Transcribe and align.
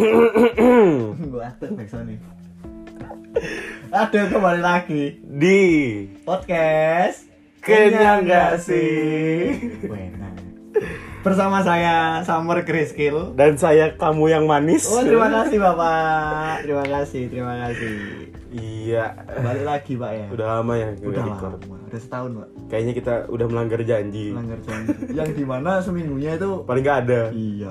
Gue 0.00 1.42
atur 1.44 1.76
nih. 1.76 2.18
Aduh 3.92 4.24
kembali 4.32 4.60
lagi 4.64 5.20
Di 5.20 5.60
podcast 6.24 7.28
Kenyang 7.60 8.24
gak 8.24 8.64
sih? 8.64 9.60
Bersama 11.20 11.60
saya 11.60 12.24
Summer 12.24 12.64
Grayscale. 12.64 13.36
Dan 13.36 13.60
saya 13.60 13.92
kamu 14.00 14.32
yang 14.32 14.44
manis 14.48 14.88
Oh 14.88 15.04
terima 15.04 15.28
kasih 15.28 15.60
bapak, 15.60 16.64
terima 16.64 16.86
kasih, 16.88 17.22
terima 17.28 17.54
kasih. 17.68 18.29
Iya 18.50 19.14
Balik 19.30 19.62
lagi 19.62 19.92
pak 19.94 20.10
ya. 20.10 20.26
Udah 20.34 20.46
lama 20.58 20.72
ya 20.74 20.88
Udah 20.98 21.22
record. 21.22 21.52
lama, 21.62 21.76
udah 21.86 22.00
setahun 22.00 22.30
pak. 22.34 22.48
Kayaknya 22.66 22.92
kita 22.92 23.12
udah 23.30 23.46
melanggar 23.46 23.80
janji 23.82 24.34
Melanggar 24.34 24.58
janji. 24.66 24.90
Yang 25.14 25.28
di 25.38 25.44
mana 25.46 25.78
seminggunya 25.78 26.34
itu 26.34 26.50
Paling 26.66 26.82
gak 26.82 26.98
ada 27.06 27.20
Iya. 27.30 27.70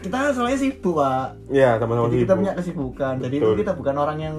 Kita 0.00 0.32
soalnya 0.32 0.56
sibuk 0.56 0.96
pak. 0.96 1.36
Iya 1.48 1.76
sama-sama 1.76 2.08
Jadi 2.08 2.16
kita 2.18 2.26
sibuk. 2.26 2.40
punya 2.40 2.52
kesibukan. 2.56 3.14
Jadi 3.20 3.34
itu 3.36 3.44
Betul. 3.44 3.60
kita 3.60 3.72
bukan 3.76 3.94
orang 3.96 4.18
yang 4.18 4.36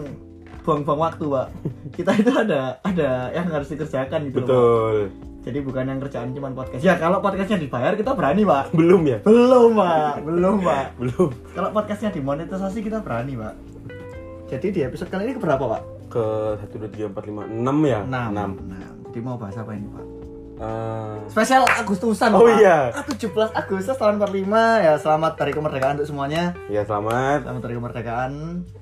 buang-buang 0.59 0.99
waktu 0.99 1.25
pak. 1.27 1.47
Kita 1.93 2.11
itu 2.15 2.31
ada 2.31 2.61
ada 2.81 3.09
yang 3.29 3.47
harus 3.49 3.69
dikerjakan 3.69 4.19
gitu 4.29 4.41
loh, 4.41 4.45
Pak. 4.45 4.49
Betul 4.49 4.97
Jadi 5.39 5.59
bukan 5.63 5.87
yang 5.87 5.99
kerjaan 5.99 6.29
cuma 6.35 6.51
podcast. 6.51 6.81
Ya 6.81 6.99
kalau 6.99 7.23
podcastnya 7.23 7.57
dibayar 7.57 7.95
kita 7.95 8.11
berani 8.11 8.43
pak. 8.43 8.75
Belum 8.75 9.01
ya? 9.07 9.17
Belum 9.23 9.71
pak, 9.71 10.13
belum 10.21 10.55
pak. 10.61 10.85
Belum 10.99 11.29
Kalau 11.55 11.69
podcastnya 11.71 12.09
dimonetisasi 12.11 12.81
kita 12.81 12.99
berani 12.99 13.37
pak. 13.37 13.53
Jadi 14.49 14.67
di 14.71 14.81
episode 14.81 15.09
kali 15.09 15.29
ini 15.29 15.33
keberapa 15.37 15.61
pak? 15.61 15.81
Ke 16.09 16.25
1, 16.57 16.73
2, 16.73 16.89
3, 16.89 17.13
4, 17.13 17.21
5, 17.21 17.45
6 17.45 17.77
ya? 17.85 17.99
6 18.01 18.33
6 18.33 19.05
Jadi 19.05 19.19
mau 19.21 19.37
bahas 19.37 19.55
apa 19.55 19.71
ini 19.71 19.87
pak? 19.87 20.05
Eh, 20.59 21.15
Spesial 21.29 21.63
Agustusan 21.63 22.35
Oh, 22.35 22.43
Pak. 22.43 22.59
iya. 22.59 22.91
Ah, 22.91 23.05
17 23.05 23.31
Agustus 23.53 23.95
tahun 23.95 24.19
45 24.19 24.51
ya 24.81 24.93
selamat 24.97 25.33
hari 25.37 25.53
kemerdekaan 25.53 25.95
untuk 25.95 26.09
semuanya. 26.09 26.51
Ya 26.67 26.83
selamat 26.83 27.47
Selamat 27.47 27.63
hari 27.63 27.75
kemerdekaan. 27.75 28.31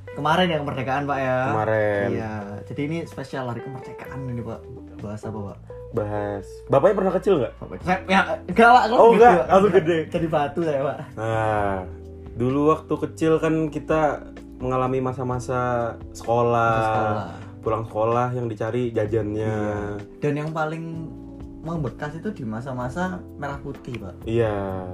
Kemarin 0.10 0.48
ya 0.50 0.58
kemerdekaan 0.58 1.04
Pak 1.06 1.20
ya. 1.20 1.38
Kemarin. 1.48 2.08
Iya. 2.10 2.34
Jadi 2.66 2.82
ini 2.82 2.98
spesial 3.06 3.46
hari 3.46 3.62
kemerdekaan 3.62 4.20
ini 4.26 4.42
Pak. 4.42 4.60
Bahas 4.98 5.22
apa 5.22 5.40
Pak? 5.44 5.58
Bahas 5.90 6.46
Bapaknya 6.66 6.96
pernah 6.98 7.14
kecil 7.14 7.34
nggak? 7.38 7.54
Bapak- 7.62 7.84
Saya 7.84 8.00
ya 8.08 8.22
enggak 8.42 8.70
Pak. 8.72 8.84
Oh, 8.90 8.98
gitu, 9.08 9.14
enggak, 9.14 9.36
langsung 9.46 9.72
gede. 9.76 9.98
Jadi 10.10 10.28
batu 10.28 10.60
saya 10.64 10.80
Pak. 10.82 10.98
Nah, 11.14 11.76
dulu 12.34 12.60
waktu 12.72 12.94
kecil 13.06 13.32
kan 13.38 13.54
kita 13.70 14.02
mengalami 14.58 15.00
masa-masa 15.00 15.60
sekolah, 16.12 16.74
Masa 16.74 16.88
sekolah. 16.88 17.28
pulang 17.62 17.84
sekolah 17.86 18.28
yang 18.34 18.46
dicari 18.48 18.90
jajannya. 18.90 19.56
Dan 20.18 20.34
yang 20.36 20.50
paling 20.50 21.10
membekas 21.60 22.16
itu 22.16 22.30
di 22.32 22.44
masa-masa 22.44 23.20
merah 23.36 23.60
putih 23.60 24.00
Pak. 24.00 24.24
Iya, 24.24 24.88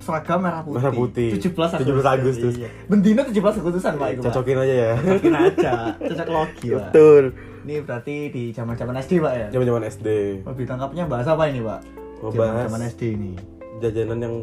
Seragam 0.00 0.40
merah 0.40 0.64
putih. 0.64 0.76
Merah 0.80 0.92
putih. 0.94 1.30
17 1.36 1.76
Agustus. 1.76 1.84
17 1.84 2.16
Agustus. 2.16 2.54
Iya. 2.56 2.68
Bendino 2.88 3.20
17 3.20 3.60
Agustusan 3.60 3.94
Pak 3.94 4.08
itu 4.10 4.20
cocokin 4.22 4.58
aja 4.58 4.74
ya. 4.74 4.92
Cocokin 4.96 5.34
aja. 5.36 5.72
Cocok 6.00 6.28
logi 6.30 6.66
Pak. 6.72 6.80
Betul. 6.88 7.24
Ini 7.60 7.74
berarti 7.84 8.14
di 8.32 8.42
zaman-zaman 8.56 8.96
SD 8.96 9.12
Pak 9.20 9.32
ya? 9.36 9.46
Zaman-zaman 9.52 9.82
SD. 9.84 10.08
Lebih 10.48 10.64
tangkapnya 10.64 11.04
bahas 11.04 11.28
apa 11.28 11.44
ini 11.46 11.60
Pak? 11.60 11.80
Mau 12.20 12.32
bahas 12.32 12.64
Zaman 12.64 12.80
SD 12.88 13.02
ini. 13.12 13.32
jajanan 13.80 14.18
yang 14.20 14.34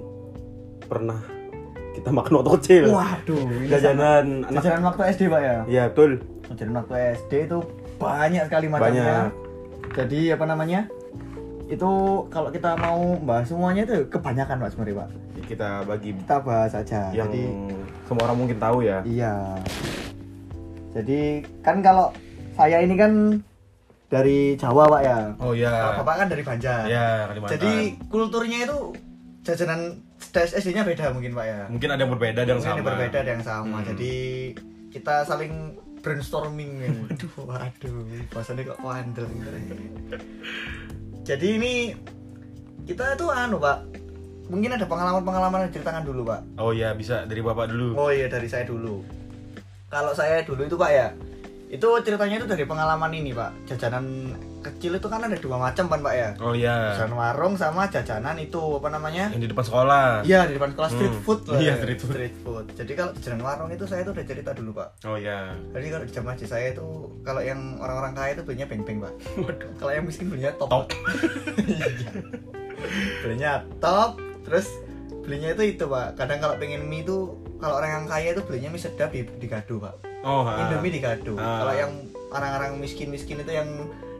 pernah 0.85 1.17
kita 1.97 2.09
makan 2.09 2.31
waktu 2.37 2.51
kecil. 2.61 2.83
Waduh, 2.93 3.41
Jajanan 3.65 4.25
anak. 4.43 4.51
jajanan 4.53 4.81
waktu 4.85 5.01
SD 5.11 5.21
Pak 5.27 5.41
ya? 5.41 5.57
Iya, 5.65 5.83
betul. 5.89 6.11
Jajanan 6.47 6.73
waktu 6.79 6.93
SD 7.17 7.31
itu 7.45 7.57
banyak 7.97 8.43
sekali 8.45 8.65
macamnya. 8.69 9.03
Banyak. 9.03 9.25
Jadi 9.97 10.19
apa 10.29 10.45
namanya? 10.45 10.81
Itu 11.67 11.89
kalau 12.29 12.47
kita 12.47 12.77
mau 12.77 13.17
bahas 13.19 13.49
semuanya 13.49 13.83
itu 13.83 14.05
kebanyakan 14.07 14.61
Pak 14.61 14.69
sebenarnya 14.71 14.95
Pak. 15.01 15.09
Kita 15.47 15.69
bagi 15.83 16.09
Kita 16.13 16.37
bahas 16.39 16.71
aja. 16.71 17.09
yang 17.11 17.27
Jadi 17.27 17.41
semua 18.05 18.23
orang 18.25 18.37
mungkin 18.37 18.57
tahu 18.57 18.83
ya. 18.83 19.01
iya. 19.03 19.33
Jadi 20.93 21.43
kan 21.61 21.79
kalau 21.79 22.09
saya 22.53 22.81
ini 22.81 22.95
kan 22.95 23.11
dari 24.07 24.55
Jawa 24.55 24.87
Pak 24.87 25.01
ya. 25.03 25.19
Oh 25.37 25.51
iya. 25.51 25.97
Bapak 25.97 26.15
kan 26.15 26.27
dari 26.27 26.43
Banjar. 26.43 26.83
Ya, 26.87 27.27
Kalimantan. 27.27 27.53
Jadi 27.53 27.73
kulturnya 28.07 28.59
itu 28.63 28.77
jajanan 29.43 29.99
SD-nya 30.29 30.83
beda 30.83 31.11
mungkin 31.11 31.31
Pak 31.31 31.45
ya. 31.45 31.59
mungkin 31.67 31.89
ada 31.89 32.01
yang 32.01 32.11
berbeda 32.11 32.39
ada 32.39 32.49
yang 32.49 32.59
Mungkin 32.59 32.73
sama. 32.73 32.81
ada 32.81 32.89
berbeda 32.89 33.19
yang 33.23 33.43
sama. 33.43 33.77
Hmm. 33.77 33.87
Jadi 33.93 34.13
kita 34.89 35.15
saling 35.23 35.53
brainstorming. 35.99 36.71
ya. 36.79 36.89
Waduh, 37.03 37.33
waduh, 37.43 37.95
bahasanya 38.31 38.63
kok 38.65 38.79
wandel. 38.79 39.27
Jadi 41.21 41.47
ini 41.53 41.73
kita 42.83 43.15
tuh 43.15 43.29
anu 43.29 43.57
Pak. 43.57 43.83
Mungkin 44.47 44.71
ada 44.71 44.87
pengalaman-pengalaman 44.87 45.67
yang 45.67 45.71
ceritakan 45.71 46.07
dulu 46.07 46.23
Pak. 46.23 46.39
Oh 46.55 46.71
iya, 46.71 46.95
bisa 46.95 47.27
dari 47.27 47.43
Bapak 47.43 47.67
dulu. 47.67 47.99
Oh 47.99 48.07
iya 48.07 48.31
dari 48.31 48.47
saya 48.47 48.63
dulu. 48.63 49.03
Kalau 49.87 50.11
saya 50.11 50.39
dulu 50.43 50.63
itu 50.63 50.79
Pak 50.79 50.91
ya, 50.91 51.07
itu 51.67 51.83
ceritanya 51.99 52.39
itu 52.39 52.47
dari 52.47 52.63
pengalaman 52.63 53.11
ini 53.11 53.35
Pak. 53.35 53.51
Jajanan 53.67 54.31
kecil 54.69 54.91
itu 54.95 55.07
kan 55.07 55.19
ada 55.19 55.33
dua 55.33 55.55
macam 55.55 55.85
kan 55.85 55.99
Pak 55.99 56.13
ya. 56.13 56.29
Oh 56.37 56.51
iya. 56.51 56.91
Jajanan 56.91 57.15
warung 57.15 57.53
sama 57.53 57.87
jajanan 57.87 58.35
itu 58.35 58.59
apa 58.75 58.89
namanya? 58.89 59.31
Yang 59.31 59.41
di 59.43 59.49
depan 59.49 59.63
sekolah. 59.63 60.05
Iya 60.21 60.39
di 60.45 60.53
depan 60.55 60.71
kelas 60.73 60.91
street 60.91 61.13
Hmm. 61.13 61.23
food 61.23 61.39
lah. 61.45 61.57
Iya, 61.57 61.69
ya. 61.69 61.75
street 61.79 62.01
food. 62.41 62.65
Jadi 62.73 62.91
kalau 62.93 63.11
jajanan 63.13 63.41
warung 63.41 63.69
itu 63.69 63.85
saya 63.85 64.01
tuh 64.01 64.11
udah 64.11 64.25
cerita 64.25 64.51
dulu 64.51 64.71
Pak. 64.75 64.89
Oh 65.05 65.15
iya. 65.15 65.55
Jadi 65.71 65.85
kalau 65.87 66.03
di 66.03 66.11
zaman 66.11 66.31
SD 66.33 66.45
saya 66.45 66.67
itu 66.71 66.87
kalau 67.21 67.41
yang 67.41 67.59
orang-orang 67.77 68.13
kaya 68.13 68.31
itu 68.33 68.43
belinya 68.43 68.65
beng-beng 68.65 68.99
Pak. 68.99 69.13
kalau 69.79 69.91
yang 69.91 70.03
miskin 70.03 70.27
belinya 70.27 70.51
top. 70.55 70.69
Top. 70.69 70.85
Iya. 71.67 71.87
belinya 73.21 73.51
top, 73.79 74.17
terus 74.43 74.69
belinya 75.21 75.51
itu 75.51 75.75
itu 75.75 75.85
Pak. 75.85 76.15
Kadang 76.15 76.39
kalau 76.39 76.55
pengen 76.55 76.85
mie 76.85 77.01
itu 77.01 77.33
kalau 77.57 77.81
orang 77.81 77.89
yang 77.91 78.05
kaya 78.05 78.31
itu 78.31 78.41
belinya 78.41 78.69
mie 78.69 78.79
sedap 78.79 79.09
di, 79.09 79.25
di 79.25 79.47
gado 79.47 79.77
Pak. 79.77 79.95
Oh, 80.21 80.43
ha. 80.43 80.61
Indomie 80.61 80.91
di 80.91 80.99
gado. 80.99 81.33
Kalau 81.35 81.73
yang 81.73 81.91
orang-orang 82.27 82.77
miskin-miskin 82.77 83.39
itu 83.39 83.51
yang 83.51 83.69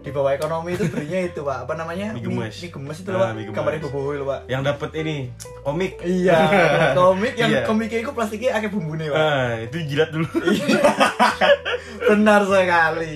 di 0.07 0.15
bawah 0.15 0.31
ekonomi 0.31 0.71
itu 0.71 0.87
belinya 0.87 1.19
itu 1.21 1.41
Pak. 1.41 1.67
Apa 1.67 1.73
namanya? 1.75 2.07
Mie 2.11 2.23
gemes. 2.23 2.55
Mie, 2.55 2.71
gemes 2.71 2.97
itu 2.97 3.09
Ah, 3.09 3.19
Pak. 3.19 3.29
gemes. 3.35 3.51
Gambarnya 3.51 3.81
boboiboy 3.83 4.15
loh 4.15 4.27
Pak. 4.29 4.39
Yang 4.47 4.61
dapat 4.65 4.89
ini 4.95 5.15
komik. 5.61 5.91
Iya, 5.99 6.37
komik 6.99 7.33
yang 7.35 7.49
Iya. 7.51 7.61
komiknya 7.63 7.99
itu 8.01 8.11
plastiknya 8.11 8.49
akeh 8.55 8.69
bumbune, 8.69 9.05
Pak. 9.05 9.19
Ah, 9.19 9.51
itu 9.59 9.77
jilat 9.85 10.09
dulu. 10.09 10.27
Benar 12.09 12.41
sekali. 12.43 13.15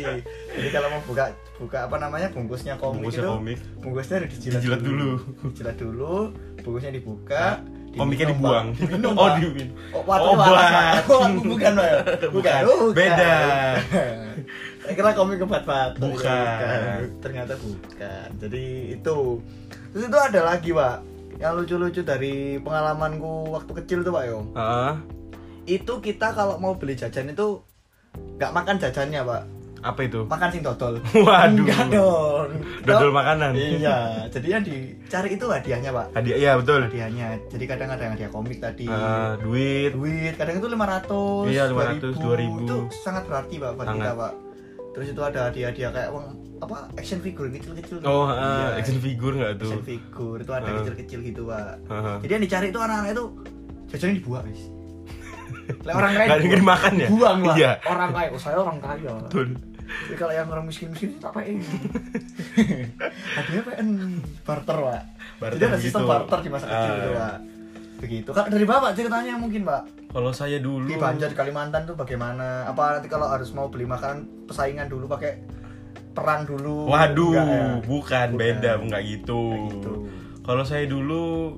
Jadi 0.52 0.69
kalau 0.69 0.88
mau 0.90 1.02
buka 1.02 1.25
buka 1.56 1.79
apa 1.85 1.96
namanya 1.96 2.28
bungkusnya 2.28 2.75
komik 2.75 3.08
Bungkusnya 3.08 3.23
itu, 3.23 3.31
komik. 3.31 3.58
bungkusnya 3.79 4.16
harus 4.18 4.31
dijilat, 4.35 4.59
Dijilat 4.59 4.81
dulu. 4.81 5.09
Dijilat 5.47 5.78
dulu, 5.78 6.16
bungkusnya 6.59 6.91
dibuka, 6.91 7.46
Komiknya 7.91 8.25
diminum, 8.25 8.40
dibuang. 8.40 8.66
Pak. 8.72 8.79
Diminum, 8.81 9.12
Oh, 9.12 9.19
Pak. 9.22 9.34
diminum. 9.38 9.69
Oh, 9.91 10.02
Oh, 10.02 10.34
bukan, 10.34 10.52
Pak. 10.52 10.94
Bukan. 11.08 11.72
Bukan. 12.34 12.62
Beda. 12.91 13.34
Saya 14.81 14.93
kira 14.93 15.13
komik 15.13 15.37
kebat 15.37 15.63
batu. 15.63 16.01
Bukan. 16.03 16.97
Ternyata 17.21 17.53
bukan. 17.55 18.27
Jadi 18.35 18.65
itu. 18.91 19.17
Terus 19.91 20.03
itu 20.03 20.17
ada 20.19 20.41
lagi, 20.43 20.69
Pak. 20.71 20.97
Yang 21.37 21.53
lucu-lucu 21.55 22.01
dari 22.01 22.35
pengalamanku 22.57 23.49
waktu 23.51 23.71
kecil 23.77 24.01
tuh, 24.01 24.11
Pak 24.11 24.23
Yo. 24.25 24.39
Ah, 24.51 24.97
Itu 25.63 25.97
kita 25.97 26.33
kalau 26.33 26.57
mau 26.57 26.73
beli 26.73 26.93
jajan 26.93 27.29
itu 27.29 27.61
nggak 28.35 28.51
makan 28.51 28.75
jajannya, 28.77 29.21
Pak. 29.21 29.43
apa 29.81 29.97
itu? 30.05 30.21
Makan 30.23 30.49
sing 30.51 30.61
dodol. 30.61 31.01
Waduh. 31.25 31.57
Enggak 31.57 31.89
dong. 31.89 32.49
Dodol 32.85 33.09
makanan. 33.11 33.57
Iya. 33.57 34.29
Jadi 34.29 34.47
yang 34.47 34.61
dicari 34.61 35.33
itu 35.33 35.45
hadiahnya, 35.47 35.89
Pak. 35.89 36.07
Hadiah, 36.13 36.37
iya 36.37 36.51
betul. 36.53 36.85
Hadiahnya. 36.85 37.41
Jadi 37.49 37.63
kadang 37.65 37.89
ada 37.89 38.01
yang 38.03 38.13
hadiah 38.13 38.29
komik 38.29 38.61
tadi. 38.61 38.85
Ah, 38.85 39.33
duit. 39.37 39.89
duit 39.91 40.37
kadang 40.37 40.57
itu 40.57 40.69
500 40.69 41.49
Iya, 41.49 41.63
500, 41.67 42.13
2000. 42.13 42.61
itu 42.61 42.75
sangat 42.95 43.25
berarti 43.25 43.55
pak 43.57 43.71
buat 43.73 43.87
kita 43.89 44.11
pak 44.13 44.33
terus 44.91 45.07
itu 45.07 45.22
ada 45.22 45.47
hadiah-hadiah 45.47 45.90
kayak 45.90 46.09
uang 46.09 46.28
apa 46.59 46.78
action 46.94 47.18
figure 47.19 47.47
kecil-kecil. 47.50 48.03
Oh, 48.03 48.28
Iya, 48.28 48.38
ah, 48.38 48.69
action 48.75 49.00
figure 49.00 49.34
nggak 49.34 49.53
tuh? 49.57 49.72
action 49.72 49.84
figure 49.84 50.38
itu 50.38 50.52
ada 50.52 50.66
Ah. 50.66 50.75
kecil-kecil 50.78 51.19
gitu 51.24 51.41
pak 51.44 51.73
Ah. 51.88 52.17
jadi 52.20 52.32
yang 52.32 52.43
dicari 52.43 52.67
itu 52.67 52.78
anak-anak 52.78 53.09
itu 53.11 53.26
jajannya 53.90 54.16
dibuang 54.16 54.46
guys 54.46 54.64
Lah, 55.82 55.93
orang 55.96 56.11
kaya 56.14 56.28
Nggak 56.28 56.59
dimakan 56.59 56.93
ya? 56.96 57.08
buang 57.08 57.40
lah 57.41 57.55
Iya. 57.55 57.72
orang 57.85 58.09
kaya 58.11 58.28
oh, 58.29 58.38
saya 58.38 58.58
orang 58.58 58.78
kaya 58.78 59.11
Betul. 59.22 59.47
jadi 60.03 60.16
kalau 60.17 60.34
yang 60.34 60.47
orang 60.47 60.66
miskin-miskin 60.66 61.08
itu 61.09 61.20
tak 61.20 61.32
pengen 61.32 61.59
hadiahnya 63.35 63.64
pengen 63.66 63.87
barter 64.41 64.78
pak 64.78 65.02
Barter 65.37 65.58
jadi 65.58 65.66
ada 65.67 65.78
sistem 65.78 65.99
gitu. 65.99 66.11
barter 66.11 66.40
di 66.40 66.49
masa 66.49 66.66
kecil 66.66 66.78
Ah, 66.84 66.96
gitu 66.96 67.09
iya. 67.09 67.17
pak 67.17 67.35
begitu 68.01 68.29
kak 68.29 68.49
dari 68.49 68.65
bapak 68.65 68.91
ceritanya 68.91 69.33
mungkin 69.35 69.61
pak 69.63 69.81
Kalau 70.09 70.31
saya 70.31 70.57
dulu 70.57 70.83
di 70.83 70.97
Banjar 70.97 71.29
di 71.29 71.37
Kalimantan 71.37 71.85
tuh 71.85 71.95
bagaimana? 71.95 72.65
Apa 72.65 72.97
nanti 72.97 73.07
kalau 73.07 73.23
harus 73.25 73.47
mau 73.51 73.69
beli 73.69 73.85
makanan 73.85 74.27
persaingan 74.43 74.85
dulu 74.85 75.07
pakai 75.07 75.39
perang 76.11 76.43
dulu? 76.43 76.83
Waduh, 76.85 77.31
Enggak 77.31 77.47
ya? 77.47 77.63
bukan, 77.79 78.27
Bukan. 78.27 78.27
beda, 78.35 78.71
enggak 78.77 79.01
gitu. 79.07 79.39
Kayak 79.47 79.71
gitu. 79.71 79.93
Kalau 80.41 80.63
saya 80.65 80.83
dulu 80.83 81.55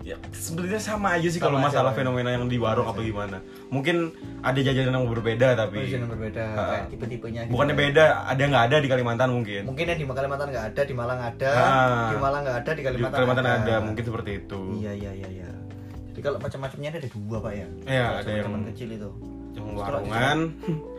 ya 0.00 0.14
sebenarnya 0.30 0.78
sama 0.78 1.18
aja 1.18 1.26
sih 1.26 1.42
kalau 1.42 1.58
aja, 1.58 1.66
masalah 1.66 1.90
ya. 1.90 1.98
fenomena 1.98 2.30
yang 2.30 2.46
di 2.46 2.54
warung 2.56 2.86
apa 2.86 2.94
aja. 2.96 3.10
gimana. 3.10 3.36
Mungkin 3.66 3.96
ada 4.38 4.54
jajanan 4.56 4.94
yang 4.94 5.10
berbeda 5.10 5.48
tapi 5.56 5.82
yang 5.82 6.06
berbeda 6.06 6.44
Ah. 6.46 6.66
kayak 6.70 6.84
tipe-tipenya. 6.86 7.40
gitu. 7.42 7.50
bukannya 7.50 7.74
beda, 7.74 8.04
ada 8.24 8.42
nggak 8.46 8.64
ada 8.70 8.76
di 8.78 8.86
Kalimantan 8.86 9.28
mungkin. 9.32 9.62
Mungkin 9.66 9.82
yang 9.84 9.98
di 9.98 10.06
Kalimantan 10.06 10.46
nggak 10.46 10.66
ada, 10.70 10.80
di 10.80 10.94
Malang 10.94 11.18
ada, 11.20 11.50
Ah. 11.50 12.06
di 12.06 12.16
Malang 12.16 12.40
nggak 12.46 12.56
ada, 12.56 12.70
di 12.70 12.76
Di 12.76 12.84
Kalimantan, 12.84 13.18
Kalimantan 13.18 13.46
ada. 13.58 13.74
mungkin 13.82 14.04
seperti 14.04 14.30
itu. 14.38 14.60
Iya 14.78 14.92
iya 14.94 15.10
iya 15.12 15.28
iya. 15.32 15.50
Jadi 16.16 16.24
kalau 16.24 16.38
macam-macamnya 16.40 16.88
ada 16.90 17.10
dua 17.12 17.36
pak 17.38 17.52
ya. 17.52 17.66
Iya, 17.84 18.06
ada 18.16 18.30
yang- 18.30 18.46
zaman 18.46 18.62
kecil 18.66 18.88
itu. 18.90 19.10
yang 19.52 19.72
warungan 19.72 20.38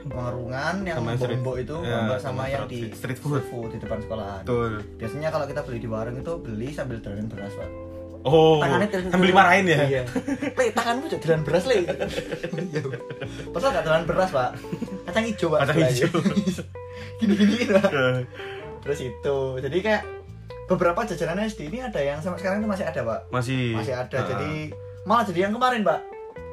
Warungan 0.08 0.76
yang 0.82 0.98
bombok 0.98 1.56
itu, 1.58 1.78
ya, 1.80 2.18
sama 2.18 2.18
sama 2.18 2.44
yang 2.48 2.66
street- 2.66 2.90
di 2.90 2.98
street 3.18 3.20
food. 3.20 3.42
di 3.68 3.78
depan 3.78 3.98
sekolahan. 4.00 4.42
betul 4.42 4.72
Biasanya 4.96 5.30
kalau 5.30 5.46
kita 5.46 5.62
beli 5.62 5.78
di 5.78 5.86
warung 5.86 6.16
itu 6.16 6.34
beli 6.38 6.70
sambil 6.70 6.98
dolanan 6.98 7.26
beras 7.28 7.54
pak. 7.54 7.70
oh 8.20 8.58
Tangannya 8.58 8.88
sambil 9.10 9.28
dimarahin 9.28 9.66
ya 9.68 9.78
Iya. 9.88 10.04
Le, 10.52 10.66
tanganmu 10.72 11.06
jadi 11.08 11.22
dolanan 11.24 11.44
beras 11.44 11.64
le. 11.66 11.78
Iya. 11.78 12.82
Pasal 13.48 13.68
gak 13.72 13.84
dolanan 13.84 14.06
beras 14.06 14.30
pak. 14.32 14.50
Kacang 15.06 15.26
hijau 15.28 15.48
pak. 15.48 15.60
Kacang 15.62 15.78
hijau. 15.84 16.10
Gini-gini 17.20 17.56
pak. 17.70 17.90
Eh, 17.90 18.18
Terus 18.80 19.00
itu, 19.04 19.38
jadi 19.60 19.78
kayak 19.80 20.04
beberapa 20.66 21.04
jajanan 21.04 21.44
SD 21.44 21.68
ini 21.68 21.80
ada 21.80 22.00
yang 22.00 22.18
sampai 22.18 22.40
sekarang 22.40 22.58
itu 22.60 22.68
masih 22.68 22.86
ada 22.86 23.02
pak. 23.02 23.20
masih 23.30 23.76
Masih 23.76 23.94
ada. 23.94 24.18
Ah, 24.18 24.26
Jadi 24.28 24.52
malah 25.08 25.24
jadi 25.24 25.40
yang 25.42 25.54
kemarin 25.54 25.82
pak. 25.82 26.00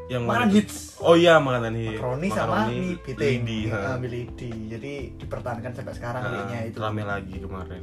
yang 0.04 0.22
Makanan 0.22 0.46
mana? 0.46 0.54
hits. 0.54 0.76
oh 1.00 1.16
iya 1.16 1.34
makanan 1.38 1.74
hits 1.74 1.96
Makaroni 1.96 2.28
sama 2.30 2.68
mie 2.68 2.94
piting. 3.00 3.40
lidi 3.40 3.60
Ah, 3.68 3.96
mie 3.96 4.10
lidi. 4.10 4.50
Jadi 4.68 4.92
dipertahankan 5.16 5.72
sampai 5.72 5.92
sekarang 5.92 6.20
Ah, 6.20 6.28
kayaknya 6.30 6.58
itu. 6.68 6.76
rame 6.78 7.02
lagi 7.02 7.36
kemarin 7.36 7.82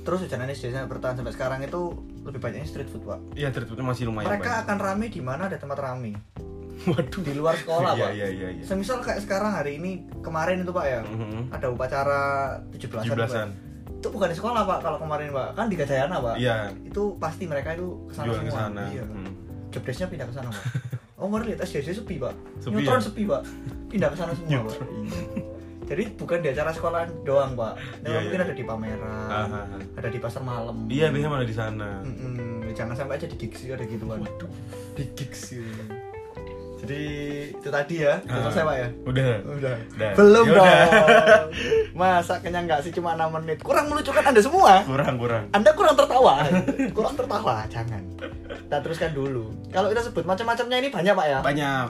Terus 0.00 0.24
jajanan 0.24 0.48
yang 0.48 0.88
bertahan 0.88 1.14
sampai 1.14 1.34
sekarang 1.34 1.60
itu 1.60 1.92
lebih 2.22 2.40
banyaknya 2.40 2.64
street 2.64 2.88
food 2.88 3.04
pak. 3.04 3.20
iya 3.34 3.50
treatmentnya 3.50 3.84
masih 3.84 4.06
lumayan 4.06 4.30
Mereka 4.32 4.64
akan 4.64 4.76
rame 4.78 5.06
di 5.08 5.20
mana 5.20 5.42
ada 5.44 5.56
tempat 5.56 5.78
rame. 5.78 6.14
banyak. 6.14 6.86
waduh 6.88 7.20
Di 7.20 7.32
luar 7.34 7.54
sekolah 7.56 7.92
iya 7.92 8.00
pak. 8.00 8.10
iya 8.14 8.26
iya 8.30 8.48
iya 8.50 8.62
Semisal 8.62 8.96
kayak 8.98 9.20
sekarang 9.20 9.50
hari 9.52 9.76
ini 9.76 9.90
kemarin 10.20 10.62
itu 10.62 10.70
pak 10.70 10.86
ya. 10.86 11.00
Mhm. 11.02 11.50
Ada 11.50 11.66
upacara 11.68 12.22
17-an. 12.70 13.02
17-an. 13.04 13.48
Pak. 13.50 13.98
Itu 13.98 14.08
bukan 14.08 14.30
di 14.30 14.36
sekolah 14.38 14.62
pak 14.62 14.78
kalau 14.80 14.96
kemarin 14.96 15.28
pak. 15.28 15.48
Kan 15.52 15.66
di 15.66 15.74
Gajayana 15.74 16.22
pak. 16.22 16.38
iya 16.38 16.70
Itu 16.80 17.18
pasti 17.18 17.44
mereka 17.44 17.74
itu 17.74 18.06
ke 18.06 18.14
sana 18.14 18.24
jual 18.24 18.36
semua. 18.40 18.54
sana 18.54 18.84
Iya. 18.88 19.02
Mhm. 19.04 19.30
Jobdesknya 19.68 20.06
pindah 20.06 20.26
ke 20.26 20.34
sana 20.34 20.50
pak. 20.50 20.64
Oh 21.18 21.26
lihat 21.34 21.58
SJJ 21.60 21.98
sepi 21.98 22.14
pak. 22.16 22.30
Sepi 22.58 22.78
Neutron 22.78 22.96
ya? 22.96 23.04
sepi 23.04 23.22
pak. 23.24 23.42
Pindah 23.88 24.08
ke 24.08 24.16
sana 24.16 24.30
semua 24.32 24.62
pak. 24.62 24.76
Iya. 24.78 25.20
Jadi 25.84 26.02
bukan 26.14 26.38
di 26.38 26.48
acara 26.48 26.70
sekolah 26.70 27.00
doang 27.24 27.52
pak. 27.52 27.74
Nah, 28.00 28.06
Iya, 28.06 28.18
mungkin 28.22 28.38
iya. 28.38 28.46
ada 28.46 28.54
di 28.54 28.62
pameran, 28.62 29.26
Ah, 29.26 29.42
ah, 29.42 29.66
ah. 29.66 29.80
ada 29.96 30.08
di 30.08 30.18
pasar 30.18 30.42
malam. 30.42 30.86
iya 30.86 31.08
biasanya 31.08 31.26
malah 31.28 31.42
di 31.42 31.56
sana 31.56 31.88
Mm-mm, 32.04 32.70
jangan 32.70 32.94
sampai 32.94 33.16
aja 33.16 33.26
di 33.26 33.34
gigs 33.36 33.66
ada 33.66 33.82
gituan. 33.82 34.20
Waduh. 34.20 34.46
Di 34.94 35.04
gigs 35.12 35.42
gitu. 35.50 35.84
Jadi 36.78 37.02
itu 37.50 37.68
tadi 37.68 37.94
ya, 37.98 38.22
udah 38.22 38.30
Ah. 38.30 38.42
selesai 38.46 38.62
pak 38.62 38.76
ya. 38.76 38.88
udah 39.02 39.30
Udah. 39.50 39.74
Udah. 39.90 40.10
Belum 40.14 40.44
Ya 40.46 40.54
dong. 40.54 40.68
Masa 41.98 42.34
kenyang 42.38 42.64
nggak 42.64 42.80
sih 42.80 42.92
cuma 42.92 43.18
6 43.18 43.34
menit? 43.34 43.58
Kurang 43.58 43.90
melucukan 43.90 44.22
Anda 44.22 44.38
semua. 44.38 44.86
kurang 44.86 45.18
kurang 45.18 45.50
Anda 45.50 45.70
kurang 45.72 45.98
tertawa. 45.98 46.46
kurang 46.94 47.14
tertawa, 47.16 47.66
jangan. 47.66 48.02
Kita 48.68 48.84
teruskan 48.84 49.16
dulu. 49.16 49.48
Kalau 49.72 49.88
kita 49.88 50.04
sebut 50.04 50.28
macam-macamnya 50.28 50.76
ini 50.76 50.88
banyak 50.92 51.14
pak 51.16 51.26
ya. 51.26 51.38
banyak 51.40 51.86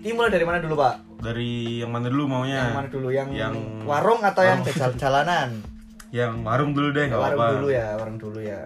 Ini 0.00 0.12
mulai 0.16 0.32
dari 0.32 0.48
mana 0.48 0.64
dulu 0.64 0.80
pak? 0.80 1.06
dari 1.16 1.80
yang 1.80 1.90
mana 1.92 2.12
dulu 2.12 2.24
maunya 2.28 2.60
Yang 2.60 2.76
mana 2.76 2.88
dulu? 2.88 3.08
Yang, 3.12 3.28
Yang 3.32 3.54
warung 3.88 4.20
atau 4.20 4.42
yang 4.44 4.60
warung. 4.60 4.72
jajal 4.72 4.92
jalanan? 4.96 5.48
yang 6.16 6.32
warung 6.40 6.72
dulu 6.72 6.88
deh 6.92 7.04
nggak 7.08 7.20
warung 7.20 7.40
apa 7.40 7.54
dulu 7.60 7.68
ya, 7.68 7.86
warung 8.00 8.16
dulu 8.16 8.38
ya. 8.40 8.60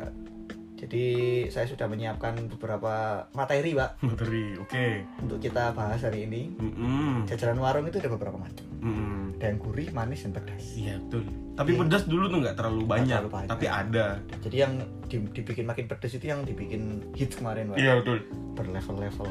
Jadi 0.81 1.05
saya 1.47 1.69
sudah 1.69 1.85
menyiapkan 1.85 2.49
beberapa 2.49 2.93
materi 3.31 3.77
pak 3.77 4.01
Menteri 4.01 4.57
oke 4.57 4.87
untuk 5.21 5.37
kita 5.39 5.71
bahas 5.71 6.01
hari 6.01 6.25
ini. 6.25 6.57
Mm-mm. 6.57 7.29
Jajanan 7.29 7.61
warung 7.61 7.85
itu 7.85 8.01
ada 8.01 8.09
beberapa 8.09 8.35
macam. 8.35 8.65
Mm-mm. 8.81 9.37
Ada 9.37 9.45
yang 9.47 9.59
gurih, 9.59 9.89
manis, 9.91 10.25
dan 10.25 10.33
pedas. 10.33 10.65
iya 10.73 10.97
betul 10.99 11.25
tapi 11.53 11.71
Iya. 11.71 11.81
pedas 11.85 12.03
dulu 12.07 12.25
tuh 12.27 12.39
nggak 12.41 12.57
terlalu 12.57 12.83
banyak 12.87 13.21
terlalu 13.21 13.33
banyak. 13.35 13.51
tapi 13.51 13.67
ada 13.69 14.07
Jadi 14.41 14.57
yang 14.57 14.73
di- 15.05 15.29
dibikin 15.31 15.65
makin 15.65 15.85
pedas 15.85 16.13
itu 16.13 16.25
yang 16.25 16.41
dibikin 16.41 16.83
hits 17.13 17.37
kemarin 17.37 17.69
pak. 17.69 17.77
iya 17.77 17.93
betul 17.95 18.25
Berlevel-level. 18.57 19.29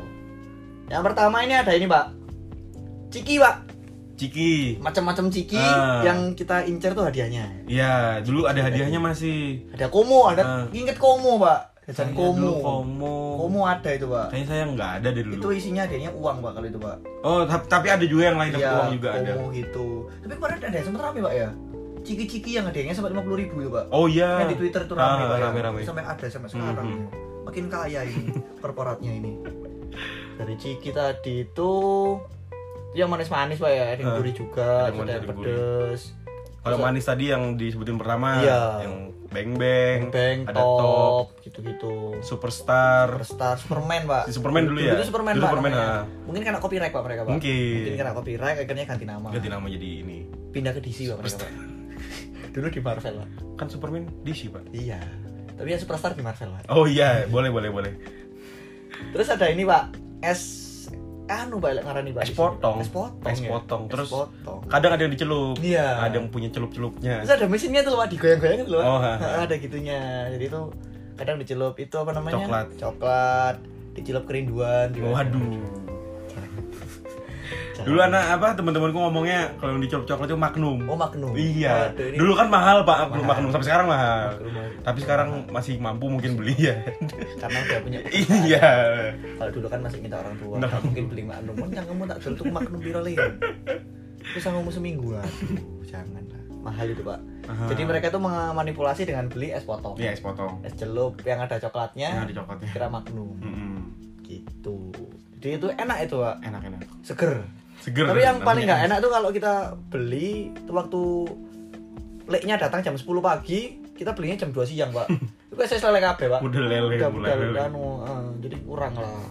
Yang 0.85 1.03
pertama 1.03 1.37
ini 1.41 1.53
ada 1.55 1.71
ini 1.71 1.85
pak. 1.85 2.05
Ciki 3.09 3.37
pak. 3.37 3.55
Ciki 4.19 4.77
Macam-macam 4.77 5.31
ciki 5.31 5.55
Ah. 5.55 6.03
yang 6.03 6.35
kita 6.35 6.61
incer 6.63 6.91
tuh 6.91 7.07
hadiahnya. 7.07 7.63
Iya, 7.65 8.19
dulu 8.19 8.43
ada 8.43 8.59
hadiahnya 8.59 8.99
masih. 8.99 9.63
Ada 9.71 9.87
komo, 9.87 10.27
ada 10.27 10.43
Ah. 10.43 10.63
inget 10.69 10.95
komo 10.95 11.39
pak. 11.39 11.79
Jajan 11.87 12.13
komo. 12.13 12.59
Komo. 12.59 13.17
Komo 13.39 13.61
ada 13.63 13.89
itu 13.89 14.05
pak. 14.05 14.29
Kayaknya 14.29 14.45
saya 14.45 14.63
nggak 14.69 14.91
ada 14.99 15.07
deh 15.09 15.23
dulu. 15.23 15.33
Itu 15.33 15.47
isinya 15.51 15.81
hadiahnya 15.81 16.11
uang 16.11 16.37
pak 16.39 16.51
kalau 16.53 16.67
itu 16.67 16.77
pak. 16.77 16.97
Oh, 17.23 17.41
ta- 17.43 17.65
tapi 17.65 17.87
ada 17.87 18.03
juga 18.03 18.23
yang 18.25 18.37
lain 18.37 18.51
Iya, 18.53 18.69
uang 18.69 18.89
juga 18.93 19.09
ada. 19.11 19.31
komo 19.33 19.45
gitu. 19.49 19.87
Tapi 20.19 20.33
kemarin 20.35 20.55
ada 20.59 20.75
yang 20.75 20.85
sempat 20.85 21.01
rame 21.01 21.19
pak 21.21 21.33
ya. 21.33 21.49
Ciki-ciki 21.99 22.51
yang 22.53 22.65
hadiahnya 22.65 22.93
sampai 22.93 23.09
lima 23.09 23.23
puluh 23.23 23.37
ribu 23.37 23.55
itu 23.59 23.69
pak. 23.69 23.85
Oh 23.89 24.05
iya. 24.05 24.39
Yang 24.39 24.49
di 24.53 24.57
Twitter 24.59 24.81
tuh 24.85 24.95
rame 24.95 25.07
Ah, 25.17 25.27
pak 25.27 25.37
ya. 25.37 25.43
rame-rame. 25.47 25.79
Sampai 25.81 26.03
ada 26.03 26.25
sampai 26.25 26.49
sekarang. 26.49 26.85
Mhm. 26.85 27.05
Makin 27.41 27.65
kaya 27.65 28.01
ini 28.03 28.21
korporatnya 28.61 29.11
ini. 29.11 29.31
Dari 30.35 30.55
Ciki 30.55 30.93
tadi 30.93 31.43
itu 31.43 31.71
yang 32.93 33.09
manis-manis 33.09 33.57
pak 33.57 33.69
ya, 33.69 33.83
ada 33.93 34.01
yang 34.01 34.13
gurih 34.17 34.33
juga, 34.33 34.89
ada 34.89 34.95
yang 34.95 35.23
gurih. 35.25 35.45
pedes. 35.45 36.01
Kalau 36.59 36.77
manis 36.77 37.05
tadi 37.07 37.31
yang 37.31 37.55
disebutin 37.55 37.95
pertama, 37.95 38.43
Iya. 38.43 38.83
yang 38.83 38.95
beng 39.29 39.55
beng, 39.55 40.09
Beng, 40.11 40.37
ada 40.43 40.59
top, 40.59 40.75
top, 40.81 41.25
gitu-gitu. 41.45 42.19
superstar. 42.19 43.07
Superstar, 43.23 43.55
Superman 43.61 44.01
pak. 44.03 44.23
Si 44.27 44.35
Superman 44.35 44.67
dulu 44.67 44.79
ya? 44.81 44.93
Itu 44.97 45.05
Superman 45.07 45.33
Dulu 45.37 45.45
pak. 45.45 45.51
Superman, 45.53 45.71
ah. 45.77 46.01
Mungkin 46.27 46.41
karena 46.43 46.59
copyright 46.59 46.91
pak 46.91 47.03
mereka 47.05 47.21
pak. 47.23 47.31
Mungkin. 47.31 47.77
Mungkin 47.79 47.95
karena 47.95 48.13
copyright 48.13 48.57
akhirnya 48.59 48.85
ganti 48.85 49.05
nama. 49.07 49.27
Ganti 49.31 49.47
nama 49.47 49.65
jadi 49.69 49.89
ini. 50.03 50.17
Pindah 50.51 50.73
ke 50.75 50.81
DC 50.81 50.99
pak 51.09 51.17
mereka 51.21 51.37
pak. 51.39 51.51
Dulu 52.57 52.67
di 52.67 52.81
Marvel 52.81 53.13
pak. 53.15 53.29
Kan 53.55 53.67
Superman 53.69 54.03
DC 54.21 54.49
pak. 54.51 54.63
Iya. 54.73 54.99
Tapi 55.55 55.67
yang 55.71 55.81
Superstar 55.81 56.11
di 56.11 56.21
Marvel 56.21 56.49
pak. 56.51 56.67
Oh 56.67 56.83
iya, 56.83 57.23
boleh 57.25 57.47
boleh 57.49 57.69
boleh. 57.71 57.93
Terus 59.15 59.31
ada 59.31 59.47
ini 59.47 59.63
pak, 59.63 59.95
es 60.19 60.41
anu 61.29 61.61
pak 61.61 61.85
ngarani 61.85 62.09
pak. 62.11 62.23
Es 62.25 62.33
potong. 62.33 62.77
Es 62.81 62.89
potong. 62.89 63.29
Es 63.29 63.39
ya? 63.39 63.49
potong. 63.53 63.81
Es 63.85 63.91
Terus 63.93 64.09
potong. 64.09 64.59
Kadang 64.65 64.91
ada 64.97 65.01
yang 65.05 65.13
dicelup. 65.13 65.55
Iya. 65.61 65.87
Ada 66.09 66.15
yang 66.17 66.27
punya 66.33 66.49
celup-celupnya. 66.49 67.21
Terus 67.21 67.33
ada 67.37 67.45
mesinnya 67.45 67.81
tuh 67.85 67.91
loh, 67.93 67.99
Pak, 68.01 68.07
digoyang-goyang 68.17 68.59
itu 68.65 68.71
loh. 68.73 68.83
Oh, 68.83 68.99
ha, 68.99 69.13
ha. 69.21 69.45
ada 69.45 69.55
gitunya. 69.61 70.27
Jadi 70.33 70.43
itu 70.49 70.61
kadang 71.15 71.35
dicelup 71.37 71.75
itu 71.77 71.95
apa 71.95 72.11
namanya? 72.17 72.41
Coklat. 72.41 72.67
Coklat. 72.81 73.55
Dicelup 73.93 74.23
kerinduan. 74.25 74.89
Waduh. 74.97 75.98
Dulu 77.81 77.99
anak 77.99 78.23
apa 78.31 78.47
teman-temanku 78.53 78.97
ngomongnya 78.99 79.53
kalau 79.55 79.73
yang 79.73 79.81
dicelup 79.81 80.05
coklat 80.05 80.25
itu 80.25 80.35
Magnum. 80.35 80.79
Oh, 80.85 80.95
Magnum. 80.95 81.31
Iya. 81.33 81.91
Waduh, 81.91 82.05
ini- 82.05 82.17
Dulu 82.17 82.33
kan 82.33 82.47
mahal 82.47 82.77
Pak, 82.81 82.97
Magnum, 83.05 83.21
Mahal. 83.21 83.29
Magnum 83.35 83.49
sampai 83.51 83.67
sekarang 83.67 83.87
mahal. 83.87 84.25
Magnum 84.33 84.53
mahal. 84.53 84.69
Tapi 84.79 84.99
sekarang 84.99 85.29
masih 85.49 85.73
mampu 85.77 86.05
mungkin 86.07 86.31
beli 86.33 86.55
ya. 86.57 86.75
karena 87.37 87.57
udah 87.61 87.79
punya 87.81 87.99
iya. 88.43 88.67
kalau 89.35 89.51
dulu 89.51 89.67
kan 89.67 89.79
masih 89.79 89.99
minta 89.99 90.17
orang 90.17 90.35
tua 90.35 90.55
Nah. 90.57 90.71
mungkin 90.79 91.05
beli 91.05 91.23
magnum 91.23 91.55
kan 91.55 91.67
jangan 91.69 91.87
kamu 91.87 92.03
tak 92.05 92.17
tuh 92.29 92.45
magnum 92.47 92.79
piro 92.79 92.99
le 92.99 93.13
terus 94.21 94.43
ngomong 94.45 94.69
seminggu 94.69 95.15
aduh 95.15 95.81
jangan 95.83 96.21
lah 96.21 96.41
mahal 96.61 96.85
itu 96.85 97.01
pak 97.01 97.19
Aha. 97.45 97.65
jadi 97.67 97.81
mereka 97.83 98.07
tuh 98.09 98.19
memanipulasi 98.19 99.03
dengan 99.03 99.25
beli 99.25 99.49
es 99.49 99.63
potong 99.63 99.95
Iya, 99.95 100.11
es 100.11 100.19
potong. 100.19 100.59
es 100.61 100.75
celup 100.75 101.17
yang 101.23 101.39
ada 101.39 101.55
coklatnya 101.57 102.09
Yang 102.13 102.25
ada 102.25 102.35
coklatnya. 102.37 102.67
kira 102.69 102.87
magnum 102.87 103.35
Mm-mm. 103.39 103.79
gitu 104.21 104.88
jadi 105.39 105.55
itu 105.55 105.67
enak 105.69 105.97
itu 106.03 106.15
pak 106.15 106.35
Enak-enak. 106.41 106.79
seger 107.01 107.33
Seger. 107.79 108.05
tapi 108.05 108.21
yang 108.21 108.39
paling 108.39 108.63
nggak 108.63 108.81
enak 108.85 108.97
tuh 108.99 109.07
kalau 109.09 109.29
kita 109.29 109.53
beli 109.87 110.51
itu 110.53 110.67
waktu 110.69 111.01
leknya 112.25 112.55
datang 112.57 112.79
jam 112.81 112.93
10 112.93 113.07
pagi 113.19 113.59
kita 113.93 114.11
belinya 114.11 114.35
jam 114.37 114.51
2 114.51 114.59
siang 114.65 114.91
pak 114.91 115.07
itu 115.47 115.55
kayak 115.55 115.69
saya 115.69 115.89
lele 115.89 115.99
kabeh 116.03 116.27
pak 116.29 116.39
Udah 116.41 116.61
lele, 116.61 116.77
udah 116.93 117.07
udah 117.09 117.35
lele. 117.35 117.57
anu, 117.57 117.83
eh, 118.01 118.27
jadi 118.41 118.55
kurang 118.61 118.93
lah 118.93 119.23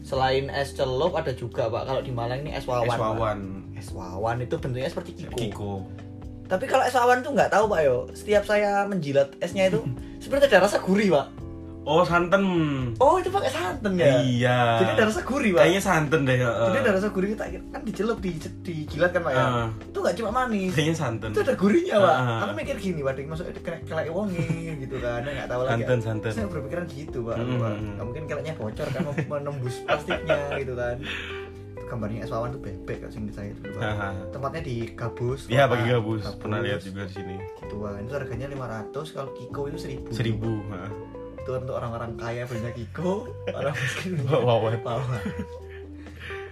selain 0.00 0.48
es 0.50 0.72
celup 0.72 1.14
ada 1.14 1.32
juga 1.32 1.66
pak 1.66 1.84
kalau 1.84 2.00
di 2.00 2.10
Malang 2.10 2.40
ini 2.40 2.52
es 2.52 2.64
wawan 2.64 2.84
Es 2.86 2.90
Pak. 2.90 3.00
wawan. 3.00 3.38
es 3.74 3.88
wawan 3.90 4.36
itu 4.38 4.54
bentuknya 4.54 4.86
seperti 4.86 5.10
kiko, 5.14 5.32
Kiko. 5.34 5.72
tapi 6.46 6.64
kalau 6.64 6.82
es 6.82 6.92
wawan 6.92 7.20
tuh 7.20 7.32
nggak 7.32 7.48
tahu 7.48 7.64
pak 7.66 7.80
yo 7.82 8.08
setiap 8.12 8.44
saya 8.44 8.84
menjilat 8.84 9.32
esnya 9.38 9.66
itu 9.66 9.80
seperti 10.24 10.46
ada 10.46 10.64
rasa 10.64 10.76
gurih 10.78 11.08
pak 11.10 11.26
Oh, 11.84 12.00
santan. 12.00 12.42
oh 12.96 13.16
itu 13.16 13.28
pakai 13.28 13.50
santan 13.50 13.92
ya 13.94 14.18
Iya. 14.18 14.58
jadi 14.78 14.90
ada 14.94 15.04
rasa 15.06 15.20
gurih 15.20 15.52
pak 15.52 15.60
Kayaknya 15.60 15.82
santan 15.82 16.20
deh. 16.22 16.36
heeh. 16.38 16.66
jadi 16.66 16.78
ada 16.80 16.90
rasa 16.92 17.08
gurih 17.08 17.28
kita 17.30 17.44
kan 17.68 17.80
dicelup 17.82 18.18
di 18.18 18.30
dijilat 18.58 19.10
kan 19.10 19.20
pak 19.20 19.32
ya 19.32 19.44
Ah. 19.44 19.68
itu 19.82 19.98
nggak 19.98 20.16
cuma 20.16 20.30
manis 20.34 20.72
Kayaknya 20.72 20.96
santan. 20.96 21.28
itu 21.30 21.40
ada 21.40 21.54
gurihnya 21.54 21.96
pak 21.98 22.16
Ah. 22.16 22.38
aku 22.40 22.52
mikir 22.54 22.76
gini 22.78 23.00
pak 23.00 23.14
maksudnya 23.22 23.52
kena 23.58 23.78
kelek 23.84 24.08
wongi 24.10 24.48
gitu 24.80 24.96
kan 24.98 25.20
nggak 25.20 25.44
tahu 25.46 25.60
lagi 25.62 25.72
Santan, 25.76 25.98
santan. 26.00 26.32
saya 26.32 26.46
berpikiran 26.46 26.84
gitu 26.88 27.18
pak, 27.22 27.36
Mm, 27.36 27.44
Pak. 27.54 27.68
mm, 27.68 27.76
mm. 27.76 27.92
Nggak 27.92 28.06
mungkin 28.06 28.22
keleknya 28.26 28.54
bocor 28.54 28.86
kan 28.88 29.00
mau 29.02 29.14
menembus 29.30 29.74
plastiknya 29.84 30.38
gitu 30.56 30.72
kan 30.72 30.96
gambarnya 31.84 32.24
es 32.24 32.32
wawan 32.32 32.48
tuh 32.48 32.58
bebek 32.58 32.96
kak 32.98 33.10
sing 33.12 33.28
saya 33.28 33.52
dulu 33.54 33.76
pak 33.76 34.32
tempatnya 34.32 34.62
di 34.62 34.76
gabus 34.90 35.40
Iya, 35.46 35.68
bagi 35.68 35.84
gabus. 35.86 36.24
Pernah 36.34 36.58
lihat 36.58 36.80
juga 36.80 37.04
di 37.04 37.12
sini. 37.12 37.36
gituan 37.60 38.00
itu 38.00 38.10
harganya 38.10 38.46
500 38.48 38.88
kalau 39.12 39.30
kiko 39.36 39.60
itu 39.68 39.78
1000 39.78 40.08
Seribu. 40.10 40.64
heeh. 40.64 40.90
Itu 41.44 41.50
untuk 41.54 41.76
orang-orang 41.76 42.16
kaya 42.16 42.42
belinya 42.42 42.72
kiko 42.72 43.28
orang 43.46 43.76
miskin 43.76 44.16
Wawan. 44.24 44.80
wawan 44.80 45.20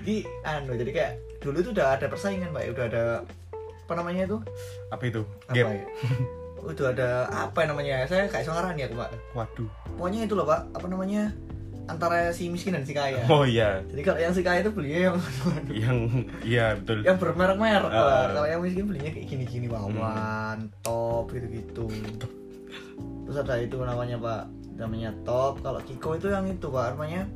jadi 0.02 0.16
anu 0.44 0.72
jadi 0.76 0.90
kayak 0.90 1.12
dulu 1.40 1.56
itu 1.58 1.70
udah 1.72 1.96
ada 1.96 2.06
persaingan 2.06 2.52
pak 2.52 2.62
ya 2.62 2.70
udah 2.70 2.84
ada 2.86 3.04
apa 3.82 3.92
namanya 3.94 4.22
itu 4.26 4.38
Apa 4.88 5.02
itu? 5.02 5.22
apa 5.48 5.54
Gap. 5.54 5.66
ya 5.66 5.84
udah 6.62 6.86
ada 6.92 7.08
apa 7.26 7.60
namanya 7.64 8.06
saya 8.06 8.28
kayak 8.28 8.44
suara 8.44 8.70
nih 8.70 8.86
aku 8.86 8.94
pak 8.94 9.10
Waduh. 9.32 9.68
pokoknya 9.96 10.20
itu 10.22 10.34
loh 10.36 10.44
pak 10.44 10.60
apa 10.70 10.86
namanya 10.86 11.32
antara 11.82 12.30
si 12.30 12.46
miskin 12.46 12.78
dan 12.78 12.86
si 12.86 12.94
kaya. 12.94 13.26
Oh 13.26 13.42
iya. 13.42 13.82
Jadi 13.90 14.06
kalau 14.06 14.14
yang 14.16 14.30
si 14.30 14.46
kaya 14.46 14.62
itu 14.62 14.70
belinya 14.70 15.00
yang 15.02 15.16
Yang 15.66 15.96
iya 16.46 16.66
betul. 16.78 17.02
yang 17.02 17.18
bermerek-merek. 17.18 17.90
Pak. 17.90 18.38
Kalau 18.38 18.46
yang 18.46 18.60
miskin 18.62 18.86
belinya 18.86 19.10
kayak 19.10 19.26
gini-gini 19.26 19.66
wawan, 19.66 20.70
top 20.86 21.26
gitu-gitu. 21.34 21.90
Terus 23.26 23.36
ada 23.36 23.58
itu 23.58 23.82
namanya 23.82 24.14
Pak, 24.14 24.42
namanya 24.76 25.12
top. 25.26 25.60
Kalau 25.60 25.80
Kiko 25.82 26.16
itu 26.16 26.32
yang 26.32 26.48
itu 26.48 26.68
Pak, 26.68 26.96
namanya 26.96 27.28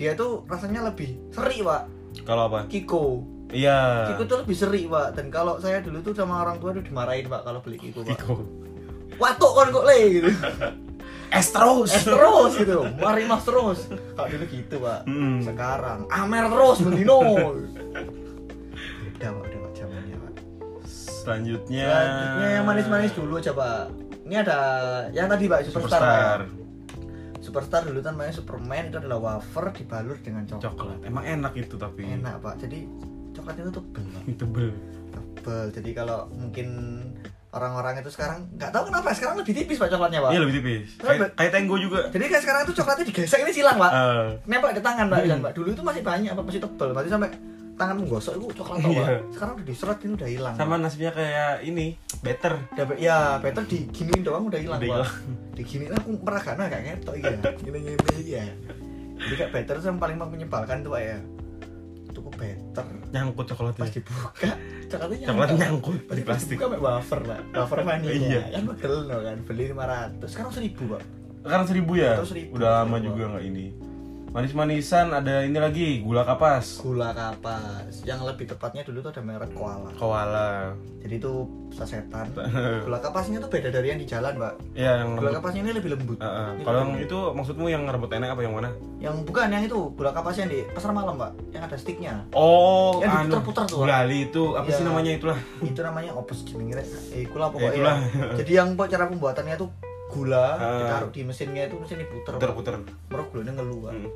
dia 0.00 0.16
tuh 0.16 0.48
rasanya 0.48 0.88
lebih 0.88 1.20
seri 1.28 1.60
Pak. 1.60 1.82
Kalau 2.24 2.48
apa? 2.48 2.64
Kiko. 2.66 3.22
Iya. 3.50 4.06
Kiko 4.14 4.22
tuh 4.24 4.38
lebih 4.46 4.56
seri 4.56 4.88
Pak. 4.88 5.18
Dan 5.18 5.28
kalau 5.28 5.60
saya 5.60 5.84
dulu 5.84 6.00
tuh 6.00 6.16
sama 6.16 6.40
orang 6.40 6.56
tua 6.56 6.72
tuh 6.72 6.80
dimarahin 6.80 7.28
Pak 7.28 7.44
kalau 7.44 7.60
beli 7.60 7.76
Kiko 7.76 8.00
Pak. 8.02 8.16
Kiko. 8.16 8.34
Watuk 9.20 9.52
kon 9.52 9.68
kok 9.68 9.84
le 9.84 9.98
gitu. 10.08 10.32
Es 11.30 11.54
terus. 11.54 11.94
Es 11.94 12.02
terus 12.02 12.58
gitu. 12.58 12.82
Mari 12.98 13.22
mas 13.22 13.46
terus. 13.46 13.86
Kalau 14.18 14.26
dulu 14.26 14.44
gitu 14.50 14.82
Pak. 14.82 15.06
Mm. 15.06 15.46
Sekarang 15.46 16.10
Amer 16.10 16.50
terus 16.50 16.82
Bendino. 16.82 17.22
udah 17.22 19.30
Pak, 19.30 19.42
udah 19.46 19.58
Pak 19.62 19.72
zamannya 19.78 20.16
Pak. 20.18 20.32
Selanjutnya. 20.90 21.86
Selanjutnya 21.86 22.48
yang 22.58 22.66
manis-manis 22.66 23.14
dulu 23.14 23.38
Pak. 23.38 23.94
Ini 24.26 24.42
ada 24.42 24.58
yang 25.14 25.30
tadi 25.30 25.46
Pak 25.46 25.70
Superstar. 25.70 26.02
Pak, 26.02 26.50
ya. 26.50 26.59
Superstar. 27.50 27.82
Dulu 27.82 27.98
kan 27.98 28.14
namanya 28.14 28.34
Superman 28.38 28.94
itu 28.94 28.96
adalah 29.02 29.18
wafer 29.18 29.74
dibalur 29.74 30.16
dengan 30.22 30.46
coklat. 30.46 30.64
Coklat. 30.70 30.98
Emang 31.02 31.24
enak 31.26 31.52
itu 31.58 31.74
tapi. 31.74 32.06
Enak 32.06 32.38
Pak. 32.38 32.54
Jadi 32.62 32.86
coklatnya 33.34 33.62
itu 33.66 33.72
tebel. 33.74 34.06
Tebel. 34.38 34.70
Tebel. 35.10 35.66
Jadi 35.74 35.90
kalau 35.90 36.30
mungkin 36.30 36.68
orang-orang 37.50 37.98
itu 37.98 38.14
sekarang 38.14 38.46
nggak 38.54 38.70
tahu 38.70 38.94
kenapa 38.94 39.10
sekarang 39.10 39.42
lebih 39.42 39.54
tipis 39.58 39.76
Pak 39.82 39.90
coklatnya 39.90 40.22
Pak. 40.22 40.30
Iya 40.30 40.40
lebih 40.46 40.54
tipis. 40.62 40.88
Kayak 41.02 41.34
kayak 41.34 41.50
tenggo 41.50 41.76
juga. 41.82 42.00
Jadi 42.14 42.24
kayak 42.30 42.42
sekarang 42.46 42.60
itu 42.62 42.74
coklatnya 42.78 43.04
digesek 43.10 43.40
ini 43.42 43.52
silang 43.52 43.76
Pak. 43.76 43.90
Eh, 43.90 44.26
Nempel 44.46 44.70
ke 44.70 44.82
tangan 44.82 45.06
Pak. 45.10 45.18
Dan, 45.26 45.42
Pak. 45.42 45.52
Dulu 45.58 45.68
itu 45.74 45.82
masih 45.82 46.02
banyak 46.06 46.30
Pak 46.30 46.44
masih 46.46 46.62
tebel. 46.62 46.88
Berarti 46.94 47.10
sampai 47.10 47.30
tangan 47.80 47.96
menggosok 47.96 48.32
itu 48.36 48.46
coklat. 48.60 48.78
Iya. 48.84 49.06
Sekarang 49.32 49.52
udah 49.56 49.66
diseret 49.66 49.98
ini 50.04 50.12
udah 50.20 50.28
hilang. 50.28 50.54
sama 50.60 50.76
Pak. 50.76 50.80
nasibnya 50.84 51.10
kayak 51.16 51.52
ini, 51.64 51.86
better. 52.20 52.52
Udah, 52.76 52.84
ya 53.00 53.16
better 53.40 53.64
diginiin 53.64 54.20
doang 54.20 54.52
udah 54.52 54.60
hilang 54.60 54.80
Udah 54.84 54.88
hilang. 55.00 55.12
Diginiin 55.56 55.92
aku 55.96 56.08
meragana 56.20 56.68
kayak 56.68 56.84
ngetok 56.84 57.14
iya. 57.16 57.32
Gini-gini 57.56 58.20
ya. 58.28 58.44
Jadi 59.20 59.34
kayak 59.40 59.52
better 59.56 59.74
itu 59.80 59.86
yang 59.88 60.00
paling 60.00 60.16
menyebalkan 60.20 60.84
tuh 60.84 60.92
Pak 60.92 61.00
ya. 61.00 61.18
Itu 62.12 62.18
kok 62.20 62.34
better. 62.36 62.86
Nyangkut 63.16 63.46
coklatnya. 63.48 63.80
Pas 63.80 63.92
dibuka 63.96 64.28
coklatnya 64.90 65.26
Coklat 65.30 65.48
nyangkut. 65.48 65.60
nyangkut 65.64 66.00
Pas 66.04 66.16
di 66.16 66.22
plastik. 66.28 66.56
dibuka 66.60 66.66
pakai 66.76 66.84
wafer 66.84 67.20
Pak. 67.24 67.40
Wafer 67.56 67.78
vanilla. 67.88 68.12
Iya. 68.12 68.40
Kan 68.52 68.62
pegel 68.76 68.94
no 69.08 69.16
kan. 69.24 69.38
Beli 69.48 69.64
500. 69.72 70.28
Sekarang 70.28 70.52
1000 70.52 70.92
Pak. 70.92 71.02
Sekarang 71.40 71.64
seribu 71.64 71.92
ya? 71.96 72.20
Atau 72.20 72.28
seribu. 72.28 72.60
Udah 72.60 72.84
lama 72.84 72.96
juga 73.00 73.22
nggak 73.32 73.44
ini. 73.48 73.66
Manis-manisan 74.30 75.10
ada 75.10 75.42
ini 75.42 75.58
lagi, 75.58 76.06
gula 76.06 76.22
kapas. 76.22 76.78
Gula 76.78 77.10
kapas. 77.10 78.06
Yang 78.06 78.30
lebih 78.30 78.46
tepatnya 78.46 78.86
dulu 78.86 79.02
tuh 79.02 79.10
ada 79.10 79.22
merek 79.26 79.50
koala. 79.58 79.90
Koala. 79.98 80.70
Jadi 81.02 81.18
itu 81.18 81.50
sasetan. 81.74 82.30
Gula 82.86 83.02
kapasnya 83.02 83.42
tuh 83.42 83.50
beda 83.50 83.74
dari 83.74 83.90
yang 83.90 83.98
di 83.98 84.06
jalan, 84.06 84.38
Pak. 84.38 84.54
Ya 84.78 85.02
yang 85.02 85.18
Gula 85.18 85.34
lembut. 85.34 85.42
kapasnya 85.42 85.60
ini 85.66 85.72
lebih 85.74 85.90
lembut. 85.98 86.18
Ah. 86.22 86.54
Ini 86.54 86.62
Kalau 86.62 86.78
yang 86.78 86.92
itu 87.02 87.18
maksudmu 87.34 87.66
yang 87.74 87.82
rebut 87.90 88.10
enak 88.14 88.30
apa 88.30 88.40
yang 88.46 88.54
mana? 88.54 88.70
yang 89.00 89.16
bukan 89.26 89.48
yang 89.50 89.64
itu 89.66 89.96
gula 89.96 90.12
kapas 90.14 90.38
yang 90.38 90.46
di 90.46 90.62
pasar 90.70 90.94
malam, 90.94 91.18
Pak. 91.18 91.34
Yang 91.50 91.62
ada 91.66 91.76
sticknya. 91.80 92.14
Oh, 92.30 93.02
Yang 93.02 93.10
anu, 93.10 93.22
diputer-puter 93.34 93.64
tuh. 93.66 93.78
Gulali 93.82 94.18
itu 94.30 94.44
apa 94.54 94.68
sih 94.70 94.78
Iya. 94.78 94.88
namanya 94.94 95.10
itulah? 95.18 95.38
itu 95.58 95.80
namanya 95.82 96.10
opus 96.14 96.38
jenenge 96.46 96.78
rek. 96.78 96.86
Eh, 97.10 97.26
gula 97.26 97.50
pokoknya. 97.50 97.74
itulah. 97.74 97.96
Jadi 98.38 98.52
yang 98.54 98.78
cara 98.78 99.10
pembuatannya 99.10 99.56
tuh 99.58 99.89
gula 100.10 100.46
Ah. 100.52 100.78
ditaruh 100.80 101.10
di 101.10 101.20
mesinnya 101.22 101.62
itu 101.64 101.76
mesin 101.76 101.98
diputer. 101.98 102.30
Pak. 102.30 102.38
Puter-puter. 102.38 102.74
Merok 103.06 103.26
gulanya 103.30 103.52
ngeluh, 103.54 103.78
Pak. 103.82 103.92
Hmm. 103.92 104.10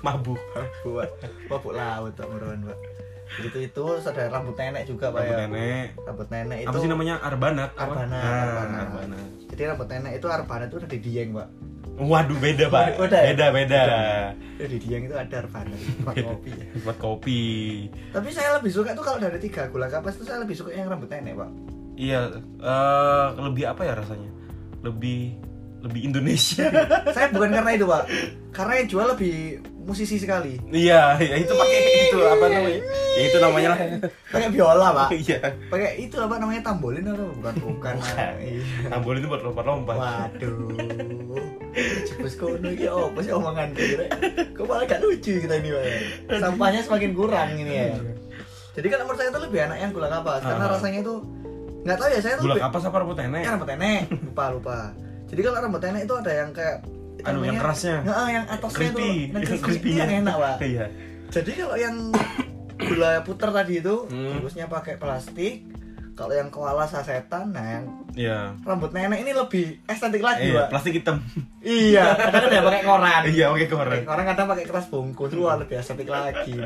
Mabuk. 0.00 0.40
Buat 0.84 1.10
mabuk 1.46 1.72
laut 1.72 2.12
tak 2.14 2.26
meruan, 2.26 2.60
Pak. 2.62 2.78
Itu 3.30 3.58
itu 3.58 3.82
ada 4.00 4.26
rambut 4.28 4.54
nenek 4.54 4.84
juga, 4.84 5.08
Pak 5.08 5.20
Rambut 5.20 5.32
ya. 5.32 5.38
nenek. 5.46 5.86
Rambut 6.00 6.28
nenek 6.28 6.58
itu 6.60 6.68
Apa 6.68 6.78
sih 6.78 6.88
namanya? 6.88 7.14
Arbanat. 7.20 7.70
apa? 7.72 7.82
Arbana, 7.84 8.10
Nah, 8.10 8.34
Arbana. 8.44 8.78
Arbana. 8.84 9.18
Jadi 9.46 9.62
rambut 9.64 9.86
nenek 9.86 10.12
itu 10.14 10.26
Arbana 10.26 10.64
itu 10.64 10.76
ada 10.76 10.88
di 10.88 10.98
Dieng, 10.98 11.30
Pak. 11.32 11.48
Waduh, 12.00 12.38
beda, 12.38 12.64
Pak. 12.66 12.84
Beda? 13.00 13.18
Beda, 13.22 13.46
beda. 13.52 13.80
Ada 14.56 14.66
di 14.66 14.78
Dieng 14.78 15.02
itu 15.04 15.14
ada 15.14 15.36
Arbana, 15.36 15.74
tempat 15.74 16.14
kopi. 16.16 16.50
ya. 16.50 16.64
Buat 16.84 16.98
kopi. 16.98 17.40
Tapi 18.10 18.28
saya 18.30 18.50
lebih 18.56 18.70
suka 18.70 18.90
tuh 18.92 19.04
kalau 19.04 19.18
dari 19.18 19.38
tiga 19.38 19.68
gula 19.68 19.86
kapas 19.86 20.14
itu 20.14 20.24
saya 20.24 20.40
lebih 20.40 20.56
suka 20.56 20.70
yang 20.70 20.88
rambut 20.88 21.06
nenek, 21.08 21.34
Pak. 21.34 21.50
Iya, 21.94 22.32
eh, 22.58 23.26
lebih 23.38 23.64
apa 23.68 23.84
ya 23.84 23.94
rasanya? 23.94 24.30
Lebih 24.80 25.20
lebih 25.80 26.12
Indonesia. 26.12 26.68
saya 27.16 27.32
bukan 27.32 27.50
karena 27.50 27.70
itu, 27.72 27.88
Pak. 27.88 28.04
Karena 28.52 28.72
yang 28.76 28.88
jual 28.88 29.06
lebih 29.08 29.36
musisi 29.80 30.20
sekali. 30.20 30.60
Iya, 30.68 31.16
ya 31.16 31.36
itu 31.40 31.52
pakai 31.56 31.78
itu 32.04 32.18
apa 32.20 32.46
namanya? 32.46 32.80
Ya 33.16 33.22
itu 33.24 33.36
namanya 33.40 33.68
lah. 33.72 33.78
Pakai 34.28 34.48
biola, 34.52 34.88
Pak. 34.92 35.08
Iya. 35.16 35.40
Pakai 35.72 35.90
itu 35.98 36.16
apa 36.20 36.36
namanya 36.36 36.60
tambolin 36.62 37.00
atau 37.02 37.32
bukan? 37.32 37.54
Bukan. 37.64 37.94
Bukan. 37.96 38.32
Iya. 38.44 38.60
Tambol 38.92 39.14
itu 39.16 39.26
buat 39.26 39.40
lompat-lompat. 39.40 39.96
Waduh. 39.96 40.68
Cepus 42.04 42.34
kono 42.36 42.68
iki 42.68 42.84
apa 42.84 43.18
sih 43.22 43.32
omongan 43.32 43.68
kira? 43.72 44.04
Kok 44.52 44.64
malah 44.68 44.84
gak 44.84 45.00
lucu 45.00 45.32
kita 45.38 45.54
ini, 45.56 45.70
Pak. 45.72 45.84
Sampahnya 46.36 46.80
semakin 46.84 47.10
kurang 47.16 47.56
ini 47.56 47.72
ya. 47.72 47.96
Jadi 48.76 48.86
kan 48.86 49.00
menurut 49.02 49.16
saya 49.16 49.32
itu 49.32 49.40
lebih 49.40 49.58
enak 49.64 49.78
yang 49.80 49.90
gula 49.90 50.08
kapas 50.08 50.44
karena 50.44 50.64
Ah. 50.66 50.72
rasanya 50.76 51.00
itu 51.02 51.14
nggak 51.80 51.96
tahu 51.96 52.08
ya 52.08 52.20
saya 52.20 52.34
tuh 52.36 52.44
Gula 52.44 52.56
kapas 52.60 52.82
apa 52.84 52.96
rambut 52.98 53.16
nenek? 53.16 53.42
kan 53.42 53.52
rambut 53.54 53.70
nenek 53.70 54.00
lupa 54.22 54.44
lupa 54.50 54.78
jadi 55.26 55.40
kalau 55.40 55.58
rambut 55.60 55.80
nenek 55.80 56.02
itu 56.04 56.14
ada 56.14 56.32
yang 56.34 56.50
kayak 56.50 56.78
Anu, 57.20 57.44
yang 57.44 57.60
kerasnya. 57.60 58.00
Nggak, 58.00 58.16
yang 58.30 58.46
atasnya 58.48 58.72
Crispy. 58.72 58.96
tuh 58.96 59.12
yang 59.44 59.60
crispy 59.60 59.90
yang 60.00 60.10
enak 60.18 60.34
pak 60.34 60.56
Iya. 60.62 60.84
jadi 61.28 61.50
kalau 61.54 61.76
yang 61.76 61.96
gula 62.78 63.12
puter 63.20 63.48
tadi 63.50 63.74
itu 63.78 63.94
Hmm. 64.02 64.24
bungkusnya 64.34 64.66
pakai 64.66 64.96
plastik 64.96 65.68
kalau 66.12 66.32
yang 66.32 66.48
koala 66.48 66.84
sasetan 66.84 67.48
nah 67.50 67.66
yang 67.70 67.84
Iya. 68.10 68.56
rambut 68.58 68.90
nenek 68.90 69.20
ini 69.20 69.32
lebih 69.32 69.84
estetik 69.84 70.20
lagi 70.20 70.48
Iya, 70.48 70.64
pak 70.64 70.66
plastik 70.70 70.92
hitam. 70.94 71.20
iya 71.60 72.12
kadang 72.14 72.44
ada 72.46 72.60
pakai 72.62 72.82
koran 72.82 73.22
Iya, 73.26 73.46
oke 73.48 73.64
koran. 73.66 73.92
Pakai 73.94 74.04
koran 74.06 74.24
kadang 74.26 74.46
pakai 74.48 74.64
kertas 74.64 74.86
bungkus 74.88 75.32
wah 75.34 75.56
lebih 75.56 75.76
estetik 75.76 76.08
lagi 76.08 76.56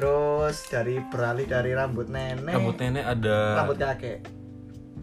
terus 0.00 0.64
dari 0.72 0.96
beralih 1.12 1.44
dari 1.44 1.76
rambut 1.76 2.08
nenek 2.08 2.56
Rambut 2.56 2.80
nenek 2.80 3.04
ada 3.04 3.60
rambut 3.60 3.76
kakek 3.76 4.24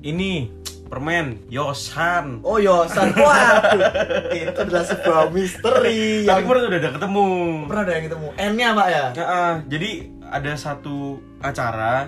ini 0.01 0.50
permen 0.88 1.44
Yosan. 1.51 2.39
Oh 2.48 2.58
Yosan, 2.58 3.12
waduh 3.12 3.92
Itu 4.32 4.60
adalah 4.63 4.86
sebuah 4.88 5.30
misteri 5.36 6.24
Tapi 6.24 6.30
yang 6.30 6.48
kemarin 6.48 6.63
udah 6.72 6.80
ada 6.80 6.92
ketemu. 6.96 7.27
pernah 7.68 7.84
ada 7.84 7.94
yang 7.98 8.06
ketemu 8.08 8.27
N-nya 8.39 8.68
pak 8.72 8.88
ya? 8.88 9.06
Ya, 9.12 9.25
ah, 9.27 9.54
jadi 9.68 9.89
ada 10.32 10.51
satu 10.56 11.20
acara 11.44 12.08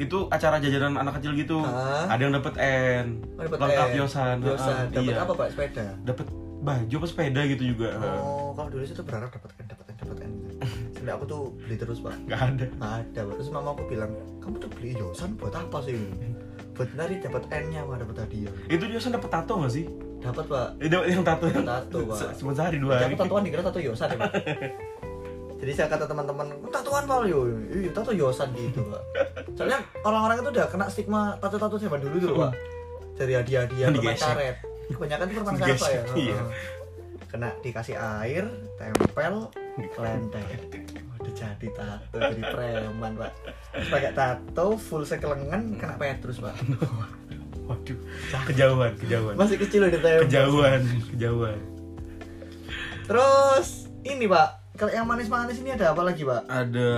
itu 0.00 0.26
acara 0.32 0.56
jajanan 0.58 0.96
anak 0.98 1.20
kecil 1.20 1.36
gitu. 1.36 1.62
Ada 2.08 2.20
yang 2.24 2.34
dapat 2.34 2.54
N. 2.56 3.06
Oh, 3.36 3.44
dapat 3.44 3.58
Lengkap 3.60 3.88
N. 3.92 3.98
Yosan. 3.98 4.36
Yosan, 4.40 4.84
dapat 4.88 5.14
iya. 5.14 5.20
apa 5.20 5.32
pak? 5.36 5.46
Sepeda? 5.52 5.86
Dapat 6.02 6.26
baju 6.64 6.94
apa 6.96 7.06
sepeda 7.06 7.40
gitu 7.44 7.64
juga. 7.76 7.88
Oh, 8.00 8.56
kalau 8.56 8.72
dulu 8.72 8.82
sih 8.88 8.96
tuh 8.96 9.04
berharap 9.04 9.28
dapat 9.28 9.52
N, 9.60 9.64
dapat 9.68 9.84
N, 9.84 9.94
dapat 10.00 10.18
N 10.24 10.32
Sampai 11.04 11.20
aku 11.20 11.28
tuh 11.28 11.42
beli 11.60 11.76
terus 11.76 12.00
pak 12.00 12.16
Gak 12.24 12.40
ada. 12.40 12.64
Nggak 12.64 12.92
ada 12.96 13.20
pak, 13.28 13.34
terus 13.36 13.50
mama 13.52 13.76
aku 13.76 13.84
bilang 13.84 14.08
Kamu 14.40 14.56
tuh 14.56 14.72
beli 14.72 14.96
Yosan 14.96 15.36
buat 15.36 15.52
apa 15.52 15.84
sih? 15.84 16.00
Buat 16.72 16.96
nari 16.96 17.20
dapat 17.20 17.44
N-nya 17.52 17.84
pak, 17.84 17.96
dapat 18.00 18.16
hadiah 18.24 18.52
Itu 18.72 18.88
Yosan 18.88 19.12
dapat 19.12 19.28
tato 19.28 19.60
gak 19.60 19.68
sih? 19.68 19.84
Dapat 20.24 20.44
pak 20.48 20.66
Eh, 20.80 20.88
dapat 20.88 21.06
yang 21.12 21.20
tato. 21.20 21.44
Dapat 21.44 21.68
tato, 21.68 21.98
Pak. 22.08 22.32
Cuma 22.40 22.56
sehari 22.56 22.80
dua 22.80 22.96
hari. 22.96 23.12
aku 23.12 23.20
tatuan 23.20 23.44
dikira 23.44 23.60
tato 23.60 23.76
Yosan 23.76 24.08
ya 24.08 24.16
pak 24.16 24.32
Jadi 25.60 25.72
saya 25.72 25.88
kata 25.88 26.04
teman-teman, 26.04 26.48
"Kok 26.60 26.72
tatuan 26.72 27.04
pak 27.04 27.24
yo, 27.24 27.44
iya 27.68 27.92
tato 27.92 28.12
Yosan 28.12 28.48
gitu 28.52 28.80
pak. 28.84 29.00
Soalnya 29.52 29.84
orang-orang 30.00 30.40
itu 30.40 30.48
udah 30.56 30.66
kena 30.68 30.88
stigma 30.88 31.36
tato-tato 31.36 31.76
zaman 31.76 32.00
dulu 32.00 32.16
tuh 32.18 32.32
pak. 32.38 32.52
Dari 33.16 33.32
hadiah-hadiah 33.32 33.88
permen 33.92 34.16
karet. 34.16 34.56
Kebanyakan 34.88 35.24
itu 35.24 35.36
permen 35.36 35.56
karet 35.56 35.76
pak 35.76 35.90
ya. 35.92 36.02
Iya. 36.16 36.38
Kena 37.28 37.48
dikasih 37.60 37.96
air, 37.96 38.44
tempel, 38.76 39.34
lenteng. 39.78 40.46
Udah 41.20 41.34
jadi 41.34 41.68
tato 41.72 42.16
jadi 42.20 42.42
preman 42.52 43.12
pak. 43.16 43.32
Terus 43.74 43.88
pakai 43.88 44.12
tato 44.12 44.76
full 44.76 45.04
sekelengan 45.04 45.76
kena 45.76 45.94
petrus 45.96 46.40
pak. 46.40 46.54
Waduh, 47.64 47.96
kejauhan, 48.44 48.92
kejauhan. 49.00 49.34
Masih 49.40 49.56
kecil 49.56 49.88
udah 49.88 49.96
tempel. 49.96 50.28
Kejauhan, 50.28 50.80
kejauhan. 51.16 51.58
Terus 53.08 53.88
ini 54.04 54.28
pak, 54.28 54.63
kalau 54.74 54.90
yang 54.90 55.06
manis-manis 55.06 55.62
ini 55.62 55.70
ada 55.70 55.94
apa 55.94 56.02
lagi 56.02 56.22
pak? 56.22 56.44
Ada 56.44 56.90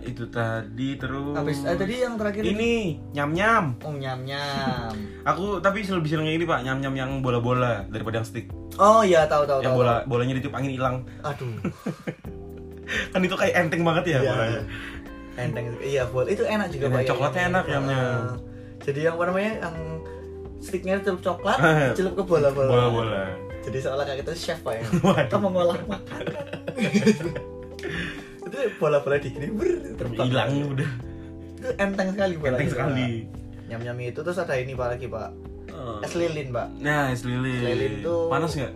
itu 0.00 0.24
tadi 0.26 0.96
terus. 0.96 1.36
Habis 1.36 1.60
eh, 1.62 1.76
tadi 1.76 1.94
yang 2.00 2.16
terakhir 2.16 2.40
ini 2.40 2.96
nyam 3.12 3.30
nyam. 3.30 3.64
Oh 3.84 3.92
nyam 3.92 4.24
nyam. 4.24 4.96
Aku 5.30 5.60
tapi 5.60 5.84
lebih 5.84 6.08
seneng 6.08 6.24
yang 6.24 6.40
ini 6.40 6.48
pak, 6.48 6.64
nyam 6.64 6.80
nyam 6.80 6.94
yang 6.96 7.10
bola 7.20 7.36
bola 7.36 7.84
daripada 7.86 8.18
yang 8.18 8.26
stick. 8.26 8.48
Oh 8.76 9.04
iya 9.04 9.28
tahu 9.28 9.44
tahu 9.44 9.60
Yang 9.60 9.68
tahu. 9.68 9.78
bola 9.78 9.94
bolanya 10.04 10.34
ditiup 10.36 10.56
angin 10.56 10.72
hilang. 10.72 10.96
tahu. 11.20 11.36
Aduh. 11.36 11.52
Kan 13.12 13.20
itu 13.20 13.36
kayak 13.36 13.54
enteng 13.58 13.82
banget 13.84 14.04
ya 14.06 14.18
Iya. 14.18 14.30
bolanya. 14.32 14.60
Enteng 15.36 15.64
itu. 15.68 15.78
Iya 15.84 16.02
bola 16.08 16.28
itu 16.28 16.42
enak 16.42 16.68
juga 16.72 16.84
Iya, 16.86 16.94
pak. 16.94 17.00
ya, 17.00 17.08
coklatnya 17.12 17.36
yang- 17.36 17.52
enak, 17.52 17.64
Ah. 17.64 17.70
nyamnya. 17.70 18.00
Jadi 18.80 18.98
yang 19.04 19.14
apa 19.14 19.24
namanya 19.26 19.52
yang 19.60 19.76
sticknya 20.66 20.98
celup 20.98 21.22
coklat, 21.22 21.58
celup 21.94 22.18
ke 22.18 22.22
bola 22.22 22.50
bola. 22.50 22.68
Bola 22.68 22.86
bola. 22.90 23.22
jadi 23.62 23.78
seolah 23.80 24.02
kayak 24.02 24.18
kita 24.22 24.32
chef 24.34 24.58
pak 24.60 24.78
ya. 24.78 24.84
Kita 25.26 25.38
mengolah 25.38 25.78
makanan 25.86 26.34
itu 28.46 28.58
bola-bola 28.78 29.18
di 29.18 29.28
gini 29.28 29.50
ber, 29.50 29.66
terbang. 29.94 30.26
hilang 30.26 30.50
udah. 30.70 30.90
Itu 31.58 31.68
enteng 31.76 32.08
sekali 32.10 32.34
bola 32.36 32.54
enteng 32.54 32.70
sekali. 32.70 33.08
Nyam-nyam 33.66 33.98
itu 34.00 34.20
terus 34.22 34.38
ada 34.38 34.54
ini 34.54 34.72
pak 34.72 34.94
lagi 34.94 35.06
pak. 35.06 35.30
Es 36.02 36.14
lilin 36.14 36.48
pak. 36.50 36.66
Nah 36.78 37.10
es 37.10 37.22
lilin. 37.22 37.58
Es 37.58 37.66
lilin 37.68 37.94
tuh- 38.02 38.30
panas 38.30 38.54
nggak? 38.54 38.74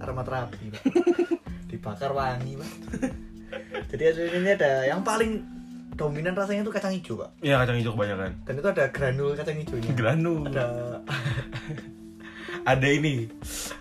Aromaterapi 0.00 0.64
pak. 0.72 0.82
Dibakar 1.70 2.10
wangi 2.12 2.56
pak. 2.56 2.70
Jadi 3.92 4.02
es 4.04 4.16
lilin 4.16 4.42
ini 4.42 4.52
ada 4.54 4.86
yang 4.86 5.04
paling 5.04 5.44
dominan 5.98 6.32
rasanya 6.38 6.62
itu 6.62 6.70
kacang 6.70 6.94
hijau 6.94 7.18
pak. 7.18 7.30
Ya 7.42 7.58
kacang 7.58 7.76
hijau 7.82 7.92
kebanyakan. 7.98 8.30
Dan 8.46 8.54
itu 8.62 8.68
ada 8.70 8.84
granul 8.94 9.34
kacang 9.34 9.58
hijaunya. 9.58 9.90
Granul. 9.98 10.46
Ada. 10.46 10.66
Ada 12.64 12.86
ini. 12.86 13.26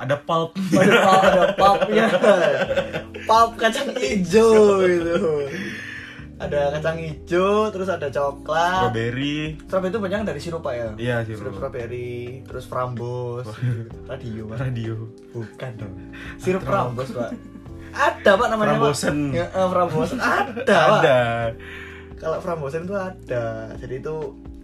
Ada 0.01 0.15
pulp. 0.25 0.57
Ada 0.73 0.97
pulp 1.05 1.21
ada 1.21 1.43
pulpnya 1.53 2.05
pulp 3.29 3.51
kacang 3.61 3.93
hijau 3.93 4.81
gitu. 4.81 5.45
ada 6.37 6.69
kacang 6.77 6.97
hijau 7.01 7.69
terus 7.69 7.89
ada 7.89 8.09
coklat. 8.09 8.89
Strawberry. 8.89 9.57
Strawberry 9.69 9.91
itu 9.93 9.99
banyak 10.01 10.19
dari 10.25 10.39
sirup 10.41 10.61
pak 10.65 10.73
ya? 10.73 10.89
Iya 10.97 11.15
sirup. 11.25 11.39
Sirup 11.45 11.53
strawberry 11.61 12.41
terus 12.49 12.65
frambos. 12.65 13.45
Radio 14.11 14.49
pak. 14.49 14.57
Radio. 14.57 14.95
Bukan 15.37 15.71
dong 15.77 15.93
sirup 16.41 16.65
frambos 16.65 17.13
pak. 17.13 17.31
Ada 17.97 18.31
pak 18.37 18.47
namanya 18.53 18.77
Pak. 18.77 18.93
Frambosen. 18.93 19.17
ya, 19.33 19.45
eh, 19.49 19.67
frambosen. 19.73 20.17
Ada 20.21 20.61
pak. 20.65 21.01
ada 21.01 21.19
kalau 22.17 22.37
frambosen 22.41 22.89
itu 22.89 22.95
ada. 22.97 23.71
Jadi 23.77 24.01
itu 24.01 24.15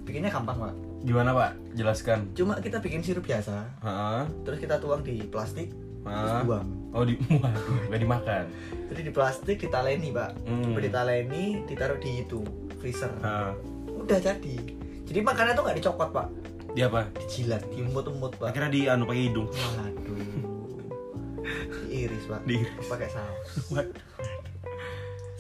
bikinnya 0.04 0.34
gampang 0.34 0.58
pak. 0.60 0.74
Gimana 1.04 1.30
pak? 1.32 1.52
Jelaskan. 1.76 2.32
Cuma 2.34 2.58
kita 2.60 2.80
bikin 2.80 3.04
sirup 3.04 3.24
biasa. 3.24 3.68
Heeh. 3.84 4.24
terus 4.48 4.58
kita 4.60 4.80
tuang 4.80 5.04
di 5.04 5.22
plastik 5.28 5.70
terus 6.04 6.32
Heeh. 6.32 6.44
buang. 6.44 6.68
Oh 6.92 7.04
di 7.04 7.16
waduh 7.44 7.78
nggak 7.90 8.02
dimakan. 8.02 8.44
Jadi 8.92 9.02
di 9.08 9.12
plastik 9.12 9.58
ditaleni 9.60 10.10
pak. 10.12 10.32
Hmm. 10.48 10.76
Ditaleni 10.76 11.64
ditaruh 11.68 12.00
di 12.00 12.24
itu 12.24 12.42
freezer. 12.80 13.12
Heeh. 13.22 13.52
udah 13.94 14.20
jadi. 14.20 14.58
Jadi 15.04 15.20
makannya 15.20 15.54
tuh 15.56 15.64
nggak 15.64 15.78
dicokot 15.80 16.10
pak. 16.12 16.28
Di 16.74 16.82
apa? 16.84 17.06
Dijilat 17.20 17.64
diemut-emut 17.70 18.34
pak. 18.40 18.50
Akhirnya 18.50 18.72
di 18.72 18.82
anu 18.90 19.06
pakai 19.06 19.24
hidung. 19.30 19.48
Waduh. 19.48 20.20
Diiris 21.92 22.26
pak. 22.26 22.42
Diiris. 22.48 22.88
pakai 22.90 23.10
saus 23.12 23.48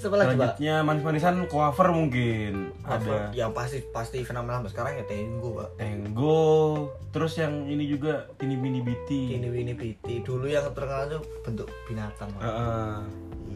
Pak? 0.09 0.17
Selanjutnya 0.25 0.75
manis-manisan 0.81 1.35
cover 1.45 1.87
mungkin 1.91 2.71
Apa? 2.81 2.97
ada. 2.97 3.17
yang 3.31 3.51
pasti 3.51 3.79
pasti 3.87 4.21
fenomenal 4.21 4.65
sekarang 4.65 4.97
ya 4.97 5.05
Tenggo 5.05 5.55
pak. 5.55 5.69
Tenggo 5.77 6.89
terus 7.09 7.37
yang 7.37 7.63
ini 7.65 7.85
juga 7.85 8.27
Tini 8.35 8.55
Bini 8.55 8.81
Biti. 8.81 9.35
Ini 9.35 9.47
Winnie 9.47 9.73
Piti 9.73 10.19
dulu 10.19 10.45
yang 10.45 10.65
terkenal 10.65 11.07
tuh 11.09 11.21
bentuk 11.41 11.67
binatang 11.85 12.27
pak. 12.33 12.41
Heeh. 12.41 12.95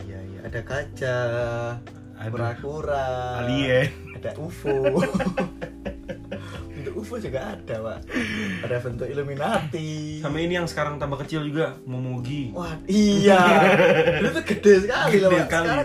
iya 0.04 0.20
iya. 0.22 0.40
Ada 0.46 0.60
gajah 0.62 1.22
Ada 2.18 2.30
kura-kura 2.30 3.06
alien. 3.42 3.88
ada 4.16 4.32
UFO 4.38 4.74
bentuk 6.68 6.94
UFO 6.96 7.16
juga 7.18 7.54
ada 7.54 7.76
pak. 7.78 8.00
Ada 8.64 8.76
bentuk 8.82 9.08
Illuminati. 9.08 10.22
Sama 10.22 10.38
ini 10.38 10.54
yang 10.56 10.66
sekarang 10.66 10.98
tambah 10.98 11.22
kecil 11.22 11.46
juga 11.46 11.78
Momogi. 11.86 12.54
Wah 12.54 12.78
iya. 12.86 13.42
Tuh 14.22 14.44
gede 14.46 14.74
sekali 14.86 15.18
loh 15.20 15.30
pak. 15.32 15.46
sekarang 15.50 15.78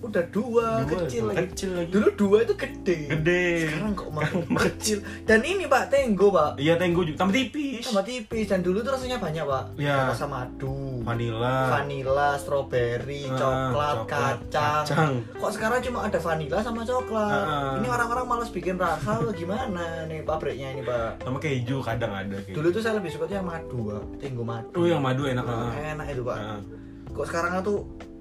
udah 0.00 0.24
dua, 0.28 0.66
Dua, 0.80 0.98
kecil 1.00 1.22
dua 1.22 1.32
lagi 1.32 1.46
kecil 1.48 1.70
lagi. 1.74 1.90
dulu 1.90 2.06
dua 2.14 2.36
itu 2.40 2.54
gede 2.54 2.98
gede 3.08 3.44
sekarang 3.66 3.92
kok 3.92 4.08
makin 4.10 4.40
kecil 4.46 4.98
dan 5.22 5.40
ini 5.40 5.64
pak 5.64 5.88
Tenggo 5.88 6.28
pak 6.28 6.54
iya 6.56 6.74
Tenggo 6.74 7.02
juga 7.02 7.18
tambah 7.18 7.34
tipis 7.34 7.82
sama 7.82 8.00
tipis 8.00 8.46
dan 8.46 8.60
dulu 8.60 8.78
tuh 8.78 8.92
rasanya 8.92 9.18
banyak 9.18 9.42
pak 9.42 9.64
Iya. 9.74 10.08
rasa 10.08 10.24
madu 10.24 11.02
vanilla 11.02 11.56
vanilla, 11.72 12.36
strawberry, 12.36 13.26
Ah, 13.26 13.34
coklat, 13.34 13.96
coklat, 13.96 14.06
kacang. 14.44 14.84
kacang. 14.84 15.12
Kok 15.34 15.50
sekarang 15.50 15.78
cuma 15.80 15.98
ada 16.04 16.18
vanilla 16.18 16.58
sama 16.60 16.82
coklat? 16.82 17.32
Ah. 17.40 17.74
Ini 17.76 17.86
orang-orang 17.88 18.26
malas 18.28 18.50
bikin 18.50 18.76
rasa 18.76 19.16
atau 19.16 19.32
gimana 19.40 20.04
nih 20.04 20.20
pabriknya 20.20 20.68
ini, 20.70 20.82
Pak? 20.82 21.22
sama 21.22 21.38
keju 21.38 21.80
kadang 21.80 22.12
ada 22.12 22.36
keju. 22.38 22.52
Dulu 22.52 22.68
tuh 22.68 22.82
saya 22.82 22.94
lebih 22.94 23.08
suka 23.08 23.24
tuh 23.24 23.36
yang 23.36 23.46
madu, 23.46 23.88
Pak. 23.88 24.02
Tenggo 24.20 24.44
madu. 24.44 24.74
oh 24.74 24.84
yang 24.84 25.00
madu 25.00 25.24
enak 25.24 25.42
ah. 25.42 25.72
Enak 25.72 26.06
itu, 26.08 26.22
Pak. 26.22 26.36
Ah. 26.36 26.60
Kok 27.08 27.24
sekarang 27.24 27.50
tuh 27.62 27.78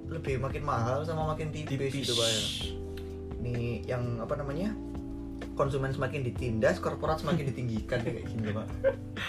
lebih 0.08 0.36
makin 0.38 0.64
mahal 0.64 1.04
sama 1.04 1.28
makin 1.28 1.52
tipis, 1.52 1.92
tipis 1.92 1.94
gitu, 2.04 2.14
Pak 2.14 2.28
ya. 2.28 2.42
Ini 3.38 3.58
yang 3.86 4.04
apa 4.18 4.36
namanya? 4.36 4.72
Konsumen 5.54 5.90
semakin 5.90 6.22
ditindas, 6.24 6.78
korporat 6.78 7.18
semakin 7.18 7.46
ditinggikan 7.50 8.00
kayak 8.00 8.26
gini, 8.26 8.50
Pak. 8.52 8.68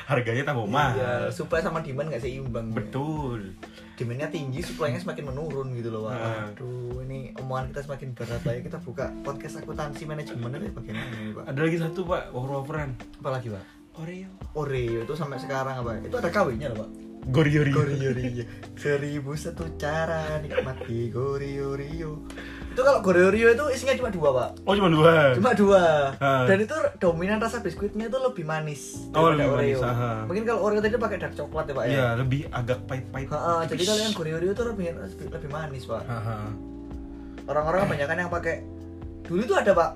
harganya 0.04 0.44
tambah 0.44 0.64
mahal 0.64 0.96
Iya, 0.96 1.12
supply 1.28 1.60
sama 1.60 1.80
demand 1.80 2.08
nggak 2.08 2.20
seimbang. 2.22 2.72
betul 2.72 3.52
demandnya 3.94 4.28
tinggi, 4.28 4.62
supply-nya 4.62 5.00
semakin 5.00 5.24
menurun 5.26 5.74
gitu 5.74 5.90
loh, 5.90 6.06
Pak. 6.06 6.14
Nah. 6.14 6.48
Aduh, 6.52 7.02
ini 7.02 7.32
omongan 7.34 7.72
kita 7.72 7.80
semakin 7.82 8.08
berat 8.14 8.42
lah 8.44 8.54
ya. 8.54 8.60
Kita 8.62 8.78
buka 8.78 9.10
podcast 9.20 9.58
akuntansi 9.58 10.04
manajemen 10.04 10.48
itu 10.54 10.70
bagaimana 10.70 11.12
ini, 11.18 11.32
Pak? 11.32 11.44
ada 11.46 11.60
lagi 11.60 11.76
satu 11.76 12.00
pak 12.04 12.22
wafer-waferan 12.30 12.90
Apalagi, 13.18 13.48
Pak? 13.50 13.64
Oreo 13.98 14.30
Oreo 14.54 15.00
itu 15.02 15.14
sampai 15.14 15.36
sekarang 15.36 15.82
apa? 15.82 15.98
Itu 15.98 16.14
ada 16.14 16.30
kawinnya 16.30 16.70
loh, 16.70 16.86
Pak. 16.86 16.90
Gori-gori 17.28 17.70
Goriorio. 17.70 18.44
Seribu 18.78 19.34
satu 19.34 19.66
cara 19.74 20.38
nikmati 20.38 21.10
Goriorio. 21.10 22.22
Itu 22.72 22.80
kalau 22.80 23.02
Goriorio 23.02 23.50
itu 23.50 23.64
isinya 23.74 23.98
cuma 23.98 24.08
dua, 24.08 24.28
Pak. 24.30 24.50
oh 24.62 24.74
cuma 24.78 24.88
dua 24.88 25.34
Cuma 25.34 25.50
dua. 25.52 25.84
Ah. 26.16 26.46
Dan 26.46 26.62
itu 26.62 26.72
dominan 26.96 27.36
rasa 27.36 27.58
biskuitnya 27.58 28.06
itu 28.06 28.16
lebih 28.16 28.46
manis 28.46 29.10
Oh, 29.12 29.28
lebih 29.28 29.50
manis, 29.50 29.76
Oreo. 29.76 29.80
aha. 29.82 30.12
Mungkin 30.24 30.42
kalau 30.46 30.60
Oreo 30.62 30.78
tadi 30.78 30.94
pakai 30.94 31.18
dark 31.18 31.34
coklat 31.34 31.66
ya, 31.66 31.74
Pak 31.74 31.84
ya. 31.84 31.90
Iya, 31.90 32.06
lebih 32.16 32.40
agak 32.48 32.78
pahit-pahit. 32.86 33.28
Jadi 33.66 33.82
kalau 33.82 34.00
yang 34.00 34.14
Goriorio 34.14 34.50
itu 34.54 34.62
lebih 34.64 34.86
lebih 35.28 35.50
manis, 35.50 35.84
Pak. 35.84 36.02
Orang-orang 37.48 37.80
kebanyakan 37.84 38.16
yang 38.18 38.30
pakai 38.30 38.56
dulu 39.24 39.40
itu 39.44 39.52
ada 39.52 39.72
pak 39.72 39.90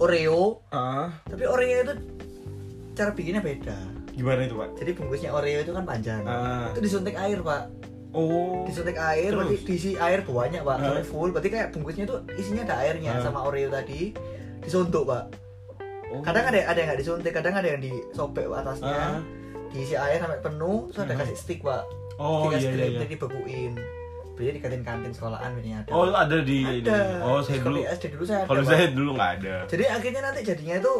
Oreo 0.00 0.64
Ah, 0.68 1.12
tapi 1.24 1.44
Oreo 1.44 1.84
itu 1.84 1.94
cara 2.92 3.12
bikinnya 3.12 3.44
beda 3.44 3.76
gimana 4.18 4.40
itu, 4.42 4.54
Pak? 4.54 4.68
jadi 4.74 4.90
bungkusnya 4.92 5.30
Oreo 5.30 5.58
itu 5.60 5.70
kan 5.70 5.84
panjang 5.84 6.20
Ah. 6.24 6.68
itu 6.68 6.80
disuntik 6.82 7.14
air 7.14 7.38
pak 7.40 7.62
Oh. 8.10 8.64
disuntik 8.64 8.96
air 8.96 9.30
Terus? 9.30 9.38
berarti 9.38 9.56
diisi 9.62 9.90
air 9.94 10.20
banyak 10.20 10.60
pak 10.60 10.74
Ah. 10.74 10.82
sampai 10.82 11.04
full 11.04 11.28
berarti 11.30 11.48
kayak 11.48 11.68
bungkusnya 11.70 12.04
itu 12.04 12.16
isinya 12.34 12.62
ada 12.64 12.76
airnya 12.80 13.12
Ah. 13.12 13.22
sama 13.22 13.44
Oreo 13.44 13.68
tadi 13.68 14.10
disuntuk 14.58 15.06
pak 15.06 15.24
Oh. 16.08 16.18
kadang 16.20 16.44
ada 16.46 16.58
ada 16.64 16.74
yang 16.74 16.88
nggak 16.88 16.98
disuntik 16.98 17.30
kadang 17.30 17.54
ada 17.54 17.68
yang 17.68 17.78
disobek 17.78 18.48
atasnya 18.48 18.90
Ah. 18.90 19.20
diisi 19.68 19.94
air 19.94 20.18
sampai 20.18 20.40
penuh 20.40 20.88
terus 20.88 21.00
ada 21.00 21.12
Ah. 21.12 21.18
kasih 21.22 21.36
stick 21.36 21.60
pak 21.60 21.84
Oh, 22.16 22.50
es 22.50 22.58
iya, 22.58 22.74
iya, 22.74 22.84
iya. 22.88 22.98
jadi 22.98 23.14
dibekuin 23.14 23.72
belinya 24.34 24.52
di 24.52 24.60
kantin-kantin 24.60 25.12
sekolahan 25.12 25.50
biasanya 25.52 25.78
ada 25.80 25.90
Oh, 25.92 26.04
ada 26.08 26.36
di 26.40 26.58
ini. 26.62 26.82
ada 26.82 26.98
Oh, 27.22 27.38
saya 27.38 27.58
dulu. 27.60 27.76
di 27.76 27.84
SD 27.84 28.04
dulu 28.10 28.24
saya 28.24 28.38
ada 28.40 28.48
Kalau 28.48 28.62
saya 28.64 28.86
dulu 28.88 29.10
nggak 29.14 29.30
ada. 29.36 29.56
Jadi 29.66 29.84
akhirnya 29.84 30.22
nanti 30.24 30.40
jadinya 30.42 30.74
itu 30.78 30.94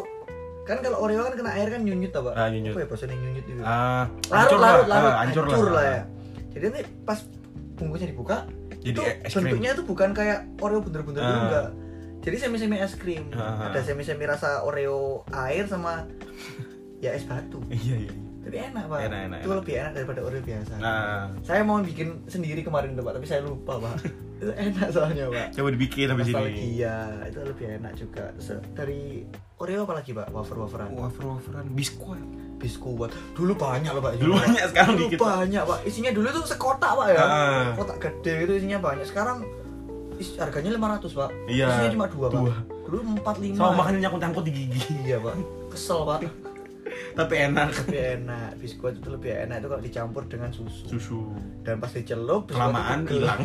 kan 0.69 0.77
kalau 0.79 0.97
Oreo 1.01 1.25
kan 1.25 1.33
kena 1.33 1.51
air 1.51 1.67
kan 1.67 1.81
nyunyut 1.81 2.13
apa? 2.13 2.29
Ah, 2.31 2.47
nyunyut. 2.47 2.73
Apa 2.73 2.79
ya 2.79 2.87
bahasanya 2.87 3.15
nyunyut 3.17 3.45
itu? 3.47 3.61
Ah, 3.61 4.05
larut, 4.29 4.59
larut, 4.61 4.85
lah. 4.85 4.87
larut, 4.87 5.09
Ah, 5.09 5.19
hancur, 5.19 5.43
lah. 5.67 5.83
ya. 5.83 6.01
Jadi 6.49 6.63
nanti 6.63 6.81
pas 7.03 7.19
bungkusnya 7.73 8.07
dibuka, 8.07 8.37
Jadi 8.77 8.87
itu 8.87 9.01
es 9.01 9.31
krim. 9.31 9.49
bentuknya 9.49 9.69
itu 9.73 9.83
bukan 9.83 10.09
kayak 10.13 10.39
Oreo 10.59 10.79
bener-bener 10.79 11.19
Ah. 11.19 11.41
enggak. 11.41 11.67
Jadi 12.19 12.35
semi-semi 12.37 12.77
es 12.77 12.93
krim. 12.93 13.33
Ah. 13.33 13.65
Ada 13.65 13.81
semi-semi 13.81 14.23
rasa 14.23 14.61
Oreo 14.61 15.25
air 15.31 15.65
sama 15.65 16.05
ya 17.03 17.11
es 17.11 17.23
batu. 17.23 17.59
Iya, 17.67 17.95
iya. 17.97 17.97
iya. 18.05 18.13
Tapi 18.39 18.55
enak, 18.57 18.83
Pak. 18.85 18.99
Enak, 19.01 19.19
enak, 19.21 19.39
itu 19.39 19.47
enak. 19.47 19.59
lebih 19.59 19.73
enak 19.75 19.91
daripada 19.93 20.19
Oreo 20.21 20.41
biasa. 20.41 20.73
Nah, 20.77 21.27
Saya 21.41 21.61
mau 21.61 21.77
bikin 21.79 22.23
sendiri 22.25 22.61
kemarin 22.61 22.93
tuh, 22.93 23.03
Pak, 23.03 23.13
tapi 23.15 23.25
saya 23.25 23.41
lupa, 23.41 23.77
Pak. 23.77 23.95
itu 24.39 24.51
enak 24.65 24.87
soalnya, 24.89 25.25
Pak. 25.27 25.47
coba 25.53 25.67
dibikin 25.69 26.07
habis 26.09 26.25
ini. 26.25 26.33
Nostalgia, 26.33 26.95
itu 27.25 27.39
lebih 27.43 27.65
enak 27.75 27.93
juga. 27.93 28.23
Terus 28.33 28.47
dari 28.71 29.01
Oreo 29.57 29.83
apa 29.83 29.93
lagi, 29.93 30.11
Pak? 30.11 30.27
Wafer-waferan. 30.29 30.89
Wafer-waferan 30.93 31.65
biskuit. 31.69 32.23
biskuit 32.55 33.07
dulu 33.31 33.55
banyak 33.55 33.87
loh 33.87 33.99
pak 34.01 34.19
Dulu 34.19 34.35
banyak, 34.35 34.67
sekarang 34.67 34.91
dulu 34.93 35.07
dikit. 35.07 35.19
banyak 35.21 35.63
pak 35.63 35.79
isinya 35.81 36.11
dulu 36.11 36.27
tuh 36.29 36.43
sekotak 36.45 36.91
pak 36.91 37.07
ya 37.09 37.17
Ah. 37.17 37.67
kotak 37.71 37.97
gede 38.01 38.35
itu 38.43 38.53
isinya 38.57 38.79
banyak 38.81 39.05
sekarang 39.05 39.47
is, 40.15 40.35
harganya 40.35 40.75
500 40.75 41.07
pak 41.13 41.31
Iya, 41.47 41.71
isinya 41.71 41.91
cuma 41.95 42.07
dua, 42.09 42.27
dua. 42.27 42.51
pak 42.51 42.59
dulu 42.83 42.99
empat 43.15 43.35
lima 43.39 43.55
Sama 43.55 43.71
makan 43.79 43.93
nyangkut-nyangkut 43.97 44.43
di 44.43 44.51
gigi. 44.53 44.91
iya 45.01 45.15
pak 45.17 45.39
kesel 45.71 46.03
pak 46.03 46.19
Tapi 47.15 47.35
enak. 47.49 47.67
lebih 47.85 48.01
enak. 48.21 48.49
Biskuit 48.59 48.95
itu 48.99 49.09
lebih 49.11 49.31
enak. 49.47 49.55
Itu 49.63 49.67
kalau 49.71 49.83
dicampur 49.83 50.23
dengan 50.27 50.49
susu. 50.51 50.83
Susu. 50.87 51.21
dan 51.63 51.77
pas 51.77 51.91
dicelup 51.91 52.49
Kelamaan 52.49 53.05
itu 53.05 53.19
hilang. 53.19 53.41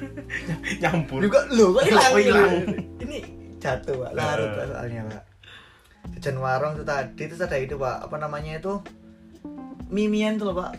Nyampur. 0.82 1.20
juga 1.22 1.40
lo 1.54 1.76
kok 1.78 1.84
hilang? 1.86 2.52
ini 3.02 3.18
jatuh 3.62 3.94
pak. 4.06 4.10
Larut 4.16 4.50
pak 4.56 4.64
soalnya 4.72 5.00
pak. 5.08 5.22
Jajan 6.16 6.36
warung 6.38 6.72
itu 6.78 6.84
tadi 6.86 7.22
terus 7.26 7.42
ada 7.42 7.56
itu 7.58 7.76
pak. 7.76 8.06
Apa 8.08 8.16
namanya 8.18 8.58
itu? 8.58 8.80
Mimian 9.92 10.38
tuh 10.40 10.50
loh 10.50 10.56
pak. 10.66 10.72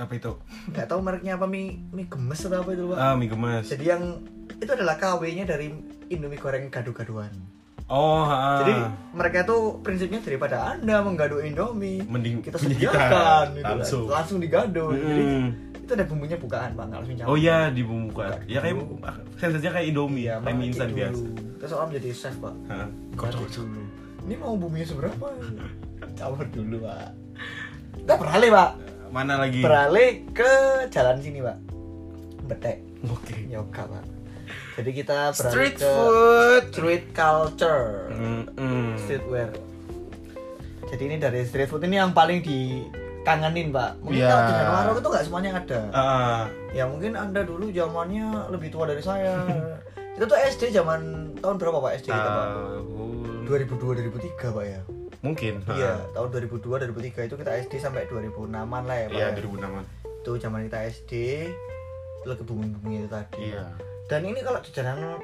Apa 0.00 0.12
itu? 0.16 0.32
nggak 0.72 0.86
tahu 0.86 1.00
mereknya 1.02 1.36
apa 1.36 1.44
mie 1.44 1.76
mie 1.92 2.08
gemes 2.08 2.46
atau 2.46 2.62
apa 2.62 2.70
itu 2.72 2.84
pak. 2.88 2.96
Ah, 2.96 3.14
mie 3.18 3.28
gemes. 3.28 3.68
jadi 3.68 3.96
yang 3.98 4.22
itu 4.60 4.70
adalah 4.70 4.96
KW-nya 4.96 5.44
dari 5.44 5.72
Indomie 6.10 6.40
goreng 6.40 6.68
gado-gadoan 6.68 7.59
Oh, 7.90 8.22
ha. 8.22 8.62
Jadi 8.62 8.72
mereka 9.10 9.42
tuh 9.42 9.82
prinsipnya 9.82 10.18
daripada 10.20 10.56
anda 10.70 11.02
menggaduh 11.02 11.42
Indomie, 11.42 12.00
Mending 12.00 12.38
kita 12.38 12.54
sediakan 12.56 13.50
gitu 13.52 13.60
kan. 13.60 13.76
langsung. 13.76 14.04
langsung 14.06 14.38
digado. 14.38 14.94
Jadi 14.94 15.22
Mm. 15.22 15.48
itu 15.76 15.90
ada 15.90 16.06
bumbunya 16.06 16.38
bukaan 16.38 16.70
bang, 16.72 16.86
nggak 16.86 16.98
langsung 17.02 17.16
campur. 17.16 17.30
Oh 17.30 17.36
iya 17.36 17.58
dibumbukan. 17.68 18.30
Buka 18.32 18.46
Ya 18.46 18.58
kayak 18.60 18.74
dulu. 18.78 18.94
sensasinya 19.34 19.72
kayak 19.74 19.86
Indomie, 19.88 20.22
Iya, 20.22 20.34
kayak 20.38 20.62
instan 20.64 20.90
biasa. 20.92 21.24
Terus 21.58 21.72
orang 21.72 21.88
menjadi 21.88 22.08
chef 22.14 22.34
pak. 22.38 22.54
Meracik 23.10 23.50
dulu. 23.52 23.82
Ini 24.20 24.34
mau 24.36 24.54
bumbunya 24.54 24.86
seberapa? 24.86 25.26
Campur 26.16 26.46
dulu 26.46 26.76
pak. 26.80 27.10
Kita 27.96 28.14
beralih 28.16 28.50
pak, 28.50 28.70
Mana 29.10 29.34
lagi? 29.36 29.60
beralih 29.60 30.30
ke 30.30 30.50
jalan 30.88 31.18
sini 31.18 31.42
pak. 31.42 31.58
Betek, 32.46 32.78
Oke. 33.04 33.34
yoga 33.46 33.82
pak. 33.84 34.04
Jadi 34.80 34.90
kita 34.94 35.18
beralih 35.28 35.50
Street 35.52 35.76
ke 35.76 35.84
food. 35.84 36.62
street 36.70 37.04
culture. 37.12 38.08
Mm-mm. 38.10 38.96
streetwear. 38.98 39.52
Jadi 40.86 41.02
ini 41.04 41.16
dari 41.16 41.44
street 41.44 41.68
food 41.68 41.84
ini 41.84 41.96
yang 41.96 42.10
paling 42.10 42.40
dikangenin 42.40 43.70
pak. 43.70 44.00
Mungkin 44.00 44.18
Iya. 44.18 44.32
kalau 44.32 44.48
di 44.48 44.54
warung 44.66 44.96
itu 44.96 45.08
nggak 45.08 45.24
semuanya 45.24 45.50
ada. 45.54 45.80
Ah, 45.92 46.42
Ya 46.70 46.86
mungkin 46.86 47.12
anda 47.12 47.42
dulu 47.42 47.68
zamannya 47.68 48.26
lebih 48.48 48.70
tua 48.70 48.86
dari 48.86 49.00
saya. 49.00 49.44
kita 50.14 50.24
tuh 50.26 50.38
SD 50.38 50.62
zaman 50.70 51.00
tahun 51.36 51.56
berapa 51.56 51.78
pak 51.78 51.92
SD 51.98 52.08
kita 52.08 52.30
pak? 52.30 52.46
tahun 52.48 53.44
2002 53.44 54.08
2003 54.08 54.56
pak 54.56 54.64
ya. 54.64 54.80
mungkin. 55.20 55.54
Iya 55.68 56.00
tahun 56.10 56.28
2002 56.32 56.80
2003 56.88 57.28
itu 57.28 57.34
kita 57.36 57.52
SD 57.60 57.72
sampai 57.76 58.08
2006an 58.08 58.48
lah 58.80 58.96
ya 58.96 59.06
pak. 59.06 59.14
Iya, 59.14 59.26
ya. 59.26 59.36
2006. 59.36 59.84
Itu 60.18 60.30
zaman 60.38 60.60
kita 60.64 60.78
SD 60.88 61.12
itu 62.16 62.26
lagi 62.26 62.42
booming 62.42 62.72
booming 62.74 62.94
itu 62.98 63.10
tadi. 63.10 63.52
Iya. 63.52 63.68
Dan 64.10 64.26
ini 64.26 64.42
kalau 64.42 64.58
di 64.58 64.70
jalan 64.70 65.22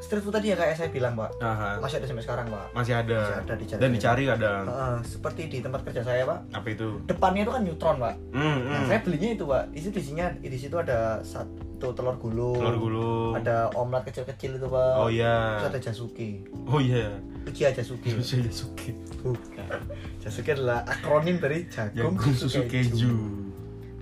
street 0.00 0.24
food 0.24 0.32
tadi 0.32 0.50
ya 0.50 0.56
kayak 0.56 0.74
saya 0.74 0.88
bilang 0.88 1.14
pak, 1.14 1.30
Aha. 1.38 1.78
masih 1.78 2.00
ada 2.00 2.08
sampai 2.08 2.24
sekarang 2.24 2.46
pak. 2.48 2.66
Masih 2.72 2.94
ada. 2.96 3.18
Masih 3.22 3.36
ada 3.38 3.54
di 3.54 3.64
Dan 3.70 3.90
dicari 3.92 4.24
kadang. 4.26 4.64
Heeh, 4.64 4.96
seperti 5.04 5.42
di 5.46 5.58
tempat 5.60 5.80
kerja 5.84 6.02
saya 6.02 6.24
pak, 6.24 6.38
Apa 6.50 6.66
itu? 6.66 6.88
depannya 7.04 7.44
itu 7.44 7.52
kan 7.52 7.62
neutron 7.62 7.96
pak. 8.00 8.14
Hmm, 8.32 8.58
Nah, 8.64 8.82
hmm. 8.82 8.86
saya 8.88 8.98
belinya 8.98 9.30
itu 9.30 9.44
pak. 9.44 9.62
Di 9.70 9.78
situ 9.78 9.96
isinya 10.00 10.26
di 10.34 10.58
situ 10.58 10.74
ada 10.74 11.20
satu 11.22 11.92
telur 11.92 12.16
gulung, 12.16 12.58
Telur 12.58 12.76
gulung. 12.80 13.32
ada 13.36 13.70
omlet 13.76 14.02
kecil-kecil 14.02 14.58
itu 14.58 14.66
pak. 14.66 14.94
Oh 14.96 15.06
iya. 15.06 15.60
Terus 15.60 15.68
ada 15.70 15.80
jasuke. 15.84 16.30
Oh 16.66 16.80
iya. 16.80 17.06
Ujiha 17.42 17.70
jasuke. 17.70 18.10
Susu 18.16 18.42
Yasuke. 18.48 18.90
Bukan. 19.20 19.70
Jasuke 20.18 20.50
adalah 20.50 20.82
akronim 20.82 21.38
dari 21.38 21.68
jagung, 21.68 22.18
Jagung 22.18 22.34
susu 22.34 22.66
keju. 22.66 23.14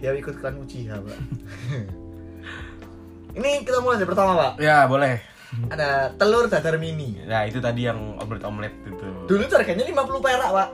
Dia 0.00 0.16
ikut 0.16 0.40
klan 0.40 0.56
Uchiha 0.56 0.96
pak. 0.96 1.18
Ini 3.34 3.62
kita 3.62 3.78
mulai 3.78 4.02
dari 4.02 4.08
pertama 4.10 4.32
pak. 4.34 4.52
Ya, 4.58 4.86
boleh. 4.90 5.22
Ada 5.70 6.14
telur 6.14 6.46
dadar 6.46 6.78
mini. 6.78 7.18
Nah, 7.26 7.46
itu 7.46 7.58
tadi 7.58 7.86
yang 7.86 8.18
omelet-omelet 8.22 8.74
itu. 8.86 9.06
Dulu 9.26 9.42
tuh 9.50 9.56
harganya 9.58 9.86
50 9.86 10.22
perak 10.22 10.50
pak. 10.50 10.68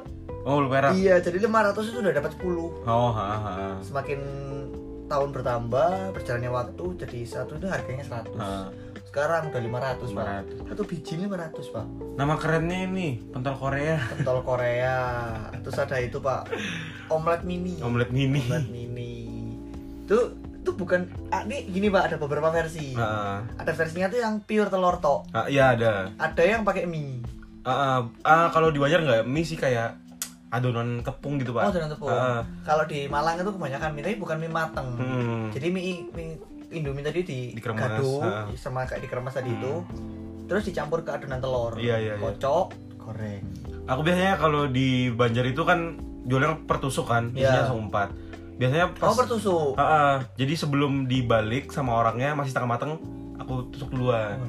Oh, 0.46 0.62
lu 0.62 0.68
perak. 0.70 0.94
Iya, 0.94 1.18
jadi 1.18 1.42
500 1.42 1.90
itu 1.90 1.98
udah 2.04 2.14
dapat 2.14 2.30
10. 2.38 2.86
Oh, 2.86 3.10
ha, 3.10 3.28
ha. 3.40 3.52
Semakin 3.82 4.20
tahun 5.10 5.28
bertambah, 5.34 6.14
berjalannya 6.14 6.50
waktu 6.50 6.84
jadi 7.02 7.18
satu 7.26 7.58
itu 7.58 7.66
harganya 7.66 8.04
100. 8.06 8.36
Ha. 8.38 8.70
Sekarang 9.06 9.48
udah 9.48 9.62
500, 9.98 10.12
Pak. 10.12 10.24
500. 10.66 10.70
Satu 10.70 10.82
biji 10.84 11.14
500, 11.24 11.74
Pak. 11.74 11.86
Nama 12.20 12.34
kerennya 12.36 12.78
ini 12.84 13.08
pentol 13.32 13.56
Korea. 13.56 13.96
Pentol 14.12 14.38
Korea. 14.44 14.96
Terus 15.64 15.78
ada 15.80 15.96
itu, 15.98 16.20
Pak. 16.20 16.52
Omelet 17.10 17.42
mini. 17.42 17.80
Omelet 17.80 18.10
mini. 18.12 18.44
Omelet 18.44 18.68
mini. 18.68 19.12
Itu 20.04 20.36
itu 20.66 20.74
bukan 20.74 21.06
ah, 21.30 21.46
ini 21.46 21.70
gini, 21.70 21.86
Pak, 21.86 22.02
ada 22.04 22.16
beberapa 22.18 22.50
versi. 22.50 22.90
Ah, 22.92 23.38
Ada 23.54 23.70
versinya 23.70 24.10
tuh 24.10 24.18
yang 24.18 24.42
pure 24.42 24.66
telur 24.66 24.98
tok. 24.98 25.30
ah, 25.30 25.46
iya 25.46 25.70
ada. 25.72 26.10
Ada 26.18 26.42
yang 26.42 26.66
pakai 26.66 26.90
mie. 26.90 27.22
Ah, 27.62 27.70
ah, 27.70 27.98
ah, 28.20 28.46
kalau 28.50 28.74
di 28.74 28.82
Banjar 28.82 29.00
nggak 29.00 29.22
mie 29.22 29.46
sih 29.46 29.54
kayak 29.54 29.94
adonan 30.48 31.02
tepung 31.02 31.38
gitu 31.38 31.54
pak. 31.54 31.62
Oh, 31.62 31.72
dengan 31.72 31.94
tepung. 31.94 32.10
Ah. 32.10 32.42
Kalau 32.62 32.82
di 32.82 33.06
Malang 33.06 33.38
itu 33.38 33.46
kebanyakan 33.48 33.94
mie, 33.94 34.02
tapi 34.02 34.16
bukan 34.18 34.36
mie 34.36 34.50
mateng. 34.50 34.88
Hmm. 34.96 35.54
Jadi 35.54 35.66
mie, 35.70 36.10
mie 36.10 36.34
Indomie 36.66 36.98
tadi 37.00 37.22
di 37.22 37.38
Dikeremas, 37.54 38.02
gado 38.02 38.26
ha. 38.26 38.50
sama 38.58 38.82
kayak 38.82 39.06
dikeremas 39.06 39.38
tadi 39.38 39.46
Hmm. 39.48 39.56
itu. 39.56 39.72
Terus 40.46 40.62
dicampur 40.64 41.06
ke 41.06 41.14
adonan 41.14 41.38
telur. 41.38 41.78
Iya, 41.78 41.94
iya, 41.96 42.12
iya. 42.12 42.14
Kocok, 42.18 42.66
goreng. 42.98 43.42
Aku 43.86 44.02
biasanya 44.02 44.34
kalau 44.34 44.66
di 44.66 45.14
Banjar 45.14 45.46
itu 45.46 45.62
kan 45.62 45.94
jualnya 46.26 46.58
pertusuk 46.66 47.06
kan, 47.06 47.30
isinya 47.32 47.62
langsung 47.62 47.86
empat. 47.86 48.08
Biasanya 48.56 48.86
pas, 48.92 49.06
Oh, 49.06 49.14
bertusuk. 49.14 49.72
Ah, 49.76 49.82
ah. 49.82 50.14
jadi 50.34 50.52
sebelum 50.52 51.04
dibalik 51.04 51.68
sama 51.68 51.92
orangnya 51.94 52.32
masih 52.32 52.50
setengah 52.50 52.70
mateng, 52.70 52.92
aku 53.36 53.68
tusuk 53.68 53.92
duluan. 53.92 54.40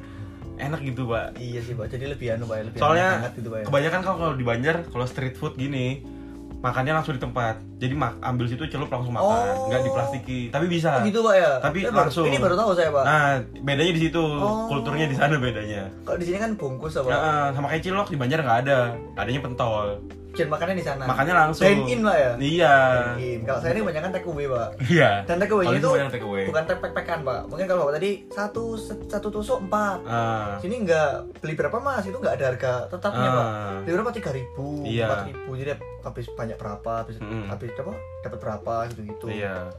Enak 0.56 0.82
gitu 0.82 1.06
pak. 1.06 1.38
Iya 1.38 1.62
sih, 1.62 1.70
Pak. 1.72 1.86
Jadi 1.86 2.08
lebih 2.08 2.34
anu, 2.34 2.44
Pak. 2.44 2.56
ya, 2.56 2.62
Lebih 2.66 2.78
Soalnya 2.78 3.08
gitu, 3.30 3.46
Pak. 3.46 3.58
ya. 3.58 3.64
kebanyakan 3.70 4.00
kalau 4.02 4.16
kalau 4.18 4.34
di 4.34 4.42
Banjar 4.42 4.76
kalau 4.84 5.06
street 5.06 5.38
food 5.38 5.54
gini 5.54 6.02
makannya 6.58 6.90
langsung 6.90 7.14
di 7.14 7.22
tempat. 7.22 7.62
Jadi 7.78 7.94
mak 7.94 8.18
ambil 8.18 8.50
situ 8.50 8.66
celup 8.66 8.90
langsung 8.90 9.14
makan, 9.14 9.30
Oh. 9.54 9.70
nggak 9.70 9.82
diplastiki. 9.84 10.40
Tapi 10.50 10.66
bisa. 10.66 10.98
Oh, 10.98 11.06
gitu, 11.06 11.22
Pak 11.22 11.34
ya. 11.36 11.50
Tapi 11.62 11.78
baru- 11.84 11.94
langsung. 11.94 12.26
Ini 12.26 12.38
baru 12.42 12.58
tahu 12.58 12.70
saya, 12.74 12.90
Pak. 12.90 13.04
Nah, 13.06 13.30
bedanya 13.62 13.92
di 13.94 14.02
situ. 14.02 14.18
Oh. 14.18 14.66
Kulturnya 14.66 15.06
di 15.06 15.14
sana 15.14 15.38
bedanya. 15.38 15.86
Kalau 16.02 16.18
di 16.18 16.26
sini 16.26 16.38
kan 16.40 16.50
bungkus 16.58 16.98
apa? 16.98 17.06
Nah, 17.06 17.20
ah, 17.20 17.46
sama 17.54 17.70
kayak 17.70 17.82
cilok 17.84 18.08
di 18.10 18.18
Banjar 18.18 18.42
nggak 18.42 18.58
ada. 18.66 18.78
Adanya 19.14 19.40
pentol. 19.40 20.02
Dan 20.38 20.48
makannya 20.48 20.76
di 20.76 20.84
sana. 20.84 21.04
Makannya 21.04 21.34
langsung. 21.34 21.64
Dine 21.64 21.82
in, 21.88 22.00
Pak 22.00 22.16
ya. 22.16 22.30
Iya. 22.36 22.74
Dine 22.78 23.14
in. 23.20 23.40
Kalau 23.42 23.58
saya 23.58 23.70
ini 23.72 23.80
kebanyakan 23.82 24.10
take 24.12 24.26
away, 24.26 24.46
Pak. 24.46 24.68
Iya. 24.86 25.10
Dan 25.24 25.36
take 25.36 25.52
away-nya 25.52 25.76
itu 25.76 25.88
banyak 25.90 26.10
take 26.10 26.24
away. 26.24 26.44
bukan 26.46 26.62
take 26.64 26.80
pack-packan, 26.80 27.18
Pak. 27.22 27.40
Mungkin 27.46 27.66
kalau 27.66 27.80
Bapak 27.80 27.94
tadi 27.96 28.10
satu 28.28 28.62
satu 29.04 29.28
tusuk 29.28 29.58
empat. 29.60 29.98
Ah. 30.04 30.54
Sini 30.58 30.76
nggak 30.80 31.10
beli 31.38 31.54
berapa 31.54 31.76
mas 31.76 32.02
itu 32.02 32.14
nggak 32.14 32.34
ada 32.34 32.46
harga 32.46 32.72
tetapnya 32.88 33.24
Ah. 33.24 33.34
pak 33.34 33.46
beli 33.82 33.92
berapa 33.94 34.12
tiga 34.12 34.30
ribu 34.30 34.68
Iya. 34.82 35.06
empat 35.06 35.20
ribu 35.26 35.50
jadi 35.54 35.72
habis 36.00 36.26
banyak 36.30 36.56
berapa 36.56 36.92
habis 36.98 37.16
Mm-mm. 37.18 37.46
habis 37.46 37.70
apa 37.72 37.92
dapat 38.20 38.38
berapa 38.38 38.74
gitu 38.88 39.00
gitu 39.04 39.26
Iya. 39.28 39.70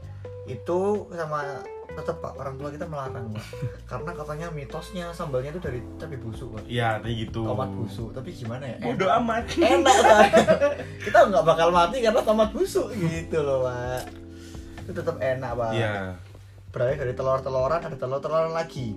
itu 0.46 0.80
sama 1.10 1.62
tetap 1.92 2.16
pak 2.18 2.32
orang 2.34 2.54
tua 2.54 2.68
kita 2.68 2.84
melarang 2.84 3.26
pak 3.30 3.44
karena 3.84 4.10
katanya 4.12 4.46
mitosnya 4.48 5.06
sambalnya 5.10 5.50
itu 5.50 5.60
dari 5.60 5.80
cabai 5.94 6.16
busuk 6.16 6.48
pak 6.52 6.62
Iya, 6.64 6.96
tadi 6.96 7.14
gitu. 7.20 7.42
tomat 7.42 7.68
busuk 7.68 8.08
tapi 8.10 8.30
gimana 8.30 8.64
ya 8.64 8.76
enak, 8.80 9.10
amat. 9.18 9.42
enak 9.74 9.96
pak 9.96 10.22
kita 11.00 11.18
nggak 11.26 11.44
bakal 11.44 11.68
mati 11.70 11.96
karena 11.98 12.20
tomat 12.20 12.50
busuk 12.50 12.88
gitu 12.90 13.38
loh 13.38 13.64
pak 13.64 14.02
itu 14.80 14.90
tetap 14.92 15.16
enak 15.16 15.50
pak 15.52 15.72
Iya. 15.72 15.94
beralih 16.68 16.96
dari 16.96 17.12
telur-teloran 17.12 17.80
ada 17.80 17.96
telur-teloran 17.96 18.50
lagi 18.50 18.94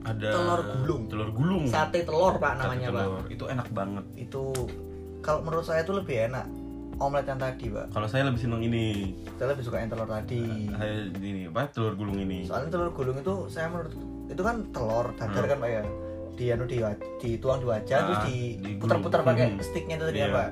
Ada 0.00 0.32
Telur 0.32 0.60
gulung. 0.74 1.02
Telur 1.06 1.28
gulung. 1.30 1.64
sate 1.68 2.02
telur 2.02 2.34
pak 2.34 2.56
Sate 2.56 2.62
namanya 2.64 2.88
pak 2.88 3.04
telur. 3.04 3.24
Itu 3.28 3.44
enak 3.46 3.68
banget. 3.68 4.04
itu 4.16 4.44
kalau 5.20 5.40
menurut 5.40 5.60
saya 5.60 5.84
itu 5.84 5.92
lebih 5.92 6.16
enak 6.26 6.48
omelet 7.00 7.24
yang 7.24 7.36
tadi 7.36 7.66
pak 7.66 7.86
Kalau 7.90 8.06
saya 8.06 8.22
lebih 8.22 8.38
seneng 8.38 8.60
ini. 8.62 9.16
saya 9.34 9.48
lebih 9.50 9.64
suka 9.64 9.76
yang 9.76 9.88
telur 9.88 10.04
tadi 10.06 10.68
Saya 10.70 10.92
ini 11.10 11.48
apa? 11.48 11.66
Telur 11.66 11.94
gulung 11.94 12.16
ini. 12.16 12.44
soalnya 12.44 12.68
telur 12.70 12.90
gulung 12.90 13.16
itu 13.16 13.34
saya 13.46 13.66
menurut 13.66 13.92
itu 14.26 14.38
kan 14.38 14.56
telur 14.70 15.06
dadar 15.14 15.40
Hmm. 15.40 15.50
kan 15.50 15.58
pak 15.58 15.70
ya 15.70 15.82
di 16.32 16.44
anu 16.48 16.64
di 16.64 16.78
dituang 17.18 17.58
di 17.58 17.66
wajah 17.66 17.92
Ah, 17.94 18.04
terus 18.06 18.20
digulung. 18.22 18.64
diputar-putar 18.64 19.20
pakai 19.22 19.44
Hmm. 19.48 19.60
sticknya 19.60 19.94
itu 19.94 20.04
tadi 20.06 20.18
Iya. 20.18 20.26
ya 20.26 20.36
pak 20.38 20.48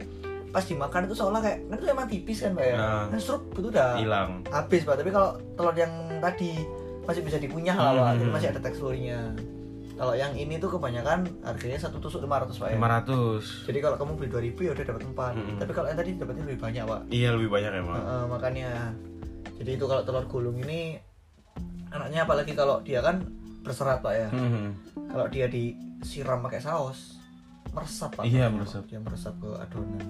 pas 0.49 0.65
dimakan 0.65 1.01
itu 1.05 1.15
seolah 1.15 1.41
kayak 1.41 1.59
kan 1.63 1.77
itu 1.77 1.87
emang 1.87 2.07
tipis 2.07 2.39
kan 2.41 2.53
pak 2.53 2.65
ya 2.65 2.75
Nah. 2.75 3.05
kan 3.07 3.19
strup 3.19 3.43
itu 3.53 3.69
udah 3.69 3.91
Hilang. 3.95 4.31
habis 4.49 4.81
pak 4.83 4.97
tapi 4.97 5.11
kalau 5.11 5.31
telur 5.53 5.75
yang 5.75 5.93
tadi 6.19 6.51
masih 7.05 7.21
bisa 7.23 7.37
dikunyah 7.37 7.73
lah 7.75 7.93
pak 7.95 8.05
Hmm. 8.07 8.19
jadi 8.19 8.31
masih 8.31 8.49
ada 8.51 8.61
teksturnya 8.63 9.19
kalau 9.99 10.15
yang 10.15 10.31
ini 10.33 10.57
tuh 10.57 10.71
kebanyakan 10.71 11.27
harganya 11.43 11.77
satu 11.77 11.99
tusuk 11.99 12.23
500 12.23 12.55
pak 12.55 12.69
ya 12.71 12.79
500. 12.79 13.67
jadi 13.67 13.79
kalau 13.81 13.97
kamu 13.97 14.13
beli 14.15 14.29
2000 14.55 14.63
ya 14.63 14.71
udah 14.73 14.85
dapat 14.87 15.03
4 15.03 15.11
Mm-mm. 15.35 15.57
tapi 15.59 15.73
kalau 15.73 15.87
yang 15.87 15.99
tadi 15.99 16.11
dapatnya 16.15 16.45
lebih 16.45 16.61
banyak 16.61 16.83
pak 16.85 17.01
Iya, 17.11 17.29
lebih 17.35 17.49
banyak 17.49 17.73
emang. 17.77 17.97
Heeh, 17.97 18.23
makanya 18.25 18.71
jadi 19.55 19.71
itu 19.75 19.85
kalau 19.85 20.03
telur 20.03 20.25
gulung 20.25 20.57
ini 20.61 21.03
anaknya 21.89 22.23
apalagi 22.23 22.53
kalau 22.53 22.79
dia 22.81 23.01
kan 23.01 23.27
berserat 23.61 23.99
pak 23.99 24.15
ya 24.15 24.29
Hmm. 24.31 24.71
kalau 25.11 25.27
dia 25.27 25.47
disiram 25.47 26.41
pakai 26.41 26.61
saus 26.61 27.19
meresap 27.69 28.15
pak 28.15 28.25
Iya, 28.25 28.47
meresap. 28.49 28.87
dia 28.87 28.97
meresap 28.97 29.35
ke 29.37 29.51
adonan 29.53 30.07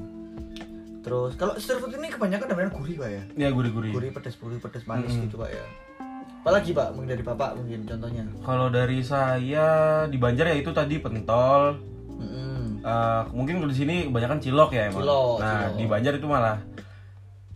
terus 1.01 1.33
kalau 1.35 1.57
food 1.57 1.94
ini 1.94 2.12
kebanyakan 2.12 2.46
namanya 2.46 2.70
gurih 2.70 2.96
pak 2.98 3.09
ya 3.09 3.22
Ya 3.38 3.48
gurih-gurih. 3.48 3.96
gurih 3.96 4.11
pedas 4.12 4.37
gurih 4.37 4.61
pedas 4.61 4.85
manis 4.85 5.09
Mm-mm. 5.11 5.24
gitu 5.24 5.40
pak 5.40 5.48
ya 5.48 5.64
apalagi 6.48 6.70
pak 6.72 6.88
mungkin 6.90 7.08
dari 7.12 7.20
bapak 7.22 7.50
mungkin 7.54 7.80
contohnya 7.84 8.24
Kalau 8.40 8.66
dari 8.68 8.98
saya 9.04 9.68
di 10.08 10.16
Banjar 10.16 10.48
ya 10.48 10.56
itu 10.56 10.72
tadi 10.72 10.96
pentol. 10.96 11.76
Mm-mm. 12.18 12.80
Eh, 12.80 13.22
mungkin 13.30 13.61
di 13.62 13.76
sini 13.76 14.08
kebanyakan 14.08 14.40
cilok 14.40 14.70
ya 14.72 14.88
emang. 14.88 15.04
Cilok, 15.04 15.37
nah, 15.38 15.68
cilok. 15.68 15.76
di 15.76 15.84
Banjar 15.84 16.12
itu 16.16 16.26
malah 16.26 16.56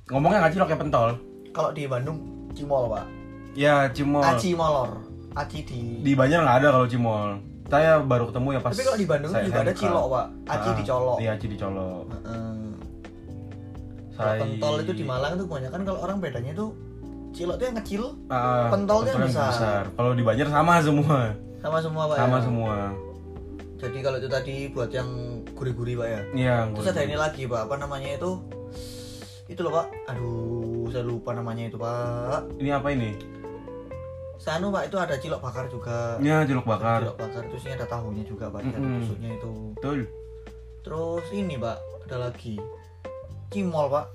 ngomongnya 0.07 0.39
nggak 0.45 0.55
cilok 0.55 0.69
ya 0.69 0.79
pentol. 0.79 1.11
kalau 1.53 1.69
di 1.73 1.85
Bandung 1.85 2.17
cimol 2.53 2.89
pak 2.89 3.05
Ya 3.53 3.89
cimol. 3.93 4.25
aci 4.25 4.53
molor 4.53 5.05
aci 5.33 5.65
di 5.65 6.01
Di 6.01 6.13
Banjar 6.13 6.45
nggak 6.45 6.57
ada 6.61 6.69
kalau 6.71 6.85
cimol. 6.87 7.41
Saya 7.73 8.05
baru 8.05 8.29
ketemu 8.29 8.49
ya 8.53 8.61
pas. 8.61 8.73
tapi 8.77 8.85
kalau 8.85 8.99
di 9.01 9.09
Bandung 9.09 9.31
saya 9.33 9.45
juga 9.49 9.61
ada 9.65 9.73
cilok 9.73 10.07
pak 10.09 10.27
aci 10.47 10.69
Ah, 10.69 10.77
dicolok 10.77 11.17
Iya, 11.17 11.31
aci 11.33 11.47
dicolok. 11.49 12.05
Kalau 14.13 14.29
Saya 14.29 14.41
pentol 14.45 14.75
itu 14.79 14.93
di 14.93 15.05
Malang 15.09 15.33
tuh 15.35 15.49
kebanyakan 15.49 15.81
kalau 15.83 15.99
orang 16.05 16.21
bedanya 16.21 16.53
tuh 16.53 16.92
cilok 17.33 17.57
tuh 17.57 17.65
yang 17.65 17.79
kecil 17.79 18.03
Ah, 18.27 18.69
pentolnya 18.69 19.13
pentol 19.13 19.25
yang 19.27 19.49
besar. 19.49 19.83
Kalau 19.91 20.13
di 20.13 20.23
Banjar 20.23 20.49
sama 20.49 20.75
semua. 20.79 21.19
sama 21.59 21.79
semua 21.79 22.03
pak 22.05 22.17
Sama 22.19 22.37
ya? 22.37 22.43
semua. 22.43 22.77
jadi 23.77 23.99
kalau 23.99 24.17
itu 24.17 24.29
tadi 24.29 24.55
buat 24.69 24.91
yang 24.91 25.09
gurih-gurih 25.53 25.95
pak 25.97 26.09
ya 26.09 26.21
Iya. 26.33 26.57
terus 26.71 26.87
ada 26.89 27.03
ini 27.03 27.15
lagi 27.15 27.43
pak 27.45 27.61
apa 27.63 27.75
namanya 27.77 28.09
itu 28.13 28.31
itu 29.45 29.61
loh 29.61 29.73
pak 29.73 29.87
aduh 30.07 30.87
saya 30.89 31.03
lupa 31.03 31.33
namanya 31.33 31.67
itu 31.67 31.77
pak 31.77 32.47
Ini 32.57 32.71
apa 32.73 32.89
ini? 32.91 33.11
Sanu 34.37 34.69
pak 34.69 34.87
itu 34.87 34.97
ada 34.97 35.15
cilok 35.15 35.39
bakar 35.41 35.67
juga 35.67 36.19
Ya, 36.19 36.43
jeruk 36.43 36.63
bakar. 36.65 36.99
cilok 37.01 37.15
bakar 37.17 37.43
terus 37.45 37.63
ini 37.63 37.73
ada 37.73 37.87
tahunya 37.87 38.25
juga 38.25 38.45
pak 38.49 38.61
ada 38.61 38.75
Mm-mm. 38.77 38.95
tusuknya 39.01 39.31
itu 39.33 39.53
Betul. 39.77 39.99
terus 40.83 41.27
ini 41.31 41.55
pak 41.57 41.79
ada 42.05 42.17
lagi 42.25 42.59
cimol 43.49 43.87
pak 43.89 44.07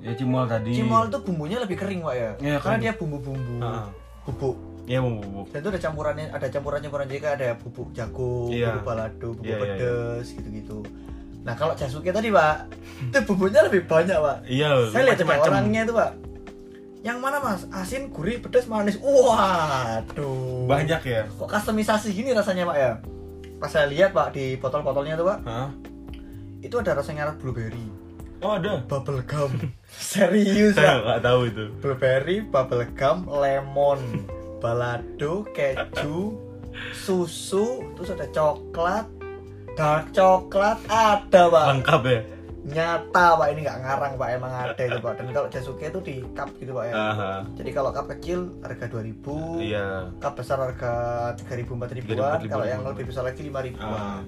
Ya 0.00 0.12
cimol 0.12 0.44
tadi. 0.44 0.72
cimol 0.72 1.06
itu 1.06 1.18
bumbunya 1.20 1.58
lebih 1.58 1.76
kering 1.76 2.00
pak 2.00 2.14
ya 2.14 2.30
Iya, 2.38 2.56
karena 2.58 2.72
kan. 2.72 2.80
dia 2.80 2.92
bumbu-bumbu 2.94 3.56
Ah. 3.60 3.86
bubuk 4.22 4.56
Ya 4.84 4.98
bumbu 4.98 5.20
bubuk. 5.22 5.46
dan 5.50 5.60
itu 5.60 5.68
ada 5.68 5.80
campurannya 5.80 6.26
ada 6.30 6.46
campuran 6.48 6.80
campuran 6.80 7.06
juga 7.06 7.28
ada 7.32 7.48
bubuk 7.54 7.88
jagung 7.90 8.48
Iya. 8.48 8.66
bubuk 8.72 8.84
balado 8.86 9.28
bubuk 9.32 9.44
Iya, 9.44 9.54
iya, 9.54 9.60
iya. 9.60 9.76
pedes 9.76 10.26
gitu 10.32 10.48
gitu 10.50 10.78
nah 11.40 11.52
kalau 11.52 11.72
jasuke 11.72 12.08
tadi 12.08 12.28
pak 12.28 12.68
itu 13.02 13.18
bumbunya 13.24 13.60
lebih 13.62 13.84
banyak 13.84 14.12
pak 14.14 14.36
Iya. 14.44 14.70
saya 14.88 15.02
lihat 15.06 15.18
macam-macam. 15.18 15.50
orangnya 15.52 15.80
itu 15.82 15.94
pak 15.94 16.10
yang 17.00 17.16
mana 17.16 17.36
mas 17.38 17.64
asin 17.70 18.08
gurih 18.08 18.36
pedas 18.38 18.64
manis 18.66 19.00
waduh 19.00 20.64
Banyak 20.64 21.00
ya. 21.02 21.22
kok 21.26 21.48
customisasi 21.48 22.12
gini 22.12 22.30
rasanya 22.30 22.64
pak 22.64 22.76
ya 22.76 22.92
pas 23.56 23.68
saya 23.68 23.84
lihat 23.86 24.10
pak 24.10 24.32
di 24.32 24.56
botol-botolnya 24.56 25.14
tuh 25.14 25.26
pak 25.26 25.38
Hah? 25.42 25.68
itu 26.58 26.72
ada 26.74 26.92
rasanya 26.94 27.32
blueberry 27.34 27.88
Oh 28.40 28.52
ada. 28.52 28.80
bubble 28.82 29.20
gum 29.22 29.52
serius 29.90 30.72
Saya 30.72 30.96
pak 30.96 31.04
nggak 31.04 31.20
tahu 31.22 31.40
itu. 31.46 31.64
blueberry 31.78 32.36
bubble 32.42 32.84
gum 32.90 33.24
lemon 33.26 34.00
balado 34.58 35.44
keju 35.50 36.36
susu 36.94 37.66
terus 37.94 38.10
ada 38.10 38.26
coklat 38.28 39.04
dark 39.72 40.08
coklat 40.10 40.78
ada 40.86 41.42
pak 41.46 41.64
Lengkap 41.70 42.02
ya. 42.04 42.20
nyata 42.62 43.26
pak 43.34 43.48
ini 43.50 43.60
nggak 43.62 43.78
ngarang 43.78 44.12
pak 44.14 44.28
emang 44.30 44.52
ada 44.54 44.76
itu 44.78 44.98
pak 44.98 45.12
dan 45.14 45.26
kalau 45.30 45.48
jasuke 45.48 45.84
itu 45.86 46.00
di 46.00 46.14
cup 46.32 46.48
gitu 46.56 46.72
pak 46.72 46.84
ya 46.86 46.94
Aha. 46.94 47.32
jadi 47.54 47.70
kalau 47.72 47.90
cup 47.90 48.08
kecil 48.10 48.52
harga 48.60 48.84
2000 48.86 49.60
Iya. 49.62 49.88
cup 50.16 50.32
besar 50.34 50.56
harga 50.58 50.92
3000 51.38 51.64
4000 51.68 52.16
an 52.16 52.40
3000, 52.40 52.48
kalau 52.48 52.64
yang 52.64 52.80
4000. 52.80 52.90
lebih 52.90 53.04
besar 53.06 53.22
lagi 53.22 53.40
5000 53.42 53.80
Ah. 53.80 54.20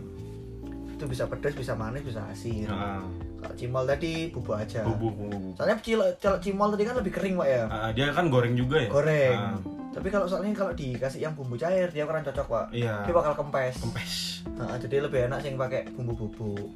Itu 1.02 1.10
bisa 1.10 1.26
pedas 1.26 1.50
bisa 1.52 1.74
manis 1.74 2.00
bisa 2.00 2.22
asin 2.24 2.62
Ah. 2.64 3.02
kalau 3.36 3.54
cimol 3.54 3.82
tadi 3.82 4.30
bubuk 4.30 4.54
aja 4.54 4.86
Bubuk 4.86 5.10
bubuk. 5.12 5.52
soalnya 5.52 5.74
cil- 5.76 6.14
cil- 6.16 6.38
cimol 6.40 6.70
tadi 6.70 6.86
kan 6.86 6.94
lebih 6.94 7.10
kering 7.10 7.34
pak 7.34 7.48
ya 7.48 7.62
Ah, 7.66 7.90
dia 7.90 8.06
kan 8.08 8.30
goreng 8.30 8.54
juga 8.54 8.78
ya. 8.78 8.86
goreng 8.86 9.34
Ah. 9.34 9.58
tapi 9.90 10.08
kalau 10.08 10.24
soalnya 10.24 10.54
kalau 10.54 10.70
dikasih 10.72 11.20
yang 11.20 11.34
bumbu 11.34 11.54
cair 11.54 11.90
dia 11.90 12.06
kurang 12.06 12.22
cocok 12.22 12.46
pak 12.46 12.66
Iya. 12.70 13.02
dia 13.02 13.10
bakal 13.12 13.34
kempes 13.34 13.74
Kempes. 13.76 14.12
Nah, 14.52 14.74
jadi 14.76 15.02
lebih 15.02 15.26
enak 15.26 15.38
sih 15.38 15.48
yang 15.48 15.58
pakai 15.58 15.90
bumbu 15.90 16.14
bubuk 16.16 16.70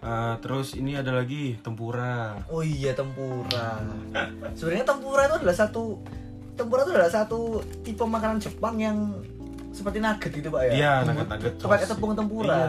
Ah, 0.00 0.36
terus 0.36 0.74
ini 0.74 0.92
ada 0.92 1.14
lagi 1.14 1.56
tempura. 1.58 2.36
oh 2.46 2.60
iya 2.60 2.90
tempura 2.90 3.78
sebenarnya 4.52 4.84
tempura 4.84 5.24
itu 5.24 5.34
adalah 5.38 5.56
satu 5.56 6.02
tempura 6.52 6.82
itu 6.82 6.92
adalah 6.92 7.08
satu 7.08 7.40
tipe 7.80 8.02
makanan 8.02 8.36
Jepang 8.36 8.76
yang 8.76 8.98
seperti 9.70 9.98
nugget 9.98 10.30
gitu 10.32 10.48
pak 10.48 10.60
ya 10.60 10.72
Iya, 10.72 10.92
Bumbu- 10.98 11.08
nugget-nugget 11.24 11.52
pakai 11.56 11.86
tepung 11.88 12.12
tempura 12.12 12.52
Iya. 12.52 12.68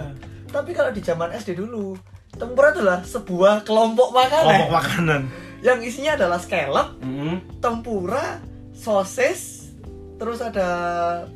Tapi 0.55 0.71
kalau 0.71 0.87
di 0.89 1.01
zaman 1.01 1.29
SD 1.31 1.51
dulu 1.53 1.99
tempura 2.31 2.71
adalah 2.71 2.99
sebuah 3.01 3.61
kelompok 3.61 4.09
makanan 4.09 4.47
Kelompok 4.55 4.71
makanan. 4.73 5.21
yang 5.59 5.79
isinya 5.81 6.15
adalah 6.15 6.37
scallop 6.37 6.95
Mm-mm. 6.97 7.59
tempura 7.59 8.39
sosis 8.71 9.67
terus 10.15 10.39
ada 10.39 10.67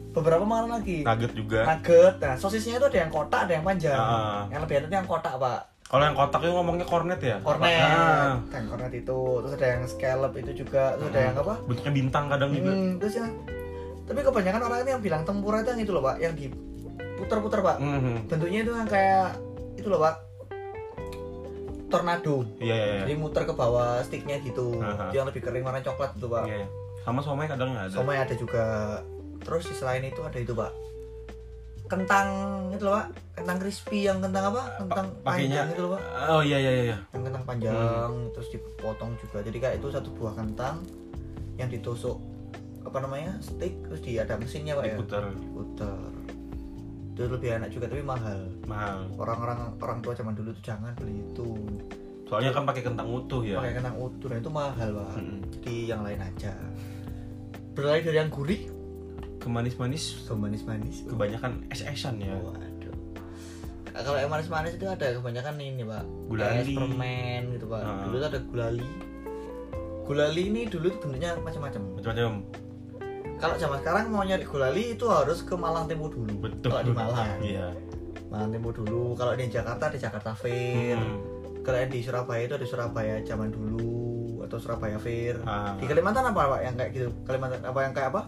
beberapa 0.10 0.42
makanan 0.42 0.72
lagi 0.74 1.04
Nugget 1.04 1.32
juga. 1.34 1.60
nugget 1.66 2.16
nah 2.18 2.36
sosisnya 2.36 2.78
itu 2.78 2.86
ada 2.86 2.98
yang 2.98 3.10
kotak 3.10 3.44
ada 3.44 3.54
yang 3.54 3.66
panjang 3.66 3.92
Ah. 3.94 4.48
yang 4.48 4.62
lebih 4.62 4.80
enak 4.80 4.92
yang 4.94 5.04
kotak 5.06 5.36
pak 5.36 5.68
Kalau 5.84 6.06
yang 6.06 6.14
kotak 6.14 6.40
itu 6.40 6.54
ngomongnya 6.54 6.86
cornet 6.86 7.20
ya? 7.20 7.38
kornet 7.42 7.76
Ah. 7.76 8.40
yang 8.50 8.66
kornet 8.68 8.94
itu 8.94 9.20
terus 9.42 9.54
ada 9.54 9.68
yang 9.70 9.84
scallop 9.84 10.32
itu 10.34 10.52
juga 10.58 10.96
terus 10.96 11.10
ada 11.10 11.22
yang 11.22 11.36
apa 11.38 11.56
Bentuknya 11.66 11.94
bintang 11.94 12.26
kadang 12.28 12.50
juga. 12.52 12.72
hmm, 12.72 12.92
terus 12.98 13.14
ya 13.16 13.28
tapi 14.06 14.20
kebanyakan 14.22 14.62
orang 14.64 14.78
itu 14.80 14.90
yang 14.90 15.04
bilang 15.04 15.22
tempura 15.22 15.58
itu 15.60 15.70
yang 15.70 15.82
itu 15.82 15.92
loh 15.92 16.02
pak 16.02 16.16
yang 16.18 16.34
diputer-puter 17.20 17.60
pak 17.62 17.78
Mhm. 17.78 18.16
bentuknya 18.26 18.60
itu 18.62 18.72
yang 18.72 18.88
kayak 18.88 19.36
itu 19.76 19.86
loh 19.86 20.00
pak 20.00 20.16
tornado 21.88 22.46
Iya, 22.58 22.72
iya, 22.72 22.86
iya. 22.86 23.00
jadi 23.04 23.14
muter 23.16 23.44
ke 23.44 23.52
bawah 23.52 24.00
sticknya 24.00 24.38
gitu 24.40 24.78
Aha. 24.78 25.10
Yang 25.12 25.34
lebih 25.34 25.42
kering 25.44 25.64
warna 25.64 25.82
coklat 25.82 26.14
itu 26.14 26.28
pak 26.28 26.46
Iya, 26.46 26.56
iya. 26.58 26.68
Sama 27.02 27.20
somai 27.20 27.46
kadang 27.46 27.74
nggak 27.74 27.86
ada. 27.86 27.96
somai 27.96 28.18
ada 28.18 28.34
juga 28.34 28.64
terus 29.40 29.66
di 29.66 29.74
selain 29.74 30.04
itu 30.04 30.20
ada 30.20 30.36
itu 30.36 30.54
pak 30.54 30.70
kentang 31.88 32.28
itu 32.70 32.86
loh 32.86 32.94
pak 32.96 33.08
kentang 33.34 33.58
crispy 33.58 34.06
yang 34.06 34.20
kentang 34.20 34.54
apa 34.54 34.62
kentang 34.78 35.08
Pakainya. 35.20 35.66
panjang 35.66 35.68
itu 35.74 35.82
loh 35.82 35.92
pak 35.92 36.02
Oh 36.30 36.42
iya 36.42 36.58
iya 36.58 36.72
iya. 36.86 36.98
yang 37.10 37.24
kentang 37.24 37.44
panjang 37.44 38.12
terus 38.32 38.48
dipotong 38.48 39.12
juga 39.18 39.38
jadi 39.42 39.58
kayak 39.58 39.76
itu 39.76 39.88
satu 39.90 40.10
buah 40.14 40.34
kentang 40.36 40.86
yang 41.56 41.68
ditusuk 41.68 42.22
apa 42.80 42.98
namanya 43.00 43.34
stick 43.40 43.74
terus 43.82 44.00
di 44.00 44.16
ada 44.16 44.38
mesinnya 44.38 44.74
pak 44.74 44.86
ya 44.86 44.94
Diputar 44.94 45.24
putar 45.50 45.98
itu 47.20 47.28
lebih 47.28 47.50
enak 47.54 47.68
juga 47.68 47.86
tapi 47.86 48.00
mahal 48.00 48.40
mahal. 48.64 49.04
orang-orang 49.16 49.60
orang 49.76 50.00
tua 50.00 50.16
zaman 50.16 50.32
dulu 50.34 50.56
tuh 50.56 50.64
jangan 50.66 50.96
beli 50.96 51.20
itu 51.22 51.50
Soalnya 52.24 52.54
kan 52.54 52.64
pakai 52.64 52.86
kentang 52.86 53.10
utuh 53.10 53.42
ya. 53.42 53.58
pakai 53.58 53.76
kentang 53.76 53.98
utuh 53.98 54.28
nah 54.30 54.38
itu 54.38 54.50
mahal 54.50 54.90
pak 54.94 55.10
Mm-mm. 55.18 55.38
jadi 55.52 55.74
yang 55.88 56.02
lain 56.02 56.22
aja 56.22 56.54
berlari 57.74 58.02
dari 58.02 58.18
yang 58.18 58.30
gurih 58.30 58.62
Ke 59.36 59.48
manis-manis 59.48 60.24
ke 60.24 60.34
manis-manis 60.34 61.04
kebanyakan 61.06 61.64
es-esan 61.70 62.20
ya. 62.20 62.36
Waduh. 62.36 62.96
Nah, 63.90 64.02
kalau 64.02 64.18
yang 64.18 64.28
manis-manis 64.28 64.76
itu 64.76 64.84
ada 64.84 65.12
kebanyakan 65.12 65.56
ini 65.58 65.84
pak 65.84 66.04
Gulali. 66.28 66.60
Es 66.62 66.68
permen 66.70 67.42
gitu 67.52 67.66
pak 67.66 67.82
Ah. 67.82 68.04
dulu 68.04 68.16
ada 68.22 68.40
gulali 68.42 68.88
gulali 70.04 70.42
ini 70.46 70.62
dulu 70.66 70.88
bentuknya 70.94 71.36
macam-macam 71.36 71.82
Macam-macam. 71.98 72.32
Kalau 73.40 73.56
zaman 73.56 73.80
sekarang 73.80 74.06
mau 74.08 74.22
nyari 74.22 74.44
gulali 74.44 74.94
itu 74.94 75.08
harus 75.08 75.42
ke 75.42 75.54
Malang 75.54 75.88
Tempo 75.88 76.08
dulu 76.08 76.34
Betul. 76.40 76.70
kalau 76.70 76.84
di 76.84 76.92
Malang 76.92 77.28
Iya. 77.40 77.68
Malang 78.28 78.52
Tempo 78.52 78.70
dulu 78.70 79.16
kalau 79.16 79.34
di 79.34 79.48
Jakarta 79.48 79.88
di 79.88 79.98
Jakarta 79.98 80.32
Fair 80.34 80.96
Hmm. 80.96 81.18
kalau 81.62 81.80
di 81.82 82.00
Surabaya 82.00 82.42
itu 82.42 82.54
ada 82.54 82.66
Surabaya 82.66 83.16
zaman 83.22 83.50
dulu 83.50 83.98
atau 84.42 84.58
Surabaya 84.58 84.98
Fair 84.98 85.40
Ah. 85.44 85.74
di 85.76 85.86
Kalimantan 85.86 86.26
apa 86.26 86.42
pak 86.50 86.62
yang 86.62 86.76
kayak 86.76 86.92
gitu 86.92 87.08
Kalimantan 87.24 87.62
apa 87.62 87.80
yang 87.80 87.94
kayak 87.94 88.10
apa 88.10 88.22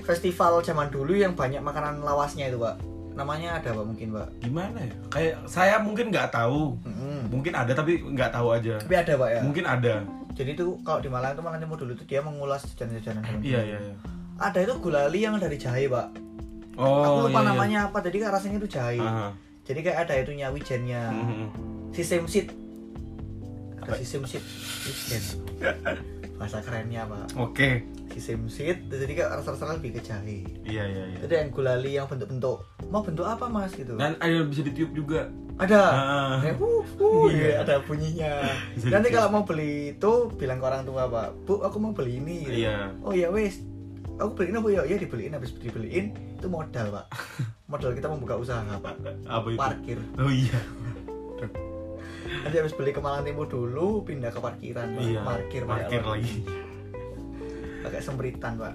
festival 0.00 0.60
zaman 0.60 0.86
dulu 0.86 1.12
yang 1.12 1.32
banyak 1.32 1.58
makanan 1.58 1.98
lawasnya 2.00 2.46
itu 2.46 2.58
pak 2.58 2.78
namanya 3.12 3.56
ada 3.56 3.72
pak 3.72 3.80
mungkin 3.82 4.12
pak 4.12 4.28
Gimana 4.38 4.78
ya? 4.78 4.92
Kayak 5.08 5.34
saya 5.46 5.80
mungkin 5.80 6.12
nggak 6.12 6.28
tahu. 6.28 6.76
Mm-mm. 6.78 7.32
Mungkin 7.32 7.56
ada 7.56 7.72
tapi 7.72 8.04
nggak 8.04 8.28
tahu 8.30 8.52
aja. 8.52 8.76
tapi 8.76 8.92
ada 8.94 9.12
pak 9.16 9.28
ya 9.30 9.40
Mungkin 9.40 9.64
ada. 9.64 9.94
Jadi 10.36 10.52
itu 10.52 10.76
kalau 10.84 11.00
di 11.00 11.08
Malang 11.08 11.32
itu 11.32 11.40
Timur 11.58 11.76
dulu 11.80 11.92
itu 11.96 12.04
dia 12.04 12.20
mengulas 12.20 12.62
jajanan-jajanan 12.70 13.40
Iya 13.40 13.60
iya 13.64 13.78
iya. 13.80 13.94
ada 14.36 14.58
itu 14.60 14.76
gulali 14.78 15.24
yang 15.24 15.40
dari 15.40 15.56
jahe 15.56 15.88
pak 15.88 16.12
Oh. 16.76 17.00
aku 17.00 17.32
lupa 17.32 17.40
iya, 17.40 17.40
iya. 17.40 17.48
namanya 17.48 17.78
apa 17.88 17.98
jadi 18.04 18.28
rasanya 18.28 18.60
itu 18.60 18.68
jahe 18.68 19.00
Aha. 19.00 19.32
jadi 19.64 19.80
kayak 19.80 19.98
ada 20.04 20.14
itunya 20.20 20.52
wijennya 20.52 21.08
Mhm. 21.08 21.44
sistem 21.90 22.28
seed 22.28 22.52
ada 23.86 23.96
sistem 23.96 24.22
wijen 24.26 25.22
bahasa 26.36 26.60
kerennya 26.60 27.06
pak 27.06 27.24
Oke. 27.34 27.80
sistem 28.12 28.44
seed 28.46 28.88
jadi 28.88 29.12
kayak 29.14 29.30
rasa-rasa 29.36 29.72
lebih 29.72 29.96
ke 29.96 30.00
jahe 30.02 30.44
Iya 30.62 30.84
iya 30.84 31.02
iya. 31.06 31.18
itu 31.22 31.32
yang 31.32 31.48
gulali 31.48 31.90
yang 31.92 32.04
bentuk-bentuk 32.04 32.60
mau 32.86 33.00
bentuk 33.00 33.24
apa 33.24 33.46
mas 33.46 33.72
gitu 33.72 33.94
Dan 33.94 34.16
ada 34.16 34.28
yang 34.30 34.46
bisa 34.46 34.60
ditiup 34.60 34.92
juga. 34.92 35.32
ada 35.56 35.80
Ah. 35.80 36.36
Kayak, 36.38 36.60
wuh, 36.60 36.84
wuh, 37.00 37.28
Iya. 37.30 37.48
ya, 37.48 37.56
ada 37.62 37.74
bunyinya 37.80 38.32
nanti 38.92 39.08
kalau 39.08 39.28
mau 39.30 39.42
beli 39.42 39.96
itu 39.96 40.12
bilang 40.34 40.58
ke 40.58 40.66
orang 40.66 40.82
tua 40.82 41.06
pak 41.06 41.28
bu 41.42 41.54
aku 41.62 41.76
mau 41.78 41.92
beli 41.92 42.18
ini 42.18 42.36
gitu. 42.44 42.60
Iya. 42.62 42.92
oh 43.00 43.12
ya 43.12 43.28
wes 43.30 43.64
aku 44.16 44.30
beliin 44.34 44.56
apa 44.56 44.68
ya 44.70 44.82
ya 44.84 44.96
dibeliin 44.98 45.32
habis 45.32 45.52
dibeliin 45.54 46.12
itu 46.34 46.46
modal 46.46 46.86
pak 46.90 47.06
modal 47.70 47.90
kita 47.90 48.06
membuka 48.06 48.36
usaha 48.36 48.60
pak 48.76 48.96
Apa 49.24 49.46
itu? 49.46 49.56
parkir 49.56 49.98
Oh 50.16 50.28
iya. 50.28 50.60
nanti 52.46 52.56
habis 52.56 52.72
beli 52.72 52.90
ke 52.90 52.98
Malang 52.98 53.22
Timur 53.22 53.44
dulu 53.44 54.00
pindah 54.00 54.30
ke 54.30 54.38
parkiran 54.38 54.86
pak 54.88 55.02
Iya. 55.02 55.20
parkir 55.20 55.62
Pak. 55.62 55.76
Parkir 55.82 56.00
lagi. 56.00 56.34
pakai 57.78 58.00
sembritan 58.00 58.52
pak 58.54 58.72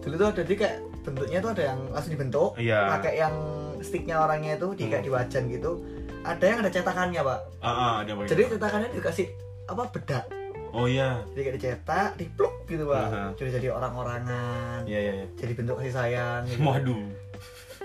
dulu 0.00 0.14
tuh 0.16 0.26
ada 0.28 0.42
jadi 0.42 0.54
kayak 0.56 0.76
bentuknya 1.02 1.38
tuh 1.38 1.50
ada 1.50 1.62
yang 1.64 1.80
langsung 1.88 2.12
dibentuk 2.12 2.50
Iya. 2.56 2.80
pakai 2.90 3.12
yang 3.16 3.34
sticknya 3.78 4.16
orangnya 4.18 4.54
itu 4.54 4.68
di 4.72 4.84
kayak 4.86 5.02
di 5.02 5.10
wajan 5.10 5.46
gitu 5.46 5.82
ada 6.22 6.42
yang 6.42 6.58
ada 6.58 6.68
cetakannya 6.68 7.20
pak 7.20 7.40
Ah, 7.58 7.68
ah, 7.68 7.92
ada 8.00 8.10
jadi 8.24 8.42
cetakannya 8.48 8.88
dikasih 8.90 9.26
apa 9.64 9.82
bedak 9.88 10.24
Oh 10.70 10.84
iya. 10.84 11.22
jadi 11.30 11.40
kayak 11.44 11.54
dicetak 11.56 12.10
dipluk 12.16 12.54
gitu 12.64 12.84
pak 12.84 13.06
Aha. 13.06 13.22
jadi 13.34 13.50
jadi 13.54 13.68
orang-orangan 13.70 14.82
Iya 14.82 14.98
iya 15.00 15.12
iya. 15.14 15.26
jadi 15.34 15.52
bentuk 15.54 15.78
kasih 15.78 15.94
sayang 15.94 16.40
gitu. 16.44 16.58
Waduh. 16.60 16.98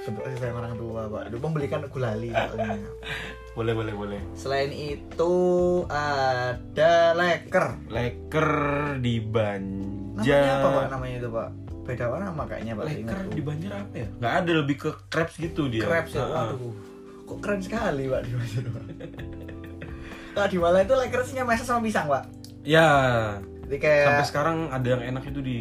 Bentuk 0.09 0.23
kasih 0.25 0.39
sayang 0.41 0.57
orang 0.57 0.73
tua 0.75 1.01
pak. 1.05 1.23
Dulu 1.29 1.39
membelikan 1.49 1.81
gulali. 1.87 2.29
Boleh 3.57 3.73
boleh 3.75 3.91
boleh. 3.91 4.21
selain 4.39 4.71
itu 4.71 5.33
ada 5.91 7.11
leker. 7.11 7.75
Leker 7.91 8.49
di 9.03 9.19
namanya 9.19 9.27
Banja. 10.15 10.39
apa 10.63 10.67
pak? 10.71 10.85
Namanya 10.95 11.15
itu 11.19 11.29
pak? 11.33 11.49
Beda 11.83 12.05
nama 12.23 12.43
kayaknya 12.47 12.73
pak. 12.79 12.85
Leker 12.87 13.19
di 13.35 13.41
Banjar 13.43 13.71
apa 13.83 13.95
ya? 13.99 14.07
Nggak 14.15 14.33
ada 14.39 14.51
lebih 14.63 14.75
ke 14.79 14.89
crepes 15.11 15.35
gitu 15.35 15.67
dia. 15.67 15.83
crepes 15.83 16.15
ya 16.15 16.23
waduh. 16.23 16.71
Kok 17.27 17.37
keren 17.43 17.59
sekali 17.59 18.03
pak 18.07 18.21
di 18.23 18.31
Banjar 18.31 18.63
pak? 18.63 18.83
Kalau 20.37 20.47
di 20.47 20.57
Malang 20.61 20.83
itu 20.87 20.95
lekersnya 20.95 21.43
mesa 21.43 21.63
sama 21.67 21.83
pisang 21.83 22.07
pak? 22.07 22.23
Ya, 22.63 22.89
jadi 23.69 23.77
kayak 23.81 24.05
sampai 24.09 24.25
sekarang 24.25 24.57
ada 24.73 24.87
yang 24.87 25.03
enak 25.13 25.23
itu 25.29 25.39
di 25.45 25.57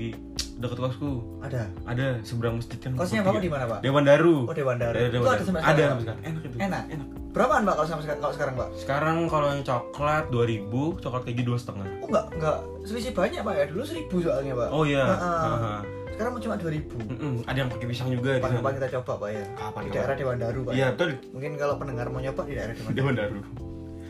dekat 0.58 0.78
kosku. 0.80 1.22
ada 1.38 1.70
Ada 1.84 2.18
seberang 2.20 2.58
masjid 2.58 2.76
kan. 2.76 2.90
kosnya 2.92 3.22
bapak 3.22 3.38
di 3.38 3.48
mana 3.48 3.64
pak 3.68 3.78
Dewan 3.80 4.02
Daru. 4.02 4.44
oh 4.44 4.52
Dewan 4.52 4.76
Daru 4.76 4.92
Ada, 4.92 5.00
itu 5.00 5.12
Dewan 5.12 5.24
ada 5.24 5.32
Daru. 5.32 5.44
sampai 5.44 5.60
Ada 5.60 5.82
sampai 5.84 6.02
sekarang. 6.02 6.20
Enak 6.20 6.42
itu. 6.42 6.56
Enak? 6.58 6.82
Enak. 6.90 7.06
berapaan 7.28 7.62
pak 7.62 7.74
kalau 7.74 7.86
sampai 7.86 8.04
sekarang 8.04 8.20
kalau 8.20 8.34
sekarang 8.34 8.54
pak 8.54 8.68
Sekarang 8.74 9.16
kalau 9.26 9.46
yang 9.48 9.62
coklat 9.62 10.24
2000, 10.28 10.66
coklat 10.98 11.22
keju 11.24 11.42
dua 11.44 11.56
setengah. 11.56 11.86
oh 11.96 12.06
enggak 12.06 12.24
enggak 12.32 12.56
selisih 12.82 13.12
banyak 13.12 13.40
pak 13.40 13.54
ya 13.54 13.64
dulu 13.66 13.82
seribu 13.82 14.16
soalnya 14.18 14.52
pak 14.54 14.68
Oh 14.68 14.82
iya. 14.82 15.04
Heeh. 15.06 15.78
Sekarang 16.10 16.32
cuma 16.36 16.54
dua 16.56 16.70
ribu 16.72 16.96
Mm-mm. 17.00 17.34
Ada 17.44 17.58
yang 17.60 17.70
pakai 17.70 17.86
pisang 17.86 18.10
juga 18.10 18.30
di 18.34 18.40
kapan 18.40 18.58
sana. 18.58 18.74
kita 18.74 18.88
coba 18.98 19.12
pak 19.16 19.28
ya 19.30 19.44
Kapan, 19.54 19.80
di 19.80 19.90
daerah 19.92 20.14
Dewan 20.14 20.36
Daru 20.36 20.60
pak 20.66 20.72
Iya, 20.72 20.82
ya. 20.82 20.88
betul. 20.90 21.10
mungkin 21.30 21.50
kalau 21.54 21.74
pendengar 21.78 22.06
mau 22.08 22.18
nyoba 22.18 22.42
di 22.42 22.54
daerah 22.54 22.74
Dewan 22.74 22.90
Daru 22.90 22.98
Dewan 22.98 23.14
Daru. 23.14 23.40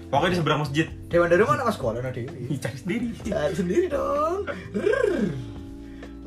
Pokoknya 0.09 0.33
di 0.33 0.39
seberang 0.41 0.61
masjid. 0.65 0.87
Dewan 1.05 1.29
Daru 1.29 1.45
mana 1.45 1.69
mas 1.69 1.77
sekolah 1.77 2.01
Dewi 2.01 2.57
Cari 2.57 2.79
sendiri. 2.81 3.07
Cari 3.21 3.53
sendiri 3.53 3.87
dong. 3.93 4.41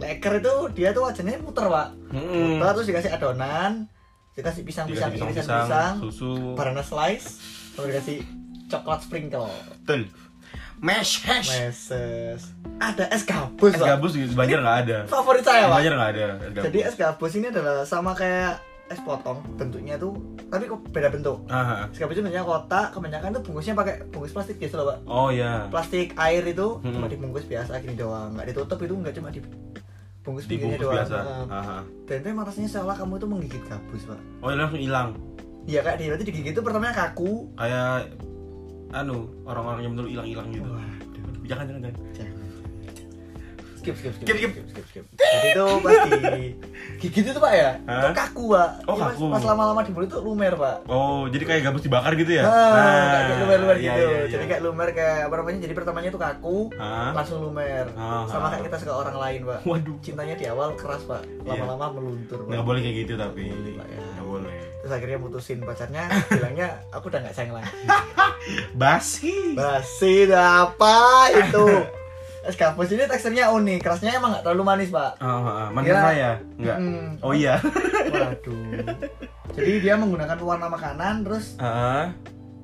Leker 0.01 0.33
itu 0.35 0.53
dia 0.73 0.89
tuh 0.89 1.05
wajahnya 1.05 1.37
muter 1.37 1.65
pak 1.65 1.87
Mm-mm. 2.09 2.57
Muter 2.57 2.71
terus 2.73 2.87
dikasih 2.87 3.11
adonan 3.11 3.85
Dikasih 4.31 4.63
pisang-pisang 4.63 5.11
pisang-pisang, 5.11 5.45
pisang 5.61 5.93
susu. 6.01 6.55
Banana 6.55 6.81
slice 6.81 7.37
Terus 7.71 7.85
dikasih 7.87 8.17
coklat 8.67 8.99
sprinkle 9.01 9.47
Betul. 9.79 10.09
Hash. 10.81 11.21
Meses 11.21 12.41
Ada 12.77 13.05
es 13.07 13.21
gabus 13.21 13.71
Es 13.71 13.79
gabus 13.79 14.11
di 14.11 14.25
Banjar 14.27 14.59
nggak 14.59 14.77
ada. 14.81 14.97
Favorit 15.05 15.45
saya 15.45 15.69
pak 15.69 15.77
Banjar 15.77 15.93
nggak 15.93 16.11
ada. 16.11 16.25
es 16.25 16.49
gabus. 16.49 16.65
Jadi 16.65 16.79
es 16.81 16.95
gabus 16.95 17.31
ini 17.35 17.47
adalah 17.47 17.85
sama 17.85 18.11
kayak 18.11 18.57
es 18.87 18.99
potong 18.99 19.39
bentuknya 19.55 19.95
tuh 19.95 20.11
tapi 20.47 20.67
kok 20.67 20.83
beda 20.85 21.07
bentuk 21.07 21.47
Ah, 21.47 21.55
ah. 21.55 21.81
es 21.87 21.95
gabus 21.95 22.11
itu 22.11 22.21
bentuknya 22.21 22.43
kotak 22.43 22.91
kebanyakan 22.91 23.31
tuh 23.31 23.41
bungkusnya 23.41 23.71
pakai 23.71 24.03
bungkus 24.05 24.33
plastik 24.33 24.57
biasa 24.57 24.75
loh 24.75 24.85
pak 24.85 24.97
Oh 25.05 25.29
iya. 25.29 25.63
plastik 25.67 26.11
air 26.13 26.43
itu 26.43 26.75
Hmm. 26.77 26.91
cuma 26.91 27.07
dibungkus 27.07 27.45
biasa 27.45 27.79
gini 27.79 27.95
doang 27.95 28.33
nggak 28.33 28.51
ditutup 28.51 28.79
itu 28.79 28.91
nggak 28.91 29.13
cuma 29.13 29.29
Di 29.29 29.39
bungkus 30.21 30.45
doang 30.45 30.77
biasa. 30.77 31.17
Ah. 31.47 31.81
dan 32.05 32.15
itu 32.17 32.27
emang 32.29 32.45
rasanya 32.45 32.69
seolah 32.69 32.95
kamu 32.95 33.13
itu 33.15 33.27
menggigit 33.27 33.63
gabus 33.65 34.03
pak 34.05 34.19
Oh 34.39 34.49
ini 34.49 34.60
langsung 34.60 34.79
hilang. 34.79 35.10
iya 35.65 35.79
kayak 35.81 35.97
dia 35.97 36.07
berarti 36.10 36.25
digigit 36.25 36.53
itu 36.53 36.62
pertamanya 36.62 36.93
kaku 36.95 37.49
Kayak 37.53 38.13
anu 38.91 39.17
orang-orang 39.43 39.81
yang 39.81 39.91
bener 39.93 40.07
hilang-hilang 40.07 40.47
gitu. 40.51 40.67
waduh 40.67 41.43
Jangan 41.43 41.65
jangan 41.65 41.81
jangan. 41.81 42.01
jangan 42.13 42.50
skip 43.82 43.96
skip 43.98 44.13
skip 44.13 44.24
Skip, 44.24 44.38
skip. 44.38 44.52
skip 44.70 44.86
skip 44.88 45.06
itu 45.41 45.65
pasti 45.82 46.10
gigit 47.02 47.26
itu 47.26 47.39
pak 47.39 47.50
ya 47.52 47.70
Hah? 47.84 47.98
itu 47.98 48.08
kaku 48.13 48.44
pak 48.48 48.70
Oh, 48.86 48.94
Iya, 48.94 49.02
pas- 49.04 49.15
kaku. 49.15 49.26
pas 49.32 49.44
lama-lama 49.44 49.82
di 49.82 49.91
mulut 49.91 50.08
itu 50.08 50.20
lumer 50.20 50.54
pak 50.54 50.78
Oh, 50.86 51.26
jadi 51.26 51.44
kayak 51.44 51.62
gabus 51.63 51.82
dibakar 51.82 52.13
gitu 52.13 52.32
ya? 52.32 52.44
Ah, 52.44 53.26
kayak 53.26 53.38
lumer-lumer 53.41 53.76
iya, 53.76 53.84
gitu. 53.89 54.02
iya, 54.04 54.10
iya. 54.12 54.30
Jadi 54.30 54.44
kayak 54.46 54.62
lumer 54.62 54.89
kayak 54.91 55.17
apa 55.24 55.36
namanya? 55.36 55.60
Jadi 55.60 55.74
pertamanya 55.74 56.10
itu 56.10 56.20
kaku, 56.20 56.58
Hah? 56.76 57.10
langsung 57.12 57.38
lumer. 57.39 57.86
Sama 58.28 58.46
kayak 58.50 58.63
kita 58.67 58.78
suka 58.78 58.94
orang 58.98 59.15
lain, 59.15 59.39
Pak. 59.44 59.60
Waduh. 59.63 59.98
Cintanya 60.00 60.36
di 60.36 60.46
awal 60.46 60.76
keras, 60.76 61.02
Pak. 61.04 61.22
Lama-lama 61.41 61.86
meluntur, 61.91 62.39
Pak. 62.39 62.50
Nggak 62.50 62.63
boleh 62.63 62.80
kayak 62.82 62.96
gitu 63.00 63.13
tapi. 63.15 63.41
Nggak 63.48 63.58
boleh, 63.58 63.88
ya. 63.88 64.00
Nggak 64.12 64.28
boleh. 64.28 64.56
Terus 64.82 64.91
akhirnya 64.91 65.17
mutusin 65.17 65.60
pacarnya, 65.62 66.04
bilangnya 66.32 66.67
aku 66.89 67.06
udah 67.08 67.20
nggak 67.22 67.34
sayang 67.34 67.54
lagi. 67.54 67.74
Basi. 68.74 69.54
Basi 69.54 70.13
apa 70.28 70.96
itu? 71.32 71.65
Es 72.41 72.56
gabus 72.56 72.89
ini 72.89 73.06
teksturnya 73.06 73.49
unik, 73.49 73.80
kerasnya 73.80 74.13
emang 74.13 74.34
nggak 74.34 74.43
terlalu 74.43 74.63
manis, 74.65 74.89
Pak. 74.89 75.21
Oh, 75.21 75.30
oh. 75.39 75.65
manis 75.69 75.88
Iya. 75.88 76.01
saya? 76.01 76.30
Enggak. 76.56 76.77
Mm. 76.80 77.08
Oh 77.19 77.34
iya. 77.34 77.56
Waduh. 78.08 78.65
Jadi 79.51 79.71
dia 79.80 79.93
menggunakan 79.93 80.36
pewarna 80.36 80.65
makanan, 80.67 81.21
terus 81.21 81.54
Heeh. 81.56 82.04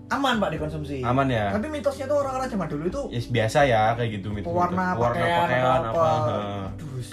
aman, 0.10 0.36
Pak 0.40 0.50
dikonsumsi. 0.52 1.04
Aman 1.04 1.30
ya? 1.30 1.52
Tapi 1.52 1.70
mitosnya 1.70 2.06
tuh 2.06 2.18
orang-orang 2.18 2.48
zaman 2.48 2.68
dulu 2.68 2.84
itu 2.86 3.02
Ya 3.12 3.22
biasa 3.22 3.60
ya 3.64 3.82
kayak 3.94 4.10
gitu 4.16 4.28
mitos. 4.32 4.48
pewarna 4.48 4.94
Pewarna 4.94 5.14
pakaian, 5.14 5.42
pakaian 5.44 5.82
apa, 5.84 6.02
apa. 6.02 6.36
Terus 6.76 7.08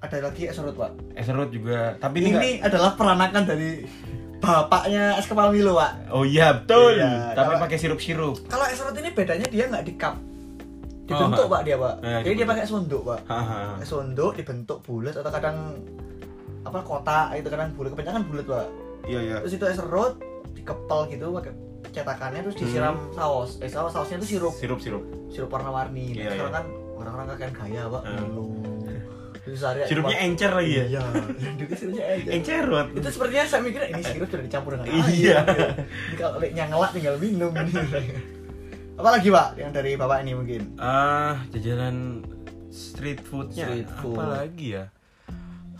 ada 0.00 0.16
lagi 0.22 0.42
es 0.42 0.54
serut 0.54 0.74
pak. 0.74 0.90
Es 1.12 1.26
serut 1.26 1.50
juga. 1.50 2.00
Tapi 2.00 2.16
ini, 2.18 2.28
Ini, 2.30 2.50
nggak- 2.56 2.64
adalah 2.64 2.90
peranakan 2.94 3.42
dari 3.44 3.70
bapaknya 4.38 5.04
es 5.14 5.26
kepal 5.26 5.52
Milo 5.52 5.76
pak. 5.76 6.08
Oh 6.08 6.24
iya 6.24 6.56
betul. 6.56 6.96
Iya, 6.96 7.36
Tapi 7.36 7.44
kalau- 7.50 7.60
pakai 7.60 7.76
sirup-sirup. 7.76 8.48
Kalau 8.48 8.64
es 8.64 8.72
serut 8.74 8.96
ini 8.96 9.10
bedanya 9.10 9.44
dia 9.44 9.68
nggak 9.68 9.84
di 9.84 9.94
cup, 9.94 10.16
dibentuk 11.10 11.44
Oh, 11.44 11.48
pak 11.48 11.60
dia 11.62 11.76
pak. 11.76 11.94
Eh, 12.00 12.20
Jadi 12.22 12.34
dia 12.36 12.46
pakai 12.46 12.64
sonduk 12.64 13.02
pak. 13.04 13.20
Haha. 13.26 13.82
Sonduk 13.82 14.32
dibentuk 14.32 14.78
bulat 14.80 15.12
atau 15.12 15.28
kadang 15.28 15.56
apa 16.60 16.78
kotak 16.80 17.34
itu 17.34 17.48
kadang 17.48 17.72
bulat 17.72 17.90
kebanyakan 17.90 18.22
bulat 18.24 18.46
pak. 18.46 18.66
Iya 19.04 19.20
iya. 19.20 19.36
Terus 19.40 19.54
itu 19.54 19.64
es 19.64 19.76
serut 19.76 20.14
dikepal 20.52 21.06
gitu 21.06 21.32
pakai 21.32 21.52
cetakannya 21.90 22.40
terus 22.42 22.56
disiram 22.56 22.96
saus. 23.10 23.58
Eh 23.58 23.66
saus 23.66 23.90
sausnya 23.90 24.16
itu 24.18 24.36
sirup 24.36 24.54
Sirup-sirup. 24.54 25.02
sirup 25.28 25.48
warna-warni. 25.48 26.12
Nah, 26.12 26.20
Iya, 26.20 26.30
sekarang 26.32 26.46
iya. 26.46 26.56
kan 26.56 26.64
orang-orang 26.94 27.26
kakek 27.32 27.52
gaya 27.52 27.82
pak. 27.88 28.02
Milo. 28.06 28.46
Terus 29.40 29.56
sehari 29.56 29.88
Sirupnya 29.88 30.16
encer 30.20 30.52
lagi 30.52 30.72
ya? 30.72 30.84
Iya, 30.86 31.00
dulu 31.58 31.72
sirupnya 31.72 32.04
encer. 32.12 32.30
Encerot. 32.36 32.86
itu 32.92 33.08
sepertinya 33.08 33.44
saya 33.48 33.60
mikir 33.64 33.80
ini 33.88 34.02
sirup 34.04 34.28
sudah 34.28 34.44
dicampur 34.44 34.70
dengan 34.76 34.86
air 34.86 35.04
Iya. 35.08 35.38
ini 36.12 36.14
kalau 36.14 36.36
ngelak 36.70 36.90
tinggal 36.92 37.14
minum 37.16 37.52
apalagi 39.00 39.28
pak 39.28 39.48
yang 39.56 39.70
dari 39.70 39.92
bapak 39.94 40.20
ini 40.20 40.32
mungkin 40.32 40.62
Ah, 40.76 41.40
jajanan 41.48 42.20
street 42.68 43.20
foodnya 43.20 43.66
Street 43.66 43.88
food. 43.96 44.14
apa 44.14 44.24
lagi 44.38 44.68
ya? 44.72 44.84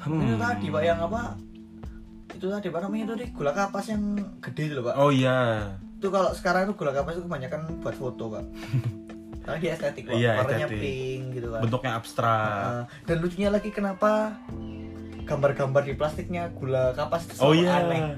itu 0.01 0.09
Hmm. 0.27 0.41
tadi 0.41 0.67
pak 0.67 0.83
yang 0.83 0.99
apa 0.99 1.37
itu 2.31 2.47
tadi 2.47 2.67
apa 2.67 2.79
namanya 2.81 3.05
itu 3.05 3.15
deh 3.17 3.29
gula 3.31 3.53
kapas 3.53 3.85
yang 3.87 4.03
gede 4.41 4.63
itu 4.65 4.75
loh 4.75 4.85
pak 4.85 4.95
Oh 4.97 5.11
iya. 5.11 5.77
itu 5.95 6.09
kalau 6.09 6.33
sekarang 6.33 6.65
itu 6.65 6.75
gula 6.75 6.91
kapas 6.91 7.15
itu 7.15 7.23
kebanyakan 7.23 7.61
buat 7.79 7.93
foto 7.93 8.25
pak 8.31 8.45
karena 9.43 9.57
dia 9.59 9.71
estetik 9.71 10.03
pak 10.05 10.15
Iya, 10.15 10.33
warnanya 10.39 10.67
estetik. 10.67 10.81
pink 10.81 11.25
gitu 11.35 11.49
kan 11.51 11.61
Bentuknya 11.61 11.93
abstrak. 11.95 12.65
Nah, 12.65 12.85
dan 13.05 13.17
lucunya 13.19 13.51
lagi 13.51 13.69
kenapa 13.71 14.41
gambar-gambar 15.23 15.83
di 15.85 15.95
plastiknya 15.95 16.49
gula 16.51 16.91
kapas 16.91 17.29
itu 17.29 17.39
oh 17.39 17.53
iya. 17.53 17.85
aneh 17.85 18.17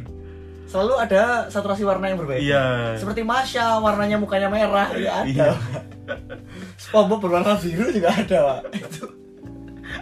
selalu 0.72 0.94
ada 0.98 1.22
saturasi 1.46 1.84
warna 1.84 2.08
yang 2.08 2.16
berbeda 2.16 2.40
Iya. 2.40 2.64
seperti 2.96 3.20
Masya 3.22 3.76
warnanya 3.78 4.16
mukanya 4.16 4.48
merah 4.48 4.88
ya 4.90 5.20
ada 5.20 5.28
Iya. 5.28 5.48
SpongeBob 6.76 7.20
berwarna 7.20 7.54
biru 7.56 7.92
juga 7.92 8.08
ada 8.10 8.38
pak 8.40 8.60
itu 8.72 9.04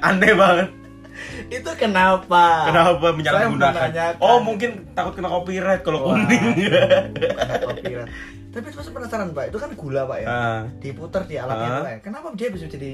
Aneh 0.00 0.32
banget. 0.32 0.68
itu 1.50 1.70
kenapa 1.74 2.64
Kenapa 2.64 3.06
menyalahgunakan? 3.10 4.14
Oh, 4.18 4.38
mungkin 4.38 4.86
takut 4.94 5.12
kena 5.12 5.28
copyright 5.28 5.82
kalau 5.82 6.06
Wah, 6.06 6.14
kuning. 6.16 6.54
copyright. 7.66 8.08
tapi 8.50 8.64
itu 8.64 8.76
pasti 8.76 8.90
penasaran 8.90 9.30
pak 9.30 9.44
itu 9.46 9.58
kan 9.58 9.70
gula 9.74 10.02
pak 10.04 10.18
ya 10.20 10.26
Ah. 10.26 10.60
diputar 10.78 11.22
di 11.24 11.34
alatnya 11.34 11.60
Ah. 11.60 11.70
itu, 11.72 11.82
Pak, 11.82 11.90
ya. 11.90 11.98
kenapa 12.00 12.26
dia 12.32 12.48
bisa 12.48 12.66
jadi 12.66 12.92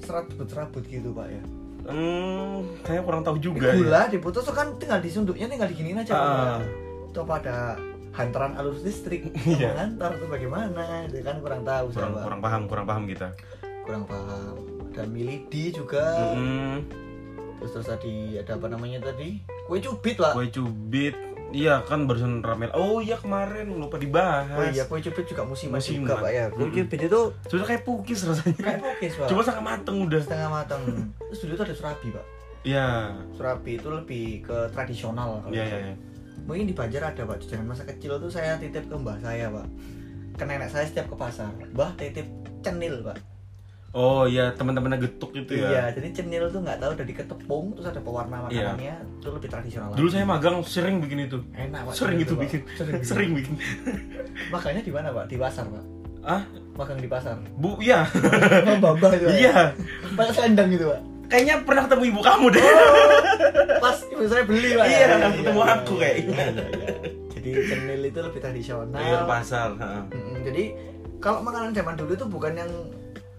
serabut-serabut 0.00 0.82
gitu 0.84 1.10
pak 1.10 1.26
ya 1.28 1.42
Hmm, 1.86 2.66
saya 2.82 2.98
kurang 3.00 3.22
tahu 3.22 3.38
juga. 3.38 3.70
gula 3.70 4.06
diputar 4.08 4.42
tuh 4.42 4.50
kan 4.50 4.74
tinggal 4.74 4.98
disunduknya 4.98 5.46
tinggal 5.46 5.68
diginiin 5.68 5.98
aja 6.00 6.12
Pak. 6.12 6.58
Apa 7.18 7.34
ada 7.38 7.56
hantaran 8.12 8.52
alur 8.54 8.76
listrik 8.76 9.28
Iya. 9.46 9.72
menghantar 9.72 10.10
tuh 10.14 10.26
bagaimana 10.26 10.82
itu 11.04 11.20
kan 11.20 11.36
kurang 11.38 11.62
tahu 11.62 11.86
Kurang, 11.90 12.12
Pak. 12.12 12.22
kurang 12.22 12.40
paham, 12.40 12.62
kurang 12.64 12.86
paham 12.86 13.04
kita. 13.04 13.28
kurang 13.82 14.02
paham 14.02 14.56
dan 14.90 15.06
milidi 15.08 15.70
juga 15.70 16.32
Hmm, 16.32 16.82
terus 17.56 17.70
terus 17.72 17.86
tadi 17.86 18.34
ada 18.34 18.52
apa 18.52 18.66
namanya 18.66 18.98
tadi 19.04 19.38
kue 19.64 19.78
cubit 19.78 20.16
pak 20.16 20.32
kue 20.32 20.48
cubit. 20.48 21.14
Iya 21.48 21.78
kan 21.80 22.04
barusan 22.04 22.42
ramel. 22.42 22.74
Oh 22.74 22.98
iya 22.98 23.14
kemarin 23.14 23.70
lupa 23.70 23.94
dibahas. 23.96 24.50
oh 24.50 24.66
iya 24.66 24.82
kue 24.84 24.98
cubit 24.98 25.22
juga 25.24 25.44
musiman, 25.44 25.78
Musiman. 25.78 26.02
juga 26.02 26.14
pak 26.18 26.30
ya 26.30 26.44
kue 26.48 26.66
cubit 26.66 27.00
itu 27.00 27.20
Sudah 27.46 27.64
kayak 27.64 27.82
pukis 27.82 28.18
rasanya. 28.22 28.58
kayak 28.58 28.80
pokis 28.82 29.12
pak 29.14 29.28
Cuma 29.28 29.40
setengah 29.40 29.64
mateng 29.64 29.96
udah. 30.02 30.20
setengah 30.20 30.48
matang 30.50 30.82
terus 31.22 31.38
dulu 31.38 31.52
itu 31.52 31.62
ada 31.62 31.74
surabi 31.74 32.08
pak 32.10 32.24
Iya. 32.64 32.88
surabi 33.30 33.72
itu 33.74 33.88
lebih 33.88 34.26
ke 34.42 34.56
tradisional 34.70 35.38
kalau 35.38 35.52
Iya 35.52 35.64
iya 35.64 35.78
iya. 35.84 35.94
Mungkin 36.46 36.64
di 36.64 36.72
Banjar 36.72 37.02
ada 37.04 37.22
pak 37.22 37.36
jajanan 37.40 37.66
masa 37.68 37.82
kecil 37.84 38.16
tuh 38.16 38.30
saya 38.30 38.54
titip 38.56 38.82
ke 38.82 38.94
mbah 38.94 39.18
saya 39.18 39.46
pak 39.48 39.66
ke 40.32 40.42
nenek 40.42 40.68
saya 40.68 40.84
setiap 40.84 41.06
ke 41.06 41.16
pasar 41.16 41.50
mbah 41.68 41.90
titip 41.94 42.26
cenil 42.60 43.02
pak 43.02 43.18
Oh 43.90 44.28
iya, 44.28 44.52
teman-temannya 44.52 45.00
getuk 45.00 45.32
gitu 45.32 45.56
ya. 45.56 45.66
iya 45.66 45.84
jadi 45.88 46.12
cenil 46.12 46.52
tuh 46.52 46.60
nggak 46.60 46.78
tahu 46.78 46.90
udah 46.92 47.06
diketepung 47.06 47.64
terus 47.72 47.88
ada 47.88 47.96
pewarna 47.98 48.44
Iya. 48.46 48.76
makanannya 48.76 48.94
itu 49.16 49.28
lebih 49.32 49.48
tradisional 49.48 49.88
Dulu 49.90 50.04
lagi. 50.04 50.12
saya 50.12 50.24
magang 50.26 50.56
sering 50.60 50.96
bikin 51.00 51.18
itu. 51.22 51.38
enak 51.50 51.80
pak 51.82 51.92
Sering 51.96 52.18
itu 52.20 52.34
bikin. 52.36 52.60
sering, 52.68 52.92
bikin. 52.92 53.06
Sering 53.08 53.30
bikin. 53.32 53.54
makanya 54.52 54.80
di 54.80 54.92
mana 54.92 55.08
pak 55.10 55.24
di 55.26 55.36
pasar 55.36 55.64
pak 55.66 55.84
Ah, 56.20 56.42
magang 56.76 56.98
di 56.98 57.08
pasar 57.08 57.40
Bu, 57.56 57.78
iya. 57.78 58.04
bamba 58.84 59.08
itu. 59.10 59.26
Iya. 59.32 59.72
pakai 60.12 60.32
selendang 60.34 60.68
gitu 60.68 60.84
pak 60.86 61.00
Kayaknya 61.26 61.54
pernah 61.60 61.82
ketemu 61.84 62.04
ibu 62.06 62.20
kamu 62.20 62.46
deh. 62.50 62.64
pas 63.76 63.96
ibu 64.04 64.22
saya 64.24 64.42
beli 64.42 64.70
pak 64.72 64.84
Iya, 64.84 64.98
Ya, 64.98 65.28
ketemu 65.32 65.60
aku 65.62 65.92
kayaknya. 65.96 66.32
Iya, 66.32 66.46
iya. 66.70 66.88
jadi 67.28 67.50
cenil 67.64 68.02
itu 68.04 68.18
lebih 68.20 68.40
tradisional 68.40 68.98
Iya, 68.98 69.18
pasar. 69.24 69.68
Mm-mm, 69.76 70.36
jadi 70.42 70.64
kalau 71.16 71.40
makanan 71.40 71.70
zaman 71.70 71.94
dulu 71.94 72.12
itu 72.12 72.26
bukan 72.26 72.52
yang 72.54 72.70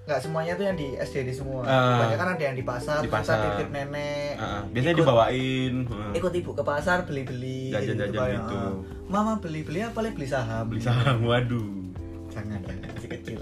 nggak 0.04 0.20
semuanya 0.20 0.54
tuh 0.54 0.64
yang 0.64 0.76
di 0.76 0.96
SDD 0.96 1.30
semua 1.32 1.62
Ah. 1.62 2.00
banyak 2.02 2.16
kan 2.16 2.30
ada 2.30 2.44
yang 2.46 2.56
di 2.56 2.64
pasar 2.64 3.00
Di 3.00 3.10
pasar. 3.10 3.44
titip 3.52 3.70
nenek 3.70 4.36
Ah, 4.36 4.64
biasanya 4.66 4.94
Ikut- 4.94 5.04
dibawain 5.04 5.74
Heeh. 5.84 6.12
ikut 6.16 6.34
ibu 6.34 6.52
ke 6.54 6.64
pasar 6.64 7.04
beli-beli 7.04 7.70
Jajan-jajan 7.70 8.16
Pak, 8.16 8.24
ya. 8.26 8.40
gitu. 8.42 8.60
mama 9.06 9.36
beli-beli 9.36 9.80
apa 9.82 10.00
Le? 10.00 10.10
beli 10.10 10.24
saham 10.26 10.64
beli 10.66 10.80
saham 10.82 11.20
waduh 11.22 11.92
jangan 12.30 12.60
masih 12.90 13.10
kecil 13.12 13.40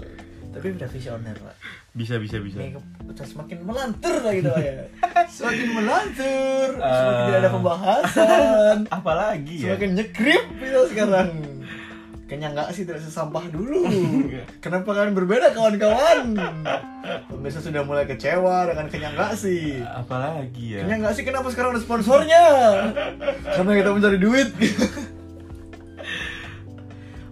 tapi 0.50 0.66
udah 0.72 0.88
visioner 0.88 1.36
pak 1.36 1.54
bisa 1.96 2.20
bisa 2.20 2.36
bisa. 2.38 2.60
Ini 2.60 2.76
semakin 3.16 3.64
melantur 3.64 4.20
lah 4.20 4.32
gitu 4.32 4.52
ya. 4.52 4.84
Semakin 5.34 5.68
melantur. 5.72 6.68
Semakin 6.76 7.16
Ah. 7.16 7.24
tidak 7.24 7.38
ada 7.40 7.50
pembahasan. 7.50 8.76
Apalagi 9.00 9.54
ya? 9.64 9.72
Semakin 9.72 9.90
nyegrip 9.96 10.44
kita 10.54 10.80
sekarang. 10.92 11.28
Kenyang 12.26 12.58
nggak 12.58 12.74
sih 12.74 12.82
tidak 12.82 13.00
sesampah 13.00 13.46
dulu. 13.48 13.86
Kenapa 14.64 14.92
kalian 14.92 15.14
berbeda 15.14 15.54
kawan-kawan? 15.54 16.34
Pemirsa 17.30 17.62
sudah 17.62 17.86
mulai 17.86 18.02
kecewa 18.04 18.66
dengan 18.66 18.90
kenyang 18.90 19.14
nggak 19.14 19.32
sih. 19.32 19.78
Apalagi 19.80 20.74
ya? 20.74 20.82
Kenyang 20.82 21.00
nggak 21.00 21.14
sih 21.14 21.22
kenapa 21.22 21.48
sekarang 21.48 21.72
ada 21.72 21.80
sponsornya? 21.80 22.44
Karena 23.46 23.72
kita 23.72 23.90
mencari 23.94 24.18
duit 24.18 24.50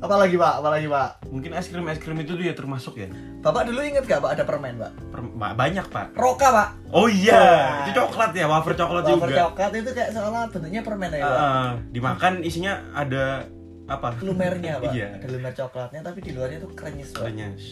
apalagi 0.04 0.36
pak? 0.36 0.52
Apalagi 0.60 0.86
pak? 0.86 1.08
Mungkin 1.32 1.50
es 1.56 1.66
krim 1.68 1.86
es 1.88 1.98
krim 1.98 2.18
itu 2.20 2.32
dia 2.36 2.52
termasuk 2.52 2.94
ya? 2.96 3.08
Bapak 3.40 3.68
dulu 3.68 3.80
inget 3.80 4.04
gak 4.04 4.20
pak 4.20 4.36
ada 4.36 4.44
permen 4.44 4.76
pak? 4.76 4.92
Per- 5.12 5.32
ba- 5.34 5.56
banyak 5.56 5.86
pak. 5.88 6.12
Roka 6.14 6.48
pak. 6.48 6.68
Oh 6.92 7.08
iya. 7.08 7.34
Wah. 7.34 7.72
itu 7.84 7.90
coklat 7.96 8.32
ya 8.32 8.46
wafer 8.46 8.72
coklat 8.76 9.04
wafer 9.08 9.28
juga. 9.32 9.40
coklat 9.48 9.72
itu 9.74 9.90
kayak 9.92 10.10
seolah 10.12 10.44
bentuknya 10.52 10.80
permen 10.84 11.10
ya 11.12 11.24
pak? 11.24 11.38
Ah, 11.40 11.70
dimakan 11.90 12.32
isinya 12.44 12.72
ada 12.92 13.48
apa? 13.84 14.16
Lumernya 14.20 14.80
pak. 14.80 14.92
Iya. 14.92 15.08
ada 15.20 15.26
lumer 15.28 15.52
coklatnya 15.52 16.00
tapi 16.00 16.18
di 16.20 16.30
luarnya 16.32 16.58
tuh 16.62 16.70
krenyes 16.72 17.10
pak. 17.12 17.24
Renyes. 17.28 17.64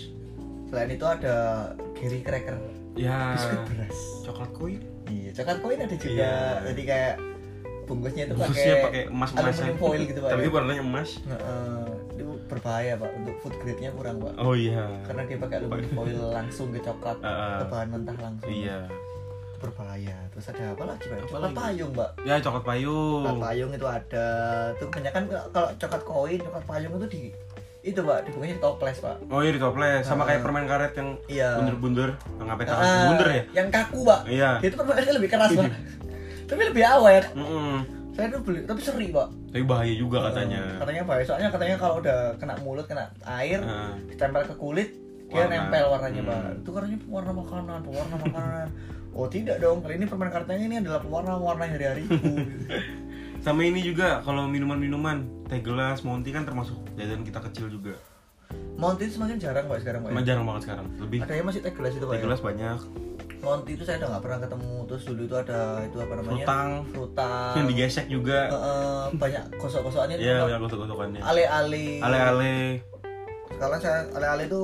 selain 0.73 0.89
itu 0.89 1.05
ada 1.05 1.37
Gary 2.01 2.25
Cracker. 2.25 2.57
Ya. 2.97 3.37
Biskuit 3.37 3.61
beras. 3.69 3.99
Coklat 4.25 4.51
koin 4.57 4.81
iya 5.13 5.31
coklat 5.37 5.59
koin 5.61 5.79
ada 5.85 5.97
juga. 5.97 6.13
Iya. 6.17 6.37
jadi 6.73 6.83
kayak 6.89 7.15
bungkusnya 7.83 8.25
itu 8.31 8.35
pakai 8.39 8.67
pakai 8.81 9.03
emas 9.11 9.31
emasan 9.35 9.43
aluminium 9.43 9.77
foil 9.77 10.03
gitu 10.07 10.21
pak 10.23 10.31
tapi 10.33 10.43
ya. 10.47 10.51
warnanya 10.55 10.83
emas. 10.83 11.11
Heeh. 11.29 11.85
Berbahaya 12.53 12.93
pak. 12.95 13.11
Untuk 13.15 13.35
food 13.39 13.55
grade 13.57 13.81
nya 13.81 13.91
kurang 13.91 14.17
pak. 14.19 14.33
Oh 14.37 14.53
iya. 14.53 14.85
Karena 15.03 15.23
dia 15.25 15.39
pakai 15.39 15.57
aluminium 15.59 15.93
foil 15.99 16.21
langsung 16.31 16.69
ke 16.69 16.79
coklat 16.79 17.19
Heeh. 17.19 17.57
ke 17.57 17.65
bahan 17.67 17.89
mentah 17.89 18.17
langsung. 18.17 18.49
Iya. 18.49 18.79
Itu 18.85 19.59
berbahaya. 19.59 20.17
Terus 20.29 20.47
ada 20.49 20.65
apa 20.71 20.85
lagi 20.87 21.05
pak? 21.05 21.17
Apa 21.17 21.27
coklat 21.27 21.43
lagi? 21.43 21.57
payung 21.57 21.93
pak. 21.93 22.11
Ya 22.23 22.35
coklat 22.39 22.65
payung. 22.65 23.23
Coklat 23.23 23.43
payung 23.43 23.71
itu 23.73 23.87
ada. 23.87 24.27
Itu 24.71 24.85
kebanyakan 24.87 25.23
kalau- 25.27 25.49
kalau 25.51 25.69
coklat 25.75 26.03
koin 26.05 26.39
coklat 26.41 26.65
payung 26.67 26.93
itu 26.95 27.09
di 27.09 27.23
itu 27.83 27.99
pak 27.99 28.19
dibungkusnya 28.23 28.55
di 28.55 28.63
toples 28.63 28.99
pak. 28.99 29.17
Oh 29.27 29.41
iya 29.41 29.51
di 29.51 29.59
toples. 29.59 30.03
Sama 30.03 30.23
Ah. 30.23 30.27
kayak 30.29 30.41
permen 30.41 30.65
karet 30.65 30.93
yang 30.95 31.09
iya. 31.27 31.59
bunder-bunder 31.59 32.15
ngapain 32.39 32.63
tangan 32.65 32.85
Ah, 32.85 33.03
bunder 33.09 33.29
ya? 33.29 33.43
yang 33.55 33.69
kaku 33.69 34.01
pak. 34.03 34.21
Iya. 34.25 34.51
Itu 34.61 34.75
permennya 34.77 35.13
lebih 35.13 35.27
keras 35.29 35.51
pak. 35.51 35.67
Tapi 36.49 36.63
lebih 36.65 36.85
awet. 36.85 37.25
Mm-mm. 37.33 37.83
saya 38.13 38.29
tuh 38.29 38.45
beli 38.45 38.61
tapi 38.63 38.77
seri 38.79 39.09
pak 39.09 39.25
tapi 39.53 39.63
bahaya 39.63 39.93
juga 39.93 40.19
katanya 40.27 40.61
Eh, 40.67 40.79
katanya 40.81 41.03
bahaya 41.05 41.23
soalnya 41.23 41.49
katanya 41.49 41.77
kalau 41.77 42.01
udah 42.01 42.19
kena 42.37 42.55
mulut 42.59 42.87
kena 42.87 43.05
air 43.23 43.61
Ah. 43.61 43.93
ditempel 44.07 44.43
ke 44.43 44.55
kulit 44.57 44.91
dia 45.29 45.45
Warna. 45.45 45.55
nempel 45.63 45.85
warnanya 45.87 46.21
Hmm. 46.21 46.31
pak 46.31 46.41
itu 46.59 46.71
katanya 46.71 46.99
pewarna 46.99 47.33
makanan 47.35 47.81
pewarna 47.83 48.17
makanan 48.19 48.67
oh 49.15 49.27
tidak 49.27 49.57
dong 49.59 49.79
kali 49.81 49.95
ini 49.95 50.05
permen 50.05 50.29
karetnya 50.29 50.57
ini 50.59 50.77
adalah 50.79 51.01
pewarna 51.01 51.37
warna 51.37 51.65
hari-hariku 51.67 52.17
sama 53.45 53.61
ini 53.61 53.81
juga 53.83 54.21
kalau 54.21 54.45
minuman-minuman 54.47 55.21
teh 55.47 55.59
gelas 55.59 56.01
monty 56.01 56.31
kan 56.31 56.43
termasuk 56.43 56.81
jajan 56.95 57.21
kita 57.21 57.41
kecil 57.43 57.69
juga 57.69 57.97
Monty 58.75 59.07
itu 59.07 59.17
semakin 59.17 59.37
jarang 59.39 59.65
pak 59.65 59.81
sekarang 59.81 60.01
pak 60.03 60.13
ya? 60.13 60.21
jarang 60.27 60.45
banget 60.45 60.63
sekarang 60.65 60.87
lebih 60.99 61.19
ada 61.21 61.33
yang 61.33 61.47
masih 61.47 61.61
teh 61.61 61.73
gelas 61.73 61.93
itu 61.93 62.03
pak 62.03 62.11
teh 62.11 62.19
ya? 62.19 62.25
gelas 62.25 62.41
banyak 62.41 62.79
Monty 63.43 63.75
itu 63.75 63.83
saya 63.83 63.99
udah 63.99 64.09
nggak 64.09 64.23
pernah 64.23 64.39
ketemu. 64.41 64.75
Terus 64.87 65.03
dulu 65.03 65.23
itu 65.25 65.35
ada 65.37 65.59
itu 65.83 65.97
apa 65.99 66.13
namanya? 66.15 66.31
Frutang. 66.39 66.69
Frutang. 66.89 67.53
Yang 67.53 67.67
digesek 67.69 68.07
juga. 68.07 68.39
Heeh, 68.49 69.03
banyak 69.13 69.43
gosok-gosokannya 69.59 70.15
itu 70.15 70.23
Iya, 70.25 70.37
banyak 70.41 70.61
gosok-gosokannya. 70.63 71.21
ale-ale. 71.21 71.87
Ale-ale. 71.99 72.55
Sekarang 73.51 73.79
saya 73.79 73.99
ale-ale 74.13 74.47
itu 74.47 74.63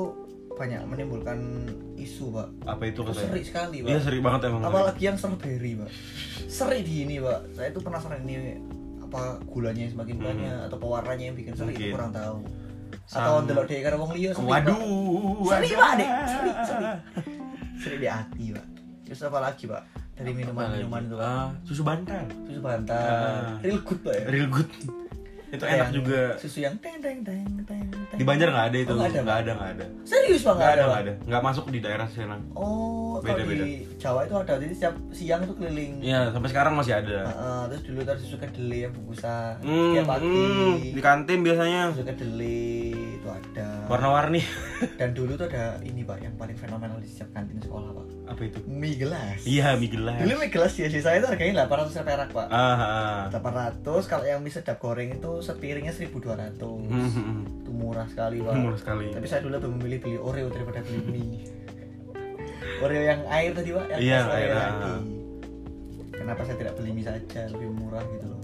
banyak 0.54 0.80
menimbulkan 0.84 1.38
isu 1.94 2.30
pak. 2.30 2.48
Apa 2.64 2.82
itu 2.84 2.94
itu 2.96 3.00
katanya? 3.04 3.26
seri 3.28 3.42
sekali 3.42 3.76
pak. 3.82 3.88
Iya 3.88 3.98
seri 4.00 4.18
banget 4.18 4.40
emang. 4.46 4.62
apalagi 4.62 5.02
yang 5.04 5.16
strawberry 5.16 5.72
pak. 5.74 5.90
Seri 6.46 6.78
di 6.82 6.94
ini 7.02 7.16
pak. 7.18 7.40
Saya 7.52 7.68
tuh 7.70 7.82
penasaran 7.82 8.22
ini 8.22 8.58
apa 9.00 9.42
gulanya 9.44 9.86
yang 9.86 9.92
semakin 9.92 10.16
Hmm. 10.16 10.26
banyak 10.28 10.56
atau 10.66 10.76
pewarnanya 10.76 11.24
yang 11.24 11.36
bikin 11.36 11.54
seri 11.54 11.74
itu 11.74 11.90
kurang 11.90 12.14
tahu. 12.14 12.46
Atau 13.08 13.34
delok 13.42 13.66
deh 13.66 13.80
karena 13.80 13.98
wong 13.98 14.12
liya. 14.14 14.30
Waduh. 14.34 15.42
seri 15.50 15.68
pak 15.72 15.92
seri 16.28 16.50
seri 16.62 16.86
seri 17.78 17.96
di 17.96 18.08
hati 18.08 18.44
pak 18.50 18.66
terus 19.02 19.20
apa 19.22 19.38
lagi 19.40 19.64
pak 19.64 19.82
dari 20.12 20.30
minuman-minuman 20.32 21.02
itu 21.04 21.16
Ah, 21.16 21.48
susu 21.62 21.80
bantal. 21.80 22.26
susu 22.42 22.58
bantal 22.58 22.98
Ah. 22.98 23.54
real 23.60 23.78
good 23.80 24.00
pak 24.02 24.12
ya 24.12 24.24
Real 24.28 24.48
good. 24.48 24.68
itu 25.48 25.64
Kayak 25.64 25.72
enak 25.72 25.80
yang 25.80 25.94
juga. 25.96 26.20
susu 26.36 26.58
yang 26.60 26.76
teng 26.76 27.00
teng 27.00 27.24
teng 27.24 27.40
teng. 27.64 27.88
Di 28.12 28.20
Banjar 28.20 28.52
nggak 28.52 28.66
ada 28.68 28.78
itu. 28.78 28.90
Oh, 28.90 29.00
nggak 29.00 29.08
ada, 29.08 29.20
Nggak 29.22 29.38
ada, 29.40 29.52
ada. 29.72 29.84
serius 30.04 30.44
pak 30.44 30.54
Nggak 30.54 30.70
ada, 30.70 30.82
nggak 30.84 31.00
ada. 31.00 31.12
Nggak 31.24 31.42
masuk 31.42 31.64
di 31.70 31.78
daerah 31.80 32.04
sana. 32.06 32.36
Oh, 32.52 33.16
kalau 33.16 33.32
Beda-beda. 33.40 33.64
di 33.64 33.72
Jawa 33.96 34.20
itu 34.22 34.34
ada, 34.36 34.52
jadi 34.58 34.74
setiap 34.76 34.94
siang 35.08 35.40
itu 35.40 35.54
keliling. 35.54 35.92
Iya, 36.04 36.20
sampai 36.28 36.48
sekarang 36.52 36.72
masih 36.76 36.94
ada. 36.94 37.18
Heeh, 37.24 37.60
terus 37.66 37.82
dulu 37.82 38.00
tadi 38.04 38.20
susu 38.20 38.36
kedelai 38.36 38.78
yang 38.82 38.92
bungkusan. 38.92 39.52
Hmm, 39.58 39.88
Setiap 39.88 40.04
pagi 40.06 40.28
hmm, 40.28 40.74
di 40.92 41.00
kantin 41.00 41.38
biasanya 41.40 41.80
susu 41.88 42.04
kedelai 42.04 42.87
itu 43.28 43.52
ada. 43.54 43.68
warna-warni. 43.86 44.40
Dan 44.96 45.12
dulu 45.12 45.34
tuh 45.34 45.46
ada 45.46 45.76
ini 45.80 46.00
pak, 46.00 46.18
yang 46.18 46.32
paling 46.34 46.54
fenomenal 46.54 46.96
di 46.96 47.06
setiap 47.06 47.28
kantin 47.32 47.58
sekolah 47.58 47.92
pak. 47.92 48.06
Apa 48.26 48.40
itu? 48.42 48.58
Mie 48.64 48.96
gelas. 48.96 49.40
Iya, 49.42 49.74
mie 49.74 49.90
gelas. 49.90 50.16
Dulu 50.18 50.32
mie 50.34 50.48
gelas 50.48 50.72
di 50.72 50.82
SD 50.82 50.98
saya 50.98 51.18
itu 51.18 51.26
harganya 51.26 51.64
800 51.64 52.00
perak 52.02 52.28
pak. 52.30 52.46
Ah. 52.48 53.28
800 53.28 53.84
kalau 54.04 54.24
yang 54.24 54.40
mie 54.40 54.50
sedap 54.50 54.78
goreng 54.78 55.12
itu 55.12 55.30
sepiringnya 55.40 55.92
1200 55.92 56.56
Hmm, 56.58 56.88
hmm, 56.88 57.10
hmm. 57.12 57.40
itu 57.58 57.70
murah 57.70 58.06
sekali 58.06 58.40
pak 58.40 58.54
Murah 58.54 58.76
sekali. 58.76 59.06
tapi 59.10 59.24
saya 59.24 59.40
dulu 59.40 59.54
lebih 59.54 59.70
memilih 59.70 59.98
beli 59.98 60.16
Oreo 60.18 60.48
daripada 60.48 60.80
beli 60.80 61.00
mie 61.04 61.40
Oreo 62.84 63.02
yang 63.02 63.20
air 63.26 63.50
tadi 63.52 63.70
pak 63.70 63.84
yang 63.90 64.00
Iya, 64.00 64.18
air, 64.28 64.48
lagi. 64.50 64.82
ah. 64.84 65.00
kenapa 66.12 66.40
saya 66.42 66.56
tidak 66.56 66.74
beli 66.74 66.90
mie 66.92 67.04
saja 67.04 67.42
lebih 67.48 67.68
murah 67.70 68.02
gitu 68.08 68.26
loh 68.26 68.37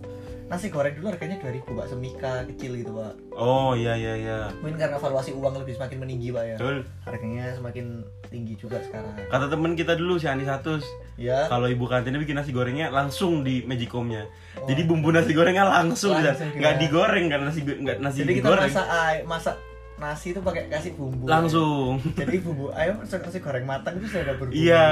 nasi 0.44 0.68
goreng 0.68 0.92
dulu 0.92 1.08
harganya 1.08 1.36
2000 1.38 1.64
pak 1.64 1.86
semika 1.88 2.32
kecil 2.46 2.76
gitu 2.76 2.92
pak 2.92 3.12
Oh, 3.32 3.72
iya 3.72 3.92
iya 3.92 4.12
iya. 4.14 4.38
mungkin 4.60 4.76
karena 4.76 4.94
valuasi 4.94 5.32
uang 5.32 5.58
lebih 5.58 5.74
semakin 5.74 5.98
meninggi 5.98 6.28
pak 6.30 6.44
ya 6.44 6.56
Betul. 6.56 6.76
harganya 7.02 7.44
semakin 7.52 7.86
tinggi 8.28 8.54
juga 8.54 8.78
sekarang 8.80 9.14
Kata 9.24 9.46
temen 9.46 9.72
kita 9.72 9.94
dulu 9.94 10.14
si 10.16 10.26
Andi 10.26 10.44
Satus, 10.44 10.84
ya 11.14 11.48
kalau 11.48 11.66
ibu 11.66 11.84
kantinnya 11.84 12.18
bikin 12.18 12.34
nasi 12.34 12.50
gorengnya 12.50 12.88
langsung 12.88 13.40
di 13.40 13.62
magicomnya. 13.62 14.26
Oh. 14.54 14.66
Jadi 14.66 14.82
bumbu 14.84 15.10
nasi 15.10 15.32
gorengnya 15.32 15.64
langsung, 15.64 16.14
Langsung, 16.14 16.50
nggak 16.52 16.74
digoreng 16.78 17.26
kan 17.26 17.40
nasi 17.42 17.60
nggak 17.62 17.98
nasi 17.98 18.22
jadi 18.22 18.32
kita 18.34 18.46
digoreng. 18.46 18.68
masak 18.68 18.86
air 18.86 19.20
masak 19.24 19.56
nasi 19.94 20.30
itu 20.30 20.40
pakai 20.40 20.66
kasih 20.66 20.92
bumbu 20.92 21.24
langsung. 21.24 22.02
jadi 22.12 22.36
bumbu 22.38 22.66
ayam 22.72 22.98
nasi 22.98 23.38
goreng 23.38 23.62
matang 23.62 23.94
itu 23.94 24.06
sudah 24.06 24.22
ada 24.22 24.34
berbumbu 24.34 24.58
Iya. 24.58 24.86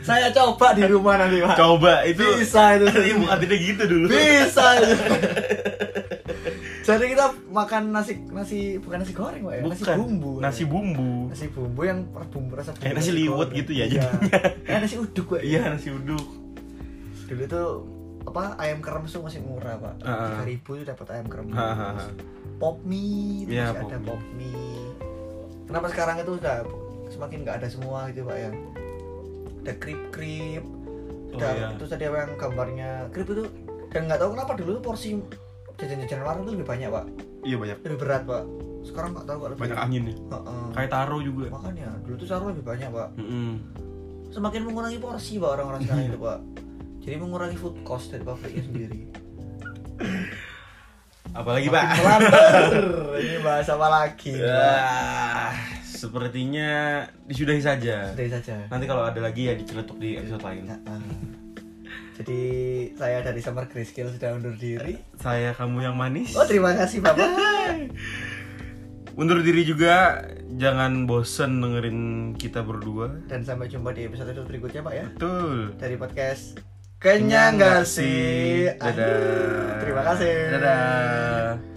saya 0.00 0.28
coba 0.28 0.72
di 0.72 0.84
rumah 0.84 1.16
nanti 1.16 1.40
pak 1.40 1.56
Coba 1.56 2.04
itu. 2.04 2.20
bisa 2.36 2.76
itu 2.76 2.84
Ibu 3.10 3.24
kantinnya 3.24 3.56
gitu 3.58 3.82
dulu. 3.86 4.06
bisa 4.06 4.66
itu. 4.76 4.92
jadi 6.82 7.04
kita 7.08 7.26
makan 7.48 7.82
nasi 7.90 8.18
nasi 8.28 8.58
bukan 8.76 9.00
nasi 9.00 9.12
goreng 9.12 9.40
pak 9.40 9.54
ya 9.54 9.60
nasi 9.62 9.82
Bukan. 9.82 9.96
bumbu 9.96 10.32
Nasi 10.36 10.62
bumbu. 10.64 11.10
nasi 11.30 11.46
bumbu 11.48 11.80
yang 11.82 11.98
bumbu 12.28 12.52
rasa 12.52 12.70
bumbu 12.72 12.82
Kayak 12.82 12.94
nasi 12.98 13.10
liwet 13.14 13.48
gitu 13.54 13.72
ya, 13.72 13.84
iya. 13.86 14.04
Kayak 14.62 14.80
nasi 14.82 14.96
uduk 14.96 15.26
pak 15.30 15.40
Iya 15.40 15.60
nasi 15.70 15.88
uduk. 15.88 16.26
dulu 17.24 17.44
tuh 17.48 17.70
apa 18.22 18.54
ayam 18.56 18.78
kremes 18.78 19.10
tuh 19.10 19.20
masih 19.20 19.40
murah 19.40 19.76
pak 19.76 19.94
Ah, 20.00 20.08
ah. 20.08 20.26
tiga 20.30 20.44
ribu 20.46 20.70
tuh 20.74 20.86
dapat 20.86 21.06
ayam 21.10 21.26
Ah, 21.52 21.60
ah, 21.60 21.80
ah. 21.98 22.10
pop 22.56 22.78
mie 22.82 23.44
itu 23.44 23.50
Iya, 23.50 23.72
masih 23.72 23.82
ada 23.84 23.98
pop 23.98 24.08
pop 24.08 24.22
mie 24.32 24.86
kenapa 25.64 25.86
sekarang 25.88 26.16
itu 26.18 26.32
udah 26.34 26.56
semakin 27.08 27.38
nggak 27.42 27.56
ada 27.58 27.68
semua 27.68 28.08
gitu 28.08 28.22
pak 28.22 28.36
ya 28.36 28.50
ada 29.60 29.72
krip 29.76 30.02
krip 30.10 30.64
Oh, 31.32 31.40
ada 31.40 31.48
iya. 31.50 31.68
terus 31.74 31.88
ada 31.90 32.04
yang 32.04 32.36
gambarnya 32.36 33.08
krip 33.08 33.24
itu 33.26 33.48
dan 33.88 34.04
nggak 34.04 34.20
tahu 34.20 34.30
kenapa 34.32 34.52
dulu 34.52 34.70
tuh 34.76 34.84
porsi 34.84 35.16
jajan-jajanan 35.74 36.22
warung 36.22 36.44
itu 36.44 36.52
lebih 36.54 36.68
banyak 36.68 36.88
pak 36.88 37.06
Iya 37.42 37.56
banyak. 37.56 37.76
lebih 37.82 37.98
berat 37.98 38.22
pak 38.22 38.44
sekarang 38.82 39.10
nggak 39.12 39.24
tahu 39.24 39.36
kok 39.38 39.48
lebih 39.48 39.62
Banyak 39.64 39.78
angin 39.80 40.02
nih. 40.04 40.16
Heeh. 40.28 40.64
Kayak 40.74 40.90
taro 40.90 41.18
juga. 41.18 41.46
makanya 41.48 41.88
dulu 42.02 42.14
tuh 42.16 42.26
sarung 42.26 42.48
lebih 42.50 42.60
banyak 42.62 42.84
pak 42.86 43.08
Mm-mm. 43.16 43.50
semakin 44.28 44.60
mengurangi 44.62 44.98
porsi 44.98 45.32
pak 45.36 45.50
orang-orang 45.50 45.80
sekarang 45.82 46.04
itu 46.10 46.18
pak 46.20 46.38
jadi 47.02 47.18
mengurangi 47.18 47.54
food 47.54 47.82
cost 47.82 48.10
dari 48.10 48.22
pabriknya 48.22 48.62
sendiri 48.70 49.00
Apalagi 51.32 51.72
Makin 51.72 51.78
pak? 51.80 51.96
melambat. 51.96 52.70
ini 53.24 53.36
bahas 53.40 53.64
apa 53.64 53.86
lagi? 53.88 54.36
Ah, 54.36 55.48
sepertinya 55.80 56.70
disudahi 57.24 57.56
saja. 57.56 58.12
Sudah 58.12 58.28
saja 58.30 58.68
Nanti 58.68 58.84
kalau 58.84 59.00
ada 59.00 59.16
lagi 59.16 59.48
ya 59.48 59.56
diceletuk 59.56 59.96
di 59.96 60.20
episode 60.20 60.42
lain. 60.42 60.68
Heeh. 60.68 61.00
jadi 62.12 62.40
saya 62.92 63.18
dari 63.24 63.40
Summer 63.40 63.64
Grayscale 63.64 64.12
sudah 64.12 64.36
undur 64.36 64.52
diri 64.52 65.00
Saya 65.16 65.56
kamu 65.56 65.80
yang 65.82 65.96
manis. 65.96 66.36
oh 66.36 66.44
terima 66.44 66.76
kasih 66.76 67.00
bapak 67.00 67.24
undur 69.20 69.40
diri 69.40 69.64
juga 69.64 70.20
jangan 70.52 71.08
bosen 71.08 71.64
dengerin 71.64 72.00
kita 72.36 72.60
berdua 72.60 73.16
Dan 73.24 73.40
sampai 73.40 73.66
jumpa 73.66 73.96
di 73.96 74.04
episode 74.04 74.36
berikutnya 74.36 74.84
Pak 74.84 74.92
ya 74.92 75.06
betul 75.08 75.72
Dari 75.74 75.96
podcast 75.96 76.71
Kenyang 77.02 77.58
gak 77.58 77.82
sih? 77.82 78.70
dadah 78.78 78.78
Aduh, 78.78 79.82
Terima 79.82 80.02
kasih. 80.06 80.34
Dadah 80.54 81.71